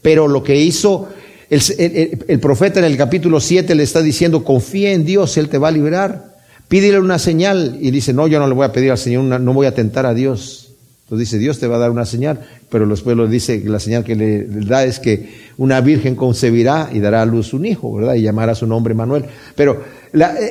Pero 0.01 0.27
lo 0.27 0.41
que 0.41 0.55
hizo 0.55 1.07
el, 1.51 2.39
profeta 2.41 2.79
en 2.79 2.85
el 2.85 2.97
capítulo 2.97 3.39
7 3.39 3.75
le 3.75 3.83
está 3.83 4.01
diciendo, 4.01 4.43
confía 4.43 4.91
en 4.91 5.05
Dios, 5.05 5.37
Él 5.37 5.49
te 5.49 5.59
va 5.59 5.67
a 5.67 5.71
liberar. 5.71 6.33
Pídele 6.67 6.99
una 6.99 7.19
señal. 7.19 7.77
Y 7.79 7.91
dice, 7.91 8.11
no, 8.11 8.25
yo 8.25 8.39
no 8.39 8.47
le 8.47 8.55
voy 8.55 8.65
a 8.65 8.71
pedir 8.73 8.89
al 8.89 8.97
Señor, 8.97 9.23
no 9.23 9.53
voy 9.53 9.67
a 9.67 9.75
tentar 9.75 10.07
a 10.07 10.15
Dios. 10.15 10.64
Entonces 11.05 11.29
dice, 11.29 11.37
Dios 11.37 11.59
te 11.59 11.67
va 11.67 11.75
a 11.75 11.79
dar 11.79 11.91
una 11.91 12.05
señal, 12.05 12.39
pero 12.67 12.87
después 12.87 13.15
lo 13.15 13.27
dice 13.27 13.61
que 13.61 13.69
la 13.69 13.79
señal 13.79 14.03
que 14.03 14.15
le, 14.15 14.43
da 14.65 14.83
es 14.83 14.99
que 14.99 15.29
una 15.55 15.79
virgen 15.79 16.15
concebirá 16.15 16.89
y 16.91 16.99
dará 16.99 17.21
a 17.21 17.27
luz 17.27 17.53
un 17.53 17.67
hijo, 17.67 17.93
¿verdad? 17.93 18.15
Y 18.15 18.23
llamará 18.23 18.55
su 18.55 18.65
nombre 18.65 18.95
Manuel. 18.95 19.25
Pero 19.55 19.83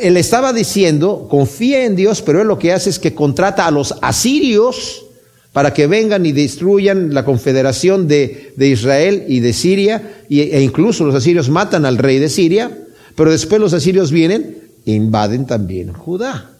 él 0.00 0.16
estaba 0.16 0.52
diciendo, 0.52 1.26
confía 1.28 1.84
en 1.84 1.96
Dios, 1.96 2.22
pero 2.22 2.40
él 2.40 2.46
lo 2.46 2.56
que 2.56 2.72
hace 2.72 2.90
es 2.90 3.00
que 3.00 3.14
contrata 3.14 3.66
a 3.66 3.72
los 3.72 3.96
asirios 4.00 5.06
para 5.52 5.74
que 5.74 5.88
vengan 5.88 6.24
y 6.24 6.30
destruyan 6.30 7.12
la 7.12 7.24
confederación 7.24 8.06
de, 8.06 8.52
Israel 8.56 9.24
y 9.26 9.40
de 9.40 9.52
Siria, 9.52 10.22
e 10.30 10.62
incluso 10.62 11.04
los 11.04 11.16
asirios 11.16 11.50
matan 11.50 11.84
al 11.84 11.98
rey 11.98 12.20
de 12.20 12.28
Siria, 12.28 12.70
pero 13.16 13.32
después 13.32 13.60
los 13.60 13.72
asirios 13.72 14.12
vienen 14.12 14.56
e 14.86 14.92
invaden 14.92 15.46
también 15.46 15.92
Judá 15.92 16.50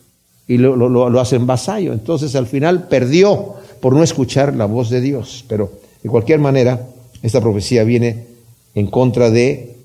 y 0.46 0.58
lo, 0.58 0.76
lo, 0.76 1.20
hacen 1.20 1.46
vasallo. 1.46 1.92
Entonces 1.92 2.34
al 2.34 2.46
final 2.46 2.88
perdió 2.88 3.54
por 3.80 3.94
no 3.94 4.02
escuchar 4.02 4.54
la 4.54 4.66
voz 4.66 4.90
de 4.90 5.00
Dios, 5.00 5.44
pero 5.48 5.72
de 6.02 6.08
cualquier 6.08 6.38
manera 6.38 6.86
esta 7.22 7.40
profecía 7.40 7.84
viene 7.84 8.26
en 8.74 8.88
contra 8.88 9.30
de 9.30 9.76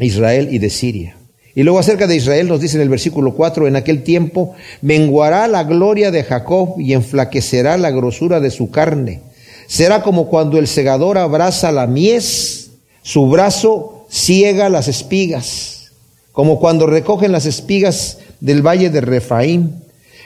Israel 0.00 0.48
y 0.50 0.58
de 0.58 0.70
Siria. 0.70 1.16
Y 1.54 1.64
luego 1.64 1.78
acerca 1.78 2.06
de 2.06 2.16
Israel 2.16 2.48
nos 2.48 2.60
dice 2.60 2.76
en 2.76 2.82
el 2.82 2.88
versículo 2.88 3.34
4, 3.34 3.66
en 3.66 3.76
aquel 3.76 4.04
tiempo 4.04 4.54
menguará 4.80 5.48
la 5.48 5.64
gloria 5.64 6.10
de 6.10 6.22
Jacob 6.22 6.78
y 6.78 6.92
enflaquecerá 6.92 7.76
la 7.76 7.90
grosura 7.90 8.40
de 8.40 8.50
su 8.50 8.70
carne. 8.70 9.22
Será 9.66 10.02
como 10.02 10.28
cuando 10.28 10.58
el 10.58 10.66
segador 10.66 11.18
abraza 11.18 11.72
la 11.72 11.86
mies, 11.86 12.70
su 13.02 13.28
brazo 13.28 14.06
ciega 14.08 14.68
las 14.68 14.88
espigas, 14.88 15.90
como 16.32 16.60
cuando 16.60 16.86
recogen 16.86 17.32
las 17.32 17.46
espigas 17.46 18.18
del 18.40 18.64
valle 18.64 18.90
de 18.90 19.00
Refaim. 19.00 19.72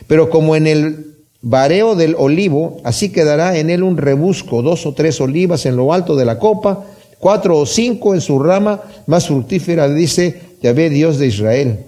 Pero 0.07 0.31
como 0.31 0.55
en 0.55 0.66
el 0.66 1.12
vareo 1.43 1.97
del 1.97 2.14
olivo, 2.16 2.80
así 2.84 3.11
quedará 3.11 3.59
en 3.59 3.68
él 3.68 3.82
un 3.82 3.97
rebusco, 3.97 4.62
dos 4.62 4.86
o 4.86 4.95
tres 4.95 5.20
olivas 5.20 5.66
en 5.66 5.76
lo 5.76 5.93
alto 5.93 6.16
de 6.16 6.24
la 6.24 6.38
copa, 6.38 6.86
cuatro 7.18 7.59
o 7.59 7.66
cinco 7.66 8.14
en 8.14 8.20
su 8.20 8.38
rama 8.38 8.80
más 9.07 9.26
fructífera, 9.26 9.88
dice 9.88 10.40
Yahvé 10.62 10.88
Dios 10.88 11.18
de 11.18 11.26
Israel. 11.26 11.80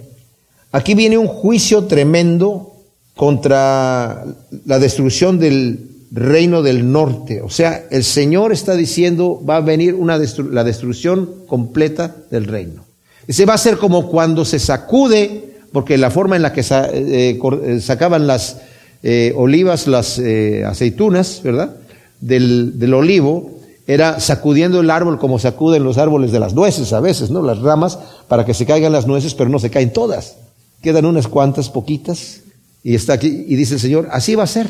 Aquí 0.71 0.93
viene 0.93 1.17
un 1.17 1.27
juicio 1.27 1.85
tremendo 1.85 2.73
contra 3.15 4.25
la 4.65 4.77
destrucción 4.77 5.39
del 5.39 5.89
reino 6.11 6.61
del 6.61 6.91
norte. 6.91 7.41
O 7.41 7.49
sea, 7.49 7.85
el 7.89 8.03
Señor 8.03 8.51
está 8.51 8.75
diciendo 8.75 9.41
va 9.47 9.57
a 9.57 9.61
venir 9.61 9.95
una 9.95 10.17
la 10.17 10.63
destrucción 10.65 11.29
completa 11.47 12.15
del 12.29 12.45
reino. 12.45 12.83
Ese 13.27 13.45
va 13.45 13.53
a 13.53 13.57
ser 13.57 13.77
como 13.77 14.09
cuando 14.09 14.45
se 14.45 14.59
sacude, 14.59 15.55
porque 15.71 15.97
la 15.97 16.11
forma 16.11 16.35
en 16.35 16.41
la 16.41 16.53
que 16.53 16.61
eh, 16.61 17.39
eh, 17.39 17.79
sacaban 17.79 18.27
las 18.27 18.57
eh, 19.05 19.33
olivas, 19.35 19.87
las 19.87 20.19
aceitunas, 20.65 21.41
¿verdad? 21.43 21.75
Del, 22.19 22.79
del 22.79 22.93
olivo, 22.95 23.55
era 23.87 24.19
sacudiendo 24.19 24.79
el 24.79 24.89
árbol 24.89 25.19
como 25.19 25.37
sacuden 25.37 25.83
los 25.83 25.97
árboles 25.97 26.31
de 26.31 26.39
las 26.39 26.55
nueces 26.55 26.91
a 26.91 26.99
veces, 26.99 27.29
¿no? 27.29 27.43
Las 27.43 27.59
ramas 27.59 27.99
para 28.27 28.45
que 28.45 28.55
se 28.55 28.65
caigan 28.65 28.91
las 28.91 29.05
nueces, 29.05 29.35
pero 29.35 29.49
no 29.49 29.59
se 29.59 29.69
caen 29.69 29.93
todas. 29.93 30.37
Quedan 30.81 31.05
unas 31.05 31.27
cuantas, 31.27 31.69
poquitas, 31.69 32.41
y 32.83 32.95
está 32.95 33.13
aquí, 33.13 33.45
y 33.47 33.55
dice 33.55 33.75
el 33.75 33.79
Señor, 33.79 34.07
así 34.11 34.33
va 34.35 34.43
a 34.43 34.47
ser. 34.47 34.67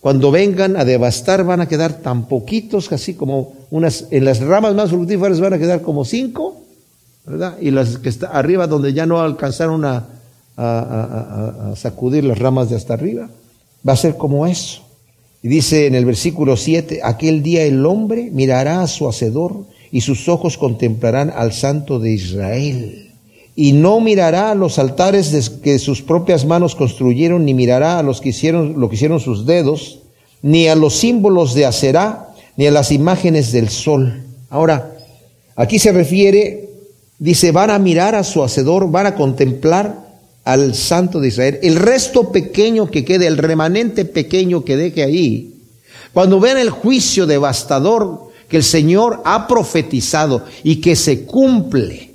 Cuando 0.00 0.30
vengan 0.30 0.76
a 0.76 0.84
devastar 0.84 1.44
van 1.44 1.60
a 1.60 1.68
quedar 1.68 1.94
tan 1.94 2.26
poquitos, 2.26 2.92
así 2.92 3.14
como 3.14 3.54
unas, 3.70 4.06
en 4.10 4.24
las 4.24 4.40
ramas 4.40 4.74
más 4.74 4.90
fructíferas 4.90 5.40
van 5.40 5.54
a 5.54 5.58
quedar 5.58 5.80
como 5.80 6.04
cinco, 6.04 6.60
¿verdad? 7.24 7.56
Y 7.60 7.70
las 7.70 7.98
que 7.98 8.08
está 8.10 8.26
arriba 8.26 8.66
donde 8.66 8.92
ya 8.92 9.06
no 9.06 9.20
alcanzaron 9.22 9.84
a, 9.84 10.08
a 10.56 11.72
sacudir 11.76 12.24
las 12.24 12.38
ramas 12.38 12.68
de 12.68 12.76
hasta 12.76 12.94
arriba, 12.94 13.30
va 13.86 13.94
a 13.94 13.96
ser 13.96 14.16
como 14.16 14.46
eso. 14.46 14.82
Y 15.42 15.48
dice 15.48 15.86
en 15.86 15.94
el 15.94 16.04
versículo 16.04 16.56
7, 16.56 17.00
aquel 17.02 17.42
día 17.42 17.64
el 17.64 17.84
hombre 17.84 18.30
mirará 18.32 18.82
a 18.82 18.86
su 18.86 19.08
hacedor 19.08 19.64
y 19.90 20.02
sus 20.02 20.28
ojos 20.28 20.56
contemplarán 20.56 21.32
al 21.34 21.52
santo 21.52 21.98
de 21.98 22.12
Israel. 22.12 23.10
Y 23.54 23.72
no 23.72 24.00
mirará 24.00 24.50
a 24.50 24.54
los 24.54 24.78
altares 24.78 25.50
que 25.62 25.78
sus 25.78 26.00
propias 26.00 26.46
manos 26.46 26.74
construyeron, 26.74 27.44
ni 27.44 27.52
mirará 27.52 27.98
a 27.98 28.02
los 28.02 28.20
que 28.20 28.30
hicieron 28.30 28.80
lo 28.80 28.88
que 28.88 28.94
hicieron 28.94 29.20
sus 29.20 29.44
dedos, 29.44 29.98
ni 30.40 30.68
a 30.68 30.74
los 30.74 30.94
símbolos 30.94 31.54
de 31.54 31.66
Acerá, 31.66 32.28
ni 32.56 32.66
a 32.66 32.70
las 32.70 32.90
imágenes 32.92 33.52
del 33.52 33.68
sol. 33.68 34.24
Ahora, 34.48 34.96
aquí 35.54 35.78
se 35.78 35.92
refiere, 35.92 36.70
dice, 37.18 37.52
van 37.52 37.70
a 37.70 37.78
mirar 37.78 38.14
a 38.14 38.24
su 38.24 38.42
hacedor, 38.42 38.90
van 38.90 39.06
a 39.06 39.14
contemplar 39.14 40.11
al 40.44 40.74
santo 40.74 41.20
de 41.20 41.28
Israel, 41.28 41.58
el 41.62 41.76
resto 41.76 42.32
pequeño 42.32 42.90
que 42.90 43.04
quede, 43.04 43.26
el 43.26 43.38
remanente 43.38 44.04
pequeño 44.04 44.64
que 44.64 44.76
deje 44.76 45.02
ahí, 45.02 45.54
cuando 46.12 46.40
vean 46.40 46.58
el 46.58 46.70
juicio 46.70 47.26
devastador 47.26 48.32
que 48.48 48.58
el 48.58 48.64
Señor 48.64 49.22
ha 49.24 49.46
profetizado 49.46 50.44
y 50.62 50.80
que 50.80 50.96
se 50.96 51.24
cumple, 51.24 52.10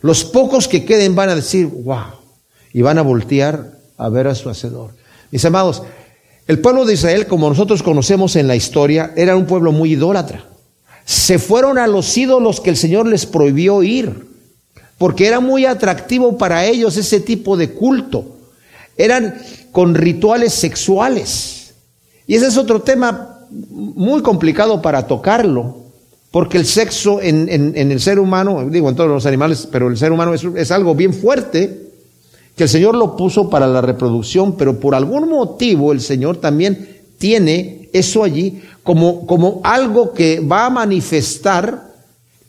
los 0.00 0.24
pocos 0.24 0.68
que 0.68 0.84
queden 0.84 1.14
van 1.14 1.30
a 1.30 1.34
decir, 1.34 1.66
wow, 1.66 2.04
y 2.72 2.82
van 2.82 2.98
a 2.98 3.02
voltear 3.02 3.78
a 3.96 4.08
ver 4.08 4.28
a 4.28 4.34
su 4.34 4.48
hacedor. 4.50 4.90
Mis 5.30 5.44
amados, 5.44 5.82
el 6.46 6.60
pueblo 6.60 6.84
de 6.84 6.94
Israel, 6.94 7.26
como 7.26 7.48
nosotros 7.48 7.82
conocemos 7.82 8.36
en 8.36 8.46
la 8.46 8.56
historia, 8.56 9.12
era 9.16 9.36
un 9.36 9.46
pueblo 9.46 9.72
muy 9.72 9.92
idólatra. 9.92 10.44
Se 11.04 11.38
fueron 11.38 11.78
a 11.78 11.86
los 11.86 12.16
ídolos 12.16 12.60
que 12.60 12.70
el 12.70 12.76
Señor 12.76 13.06
les 13.06 13.26
prohibió 13.26 13.82
ir 13.82 14.33
porque 15.04 15.26
era 15.26 15.38
muy 15.38 15.66
atractivo 15.66 16.38
para 16.38 16.64
ellos 16.64 16.96
ese 16.96 17.20
tipo 17.20 17.58
de 17.58 17.72
culto. 17.72 18.24
Eran 18.96 19.34
con 19.70 19.94
rituales 19.94 20.54
sexuales. 20.54 21.74
Y 22.26 22.36
ese 22.36 22.46
es 22.46 22.56
otro 22.56 22.80
tema 22.80 23.40
muy 23.50 24.22
complicado 24.22 24.80
para 24.80 25.06
tocarlo, 25.06 25.76
porque 26.30 26.56
el 26.56 26.64
sexo 26.64 27.20
en, 27.20 27.50
el 27.76 28.00
ser 28.00 28.18
humano, 28.18 28.66
digo 28.70 28.88
en 28.88 28.96
todos 28.96 29.10
los 29.10 29.26
animales, 29.26 29.68
pero 29.70 29.88
el 29.88 29.98
ser 29.98 30.10
humano 30.10 30.32
es, 30.32 30.42
es 30.42 30.70
algo 30.70 30.94
bien 30.94 31.12
fuerte, 31.12 31.90
que 32.56 32.62
el 32.62 32.70
Señor 32.70 32.94
lo 32.94 33.14
puso 33.14 33.50
para 33.50 33.66
la 33.66 33.82
reproducción, 33.82 34.56
pero 34.56 34.80
por 34.80 34.94
algún 34.94 35.28
motivo 35.28 35.92
el 35.92 36.00
Señor 36.00 36.38
también 36.38 37.02
tiene 37.18 37.90
eso 37.92 38.24
allí 38.24 38.62
como, 38.82 39.26
como 39.26 39.60
algo 39.64 40.14
que 40.14 40.40
va 40.40 40.64
a 40.64 40.70
manifestar 40.70 41.92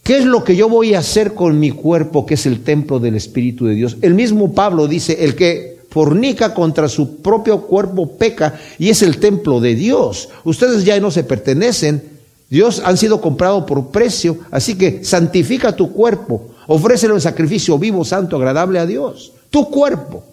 ¿Qué 0.05 0.19
es 0.19 0.25
lo 0.25 0.43
que 0.43 0.55
yo 0.55 0.69
voy 0.69 0.93
a 0.93 0.99
hacer 0.99 1.33
con 1.33 1.59
mi 1.59 1.71
cuerpo, 1.71 2.27
que 2.27 2.35
es 2.35 2.45
el 2.45 2.63
templo 2.63 2.99
del 2.99 3.15
Espíritu 3.15 3.65
de 3.65 3.73
Dios? 3.73 3.97
El 4.03 4.13
mismo 4.13 4.53
Pablo 4.53 4.87
dice, 4.87 5.25
el 5.25 5.33
que 5.33 5.79
fornica 5.89 6.53
contra 6.53 6.87
su 6.87 7.23
propio 7.23 7.61
cuerpo 7.61 8.11
peca 8.11 8.53
y 8.77 8.89
es 8.89 9.01
el 9.01 9.17
templo 9.17 9.59
de 9.59 9.73
Dios. 9.73 10.29
Ustedes 10.43 10.85
ya 10.85 10.99
no 10.99 11.09
se 11.09 11.23
pertenecen, 11.23 12.03
Dios 12.51 12.83
han 12.85 12.97
sido 12.97 13.19
comprados 13.19 13.63
por 13.63 13.87
precio, 13.87 14.37
así 14.51 14.77
que 14.77 15.03
santifica 15.03 15.75
tu 15.75 15.91
cuerpo, 15.91 16.49
ofrécelo 16.67 17.15
en 17.15 17.21
sacrificio 17.21 17.79
vivo, 17.79 18.05
santo, 18.05 18.35
agradable 18.35 18.77
a 18.77 18.85
Dios. 18.85 19.33
Tu 19.49 19.71
cuerpo, 19.71 20.23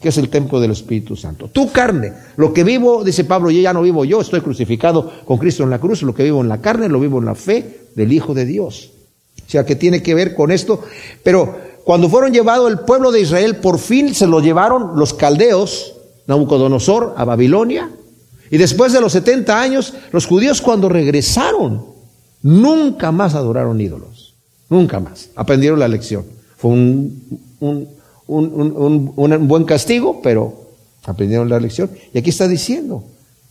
que 0.00 0.08
es 0.08 0.16
el 0.16 0.30
templo 0.30 0.58
del 0.58 0.70
Espíritu 0.70 1.16
Santo. 1.16 1.48
Tu 1.48 1.70
carne, 1.70 2.14
lo 2.36 2.54
que 2.54 2.64
vivo, 2.64 3.04
dice 3.04 3.24
Pablo, 3.24 3.50
yo 3.50 3.60
ya 3.60 3.74
no 3.74 3.82
vivo 3.82 4.06
yo, 4.06 4.22
estoy 4.22 4.40
crucificado 4.40 5.12
con 5.26 5.36
Cristo 5.36 5.64
en 5.64 5.68
la 5.68 5.78
cruz, 5.78 6.00
lo 6.00 6.14
que 6.14 6.24
vivo 6.24 6.40
en 6.40 6.48
la 6.48 6.62
carne, 6.62 6.88
lo 6.88 6.98
vivo 6.98 7.18
en 7.18 7.26
la 7.26 7.34
fe 7.34 7.80
del 7.94 8.10
Hijo 8.10 8.32
de 8.32 8.46
Dios. 8.46 8.92
Sea, 9.52 9.66
que 9.66 9.76
tiene 9.76 10.02
que 10.02 10.14
ver 10.14 10.34
con 10.34 10.50
esto. 10.50 10.82
Pero 11.22 11.54
cuando 11.84 12.08
fueron 12.08 12.32
llevados 12.32 12.70
el 12.70 12.78
pueblo 12.78 13.12
de 13.12 13.20
Israel, 13.20 13.56
por 13.56 13.78
fin 13.78 14.14
se 14.14 14.26
lo 14.26 14.40
llevaron 14.40 14.98
los 14.98 15.12
caldeos, 15.12 15.92
Nabucodonosor, 16.26 17.12
a 17.18 17.26
Babilonia. 17.26 17.90
Y 18.50 18.56
después 18.56 18.94
de 18.94 19.02
los 19.02 19.12
70 19.12 19.60
años, 19.60 19.92
los 20.10 20.24
judíos 20.24 20.62
cuando 20.62 20.88
regresaron, 20.88 21.84
nunca 22.40 23.12
más 23.12 23.34
adoraron 23.34 23.78
ídolos. 23.78 24.36
Nunca 24.70 25.00
más. 25.00 25.28
Aprendieron 25.36 25.78
la 25.78 25.88
lección. 25.88 26.24
Fue 26.56 26.70
un, 26.70 27.40
un, 27.60 27.88
un, 28.26 29.12
un 29.14 29.48
buen 29.48 29.64
castigo, 29.64 30.22
pero 30.22 30.70
aprendieron 31.04 31.50
la 31.50 31.60
lección. 31.60 31.90
Y 32.14 32.18
aquí 32.18 32.30
está 32.30 32.48
diciendo, 32.48 33.04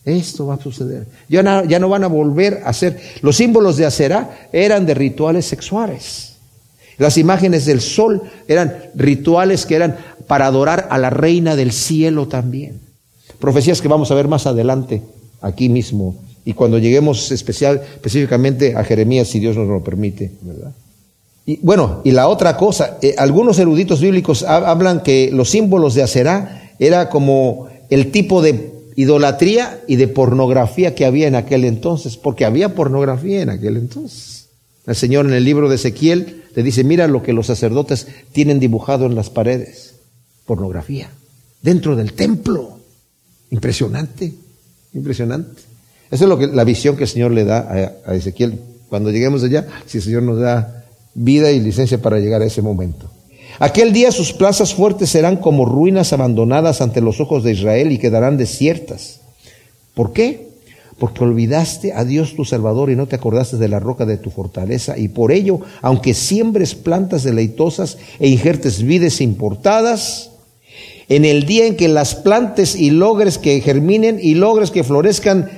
esto 0.04 0.46
va 0.46 0.54
a 0.54 0.60
suceder. 0.60 1.06
Ya 1.28 1.42
no, 1.42 1.64
ya 1.64 1.78
no 1.78 1.88
van 1.88 2.04
a 2.04 2.08
volver 2.08 2.62
a 2.64 2.72
ser. 2.72 3.00
Los 3.20 3.36
símbolos 3.36 3.76
de 3.76 3.86
Acerá 3.86 4.48
eran 4.52 4.84
de 4.84 4.94
rituales 4.94 5.46
sexuales. 5.46 6.32
Las 6.98 7.18
imágenes 7.18 7.64
del 7.64 7.80
sol 7.80 8.22
eran 8.48 8.76
rituales 8.94 9.64
que 9.66 9.76
eran 9.76 9.96
para 10.26 10.46
adorar 10.46 10.88
a 10.90 10.98
la 10.98 11.10
reina 11.10 11.56
del 11.56 11.72
cielo 11.72 12.28
también. 12.28 12.80
Profecías 13.38 13.80
que 13.80 13.88
vamos 13.88 14.10
a 14.10 14.14
ver 14.14 14.28
más 14.28 14.46
adelante, 14.46 15.02
aquí 15.40 15.68
mismo. 15.68 16.16
Y 16.44 16.54
cuando 16.54 16.78
lleguemos 16.78 17.30
especial, 17.30 17.82
específicamente 17.94 18.74
a 18.76 18.84
Jeremías, 18.84 19.28
si 19.28 19.38
Dios 19.38 19.56
nos 19.56 19.68
lo 19.68 19.82
permite, 19.82 20.32
¿verdad? 20.42 20.72
Y 21.44 21.58
bueno, 21.62 22.00
y 22.04 22.12
la 22.12 22.28
otra 22.28 22.56
cosa, 22.56 22.98
eh, 23.02 23.14
algunos 23.18 23.58
eruditos 23.58 24.00
bíblicos 24.00 24.44
hablan 24.44 25.02
que 25.02 25.30
los 25.32 25.50
símbolos 25.50 25.94
de 25.94 26.02
Acerá 26.02 26.72
era 26.78 27.08
como 27.08 27.68
el 27.90 28.12
tipo 28.12 28.42
de 28.42 28.71
idolatría 28.96 29.82
y 29.86 29.96
de 29.96 30.08
pornografía 30.08 30.94
que 30.94 31.04
había 31.04 31.28
en 31.28 31.34
aquel 31.34 31.64
entonces, 31.64 32.16
porque 32.16 32.44
había 32.44 32.74
pornografía 32.74 33.42
en 33.42 33.50
aquel 33.50 33.76
entonces. 33.76 34.48
El 34.86 34.96
Señor 34.96 35.26
en 35.26 35.32
el 35.32 35.44
libro 35.44 35.68
de 35.68 35.76
Ezequiel 35.76 36.42
le 36.54 36.62
dice, 36.62 36.84
mira 36.84 37.06
lo 37.06 37.22
que 37.22 37.32
los 37.32 37.46
sacerdotes 37.46 38.08
tienen 38.32 38.60
dibujado 38.60 39.06
en 39.06 39.14
las 39.14 39.30
paredes, 39.30 39.94
pornografía, 40.46 41.10
dentro 41.62 41.96
del 41.96 42.12
templo. 42.12 42.78
Impresionante, 43.50 44.32
impresionante. 44.94 45.62
Esa 46.10 46.24
es 46.24 46.28
lo 46.28 46.38
que, 46.38 46.46
la 46.46 46.64
visión 46.64 46.96
que 46.96 47.04
el 47.04 47.08
Señor 47.08 47.30
le 47.30 47.44
da 47.44 47.58
a, 47.58 48.10
a 48.10 48.14
Ezequiel. 48.14 48.58
Cuando 48.88 49.10
lleguemos 49.10 49.42
allá, 49.42 49.66
si 49.86 49.98
el 49.98 50.04
Señor 50.04 50.22
nos 50.22 50.38
da 50.38 50.84
vida 51.14 51.50
y 51.50 51.60
licencia 51.60 52.00
para 52.00 52.18
llegar 52.18 52.42
a 52.42 52.46
ese 52.46 52.62
momento. 52.62 53.10
Aquel 53.58 53.92
día 53.92 54.10
sus 54.10 54.32
plazas 54.32 54.74
fuertes 54.74 55.10
serán 55.10 55.36
como 55.36 55.64
ruinas 55.64 56.12
abandonadas 56.12 56.80
ante 56.80 57.00
los 57.00 57.20
ojos 57.20 57.44
de 57.44 57.52
Israel 57.52 57.92
y 57.92 57.98
quedarán 57.98 58.36
desiertas. 58.36 59.20
¿Por 59.94 60.12
qué? 60.12 60.48
Porque 60.98 61.24
olvidaste 61.24 61.92
a 61.92 62.04
Dios 62.04 62.34
tu 62.34 62.44
Salvador 62.44 62.90
y 62.90 62.96
no 62.96 63.06
te 63.06 63.16
acordaste 63.16 63.56
de 63.56 63.68
la 63.68 63.80
roca 63.80 64.06
de 64.06 64.16
tu 64.16 64.30
fortaleza. 64.30 64.96
Y 64.96 65.08
por 65.08 65.32
ello, 65.32 65.60
aunque 65.82 66.14
siembres 66.14 66.74
plantas 66.74 67.24
deleitosas 67.24 67.98
e 68.18 68.28
injertes 68.28 68.82
vides 68.82 69.20
importadas, 69.20 70.30
en 71.08 71.24
el 71.24 71.44
día 71.44 71.66
en 71.66 71.76
que 71.76 71.88
las 71.88 72.14
plantes 72.14 72.74
y 72.74 72.90
logres 72.90 73.36
que 73.36 73.60
germinen 73.60 74.18
y 74.22 74.34
logres 74.34 74.70
que 74.70 74.84
florezcan 74.84 75.50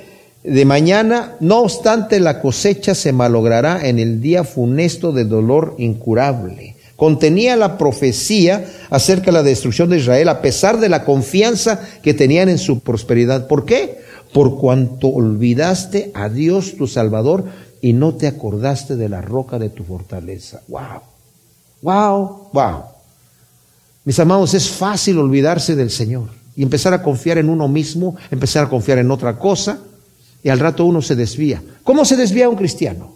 de 0.42 0.64
mañana, 0.64 1.36
no 1.40 1.60
obstante 1.60 2.18
la 2.18 2.40
cosecha 2.40 2.94
se 2.94 3.12
malogrará 3.12 3.86
en 3.86 3.98
el 3.98 4.20
día 4.20 4.44
funesto 4.44 5.12
de 5.12 5.24
dolor 5.24 5.74
incurable 5.78 6.73
contenía 6.96 7.56
la 7.56 7.76
profecía 7.76 8.66
acerca 8.90 9.26
de 9.26 9.32
la 9.32 9.42
destrucción 9.42 9.90
de 9.90 9.98
Israel 9.98 10.28
a 10.28 10.40
pesar 10.40 10.78
de 10.78 10.88
la 10.88 11.04
confianza 11.04 11.80
que 12.02 12.14
tenían 12.14 12.48
en 12.48 12.58
su 12.58 12.80
prosperidad. 12.80 13.46
¿Por 13.46 13.64
qué? 13.64 14.02
Por 14.32 14.58
cuanto 14.58 15.08
olvidaste 15.08 16.10
a 16.14 16.28
Dios 16.28 16.76
tu 16.76 16.86
Salvador 16.86 17.44
y 17.80 17.92
no 17.92 18.14
te 18.14 18.26
acordaste 18.26 18.96
de 18.96 19.08
la 19.08 19.20
roca 19.20 19.58
de 19.58 19.70
tu 19.70 19.84
fortaleza. 19.84 20.62
Wow, 20.68 21.02
wow, 21.82 22.48
wow. 22.52 22.82
Mis 24.04 24.18
amados, 24.18 24.54
es 24.54 24.70
fácil 24.70 25.18
olvidarse 25.18 25.74
del 25.74 25.90
Señor 25.90 26.28
y 26.56 26.62
empezar 26.62 26.94
a 26.94 27.02
confiar 27.02 27.38
en 27.38 27.48
uno 27.48 27.68
mismo, 27.68 28.16
empezar 28.30 28.64
a 28.64 28.68
confiar 28.68 28.98
en 28.98 29.10
otra 29.10 29.38
cosa 29.38 29.78
y 30.42 30.48
al 30.48 30.60
rato 30.60 30.84
uno 30.84 31.02
se 31.02 31.16
desvía. 31.16 31.62
¿Cómo 31.82 32.04
se 32.04 32.16
desvía 32.16 32.48
un 32.48 32.56
cristiano? 32.56 33.14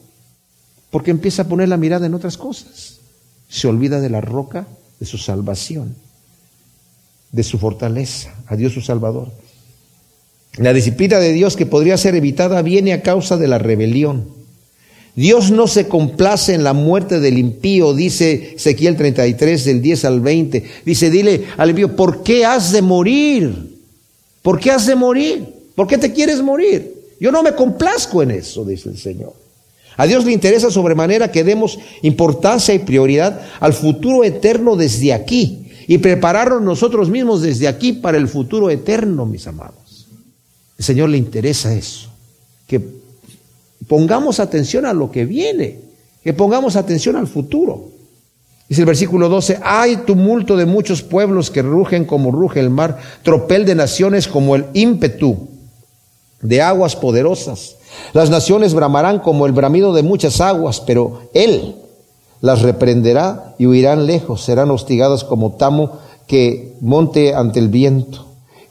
Porque 0.91 1.11
empieza 1.11 1.43
a 1.43 1.49
poner 1.49 1.68
la 1.68 1.76
mirada 1.76 2.07
en 2.07 2.14
otras 2.14 2.37
cosas 2.37 2.97
se 3.49 3.68
olvida 3.68 4.01
de 4.01 4.11
la 4.11 4.20
roca 4.20 4.66
de 5.01 5.07
su 5.07 5.18
salvación, 5.18 5.94
de 7.32 7.42
su 7.42 7.59
fortaleza, 7.59 8.34
a 8.46 8.57
Dios 8.57 8.72
su 8.72 8.80
Salvador. 8.80 9.28
La 10.57 10.72
disciplina 10.72 11.18
de 11.18 11.32
Dios 11.32 11.57
que 11.57 11.66
podría 11.66 11.96
ser 11.96 12.14
evitada 12.14 12.62
viene 12.62 12.92
a 12.92 13.03
causa 13.03 13.36
de 13.36 13.49
la 13.49 13.59
rebelión. 13.59 14.26
Dios 15.14 15.51
no 15.51 15.66
se 15.66 15.88
complace 15.88 16.55
en 16.55 16.64
la 16.64 16.72
muerte 16.72 17.20
del 17.20 17.38
impío, 17.38 17.94
dice 17.94 18.55
Ezequiel 18.57 18.96
33, 18.96 19.64
del 19.64 19.82
10 19.82 20.05
al 20.05 20.20
20. 20.20 20.64
Dice, 20.84 21.11
dile 21.11 21.44
al 21.57 21.70
impío, 21.70 21.96
¿por 21.96 22.22
qué 22.22 22.44
has 22.44 22.72
de 22.72 22.82
morir? 22.82 23.78
¿Por 24.42 24.61
qué 24.61 24.70
has 24.70 24.86
de 24.86 24.94
morir? 24.94 25.46
¿Por 25.74 25.86
qué 25.86 25.99
te 25.99 26.12
quieres 26.12 26.40
morir? 26.40 26.94
Yo 27.20 27.32
no 27.32 27.42
me 27.42 27.55
complazco 27.55 28.22
en 28.22 28.30
eso, 28.32 28.64
dice 28.64 28.88
el 28.88 28.99
Señor. 28.99 29.32
A 29.99 30.07
Dios 30.07 30.24
le 30.24 30.32
interesa 30.32 30.70
sobremanera 30.70 31.32
que 31.32 31.42
demos 31.42 31.76
importancia 32.03 32.72
y 32.72 32.78
prioridad 32.78 33.40
al 33.59 33.74
futuro 33.74 34.22
eterno 34.22 34.76
desde 34.76 35.12
aquí 35.12 35.66
y 35.88 35.99
prepararnos 35.99 36.62
nosotros 36.62 37.11
mismos 37.11 37.42
desde 37.42 37.66
aquí 37.66 37.94
para 37.94 38.16
el 38.16 38.28
futuro 38.28 38.70
eterno, 38.70 39.26
mis 39.26 39.49
amados. 39.49 40.07
El 40.78 40.84
Señor 40.84 41.09
le 41.09 41.18
interesa 41.18 41.74
eso, 41.74 42.11
que 42.68 42.80
pongamos 43.88 44.38
atención 44.38 44.86
a 44.86 44.92
lo 44.92 45.11
que 45.11 45.24
viene, 45.24 45.80
que 46.22 46.32
pongamos 46.32 46.76
atención 46.76 47.16
al 47.16 47.26
futuro. 47.26 47.88
Dice 48.68 48.82
el 48.82 48.86
versículo 48.86 49.28
12, 49.28 49.59
hay 49.64 49.96
tumulto 49.96 50.57
de 50.57 50.66
muchos 50.66 51.03
pueblos 51.03 51.51
que 51.51 51.62
rugen 51.62 52.05
como 52.05 52.30
ruge 52.30 52.61
el 52.61 52.70
mar, 52.70 52.99
tropel 53.24 53.64
de 53.64 53.74
naciones 53.74 54.28
como 54.28 54.55
el 54.55 54.66
ímpetu 54.74 55.49
de 56.40 56.62
aguas 56.62 56.94
poderosas. 56.94 57.78
Las 58.12 58.30
naciones 58.30 58.74
bramarán 58.74 59.18
como 59.18 59.46
el 59.46 59.53
bramido 59.53 59.92
de 59.92 60.03
muchas 60.03 60.40
aguas, 60.40 60.80
pero 60.80 61.22
Él 61.34 61.76
las 62.40 62.62
reprenderá 62.62 63.55
y 63.59 63.66
huirán 63.66 64.07
lejos, 64.07 64.42
serán 64.42 64.70
hostigadas 64.70 65.24
como 65.24 65.53
tamo 65.53 65.92
que 66.26 66.74
monte 66.80 67.34
ante 67.34 67.59
el 67.59 67.68
viento, 67.68 68.26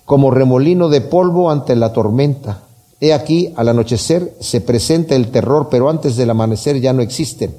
como 0.05 0.32
remolino 0.32 0.89
de 0.89 1.01
polvo 1.01 1.51
ante 1.51 1.75
la 1.75 1.91
tormenta. 1.91 2.63
He 2.99 3.13
aquí, 3.13 3.53
al 3.55 3.69
anochecer 3.69 4.34
se 4.39 4.61
presenta 4.61 5.15
el 5.15 5.28
terror, 5.28 5.67
pero 5.69 5.89
antes 5.89 6.15
del 6.15 6.30
amanecer 6.30 6.80
ya 6.80 6.93
no 6.93 7.01
existen. 7.01 7.53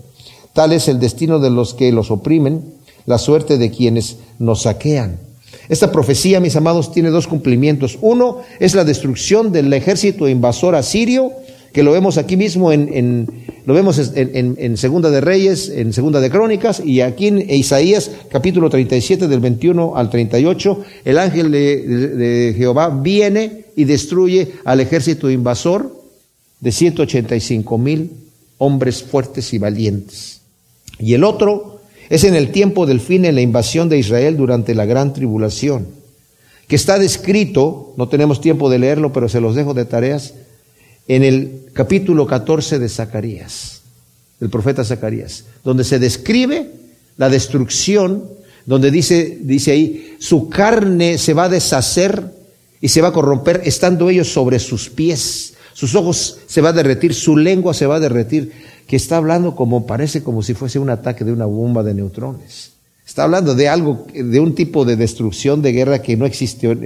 Tal 0.52 0.72
es 0.72 0.88
el 0.88 0.98
destino 0.98 1.38
de 1.38 1.50
los 1.50 1.74
que 1.74 1.92
los 1.92 2.10
oprimen, 2.10 2.74
la 3.06 3.18
suerte 3.18 3.58
de 3.58 3.70
quienes 3.70 4.16
nos 4.38 4.62
saquean. 4.62 5.20
Esta 5.68 5.92
profecía, 5.92 6.40
mis 6.40 6.56
amados, 6.56 6.92
tiene 6.92 7.10
dos 7.10 7.26
cumplimientos. 7.26 7.98
Uno 8.00 8.38
es 8.58 8.74
la 8.74 8.84
destrucción 8.84 9.52
del 9.52 9.72
ejército 9.72 10.28
invasor 10.28 10.74
asirio, 10.74 11.32
que 11.72 11.82
lo 11.82 11.92
vemos 11.92 12.18
aquí 12.18 12.36
mismo 12.36 12.72
en, 12.72 13.26
lo 13.66 13.74
vemos 13.74 13.98
en, 14.14 14.76
Segunda 14.76 15.10
de 15.10 15.20
Reyes, 15.20 15.68
en 15.68 15.92
Segunda 15.92 16.20
de 16.20 16.30
Crónicas, 16.30 16.80
y 16.84 17.00
aquí 17.00 17.28
en 17.28 17.38
Isaías 17.50 18.10
capítulo 18.30 18.70
37 18.70 19.28
del 19.28 19.40
21 19.40 19.96
al 19.96 20.10
38, 20.10 20.84
el 21.04 21.18
ángel 21.18 21.50
de, 21.50 22.54
Jehová 22.56 22.88
viene 22.88 23.66
y 23.76 23.84
destruye 23.84 24.52
al 24.64 24.80
ejército 24.80 25.30
invasor 25.30 25.94
de 26.60 26.72
185 26.72 27.78
mil 27.78 28.10
hombres 28.58 29.02
fuertes 29.02 29.52
y 29.52 29.58
valientes. 29.58 30.40
Y 30.98 31.14
el 31.14 31.22
otro 31.22 31.80
es 32.08 32.24
en 32.24 32.34
el 32.34 32.50
tiempo 32.50 32.86
del 32.86 33.00
fin 33.00 33.24
en 33.24 33.34
la 33.34 33.40
invasión 33.40 33.88
de 33.88 33.98
Israel 33.98 34.36
durante 34.36 34.74
la 34.74 34.86
gran 34.86 35.12
tribulación, 35.12 35.86
que 36.66 36.76
está 36.76 36.98
descrito, 36.98 37.94
no 37.96 38.08
tenemos 38.08 38.40
tiempo 38.40 38.68
de 38.68 38.78
leerlo, 38.78 39.12
pero 39.12 39.28
se 39.28 39.40
los 39.40 39.54
dejo 39.54 39.74
de 39.74 39.84
tareas, 39.84 40.34
en 41.08 41.24
el 41.24 41.62
capítulo 41.72 42.26
14 42.26 42.78
de 42.78 42.88
Zacarías, 42.88 43.80
el 44.40 44.50
profeta 44.50 44.84
Zacarías, 44.84 45.44
donde 45.64 45.82
se 45.82 45.98
describe 45.98 46.70
la 47.16 47.30
destrucción, 47.30 48.24
donde 48.66 48.90
dice, 48.90 49.38
dice 49.40 49.72
ahí, 49.72 50.16
su 50.20 50.50
carne 50.50 51.16
se 51.16 51.32
va 51.32 51.44
a 51.44 51.48
deshacer 51.48 52.22
y 52.80 52.88
se 52.88 53.00
va 53.00 53.08
a 53.08 53.12
corromper 53.12 53.62
estando 53.64 54.10
ellos 54.10 54.30
sobre 54.30 54.58
sus 54.58 54.90
pies, 54.90 55.54
sus 55.72 55.94
ojos 55.94 56.38
se 56.46 56.60
va 56.60 56.68
a 56.68 56.74
derretir, 56.74 57.14
su 57.14 57.36
lengua 57.36 57.72
se 57.72 57.86
va 57.86 57.96
a 57.96 58.00
derretir, 58.00 58.52
que 58.86 58.96
está 58.96 59.16
hablando 59.16 59.56
como 59.56 59.86
parece 59.86 60.22
como 60.22 60.42
si 60.42 60.54
fuese 60.54 60.78
un 60.78 60.90
ataque 60.90 61.24
de 61.24 61.32
una 61.32 61.46
bomba 61.46 61.82
de 61.82 61.94
neutrones. 61.94 62.72
Está 63.06 63.24
hablando 63.24 63.54
de 63.54 63.68
algo, 63.68 64.06
de 64.12 64.38
un 64.40 64.54
tipo 64.54 64.84
de 64.84 64.96
destrucción 64.96 65.62
de 65.62 65.72
guerra 65.72 66.02
que 66.02 66.16
no 66.16 66.26
existió, 66.26 66.76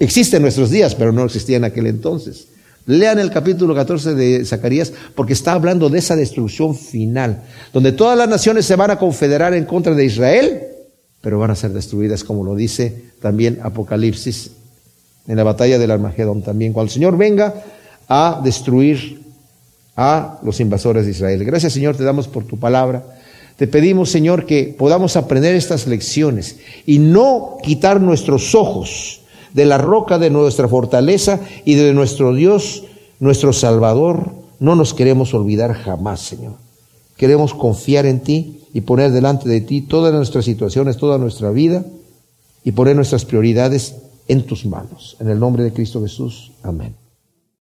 existe 0.00 0.36
en 0.36 0.42
nuestros 0.42 0.70
días, 0.70 0.96
pero 0.96 1.12
no 1.12 1.24
existía 1.24 1.58
en 1.58 1.64
aquel 1.64 1.86
entonces. 1.86 2.48
Lean 2.86 3.18
el 3.18 3.30
capítulo 3.30 3.74
14 3.74 4.14
de 4.14 4.44
Zacarías 4.44 4.92
porque 5.14 5.34
está 5.34 5.52
hablando 5.52 5.88
de 5.88 5.98
esa 5.98 6.16
destrucción 6.16 6.74
final, 6.74 7.42
donde 7.72 7.92
todas 7.92 8.16
las 8.16 8.28
naciones 8.28 8.66
se 8.66 8.76
van 8.76 8.90
a 8.90 8.98
confederar 8.98 9.54
en 9.54 9.64
contra 9.64 9.94
de 9.94 10.04
Israel, 10.04 10.62
pero 11.20 11.38
van 11.38 11.50
a 11.50 11.56
ser 11.56 11.72
destruidas, 11.72 12.24
como 12.24 12.42
lo 12.42 12.54
dice 12.54 13.12
también 13.20 13.60
Apocalipsis 13.62 14.52
en 15.26 15.36
la 15.36 15.44
batalla 15.44 15.78
del 15.78 15.90
Armagedón 15.90 16.42
también, 16.42 16.72
cuando 16.72 16.88
el 16.88 16.94
Señor 16.94 17.16
venga 17.16 17.62
a 18.08 18.40
destruir 18.42 19.20
a 19.96 20.38
los 20.42 20.58
invasores 20.60 21.04
de 21.04 21.10
Israel. 21.10 21.44
Gracias 21.44 21.74
Señor, 21.74 21.96
te 21.96 22.04
damos 22.04 22.26
por 22.26 22.44
tu 22.44 22.58
palabra. 22.58 23.04
Te 23.56 23.66
pedimos 23.66 24.10
Señor 24.10 24.46
que 24.46 24.74
podamos 24.76 25.16
aprender 25.16 25.54
estas 25.54 25.86
lecciones 25.86 26.56
y 26.86 26.98
no 26.98 27.58
quitar 27.62 28.00
nuestros 28.00 28.54
ojos 28.54 29.19
de 29.54 29.66
la 29.66 29.78
roca 29.78 30.18
de 30.18 30.30
nuestra 30.30 30.68
fortaleza 30.68 31.40
y 31.64 31.74
de 31.74 31.92
nuestro 31.92 32.34
Dios, 32.34 32.84
nuestro 33.18 33.52
Salvador. 33.52 34.30
No 34.58 34.76
nos 34.76 34.94
queremos 34.94 35.34
olvidar 35.34 35.74
jamás, 35.74 36.20
Señor. 36.20 36.54
Queremos 37.16 37.54
confiar 37.54 38.06
en 38.06 38.20
ti 38.20 38.60
y 38.72 38.82
poner 38.82 39.10
delante 39.10 39.48
de 39.48 39.60
ti 39.60 39.82
todas 39.82 40.12
nuestras 40.14 40.44
situaciones, 40.44 40.96
toda 40.96 41.18
nuestra 41.18 41.50
vida 41.50 41.84
y 42.64 42.72
poner 42.72 42.96
nuestras 42.96 43.24
prioridades 43.24 43.96
en 44.28 44.46
tus 44.46 44.64
manos. 44.64 45.16
En 45.20 45.28
el 45.28 45.38
nombre 45.38 45.64
de 45.64 45.72
Cristo 45.72 46.00
Jesús. 46.02 46.52
Amén. 46.62 46.94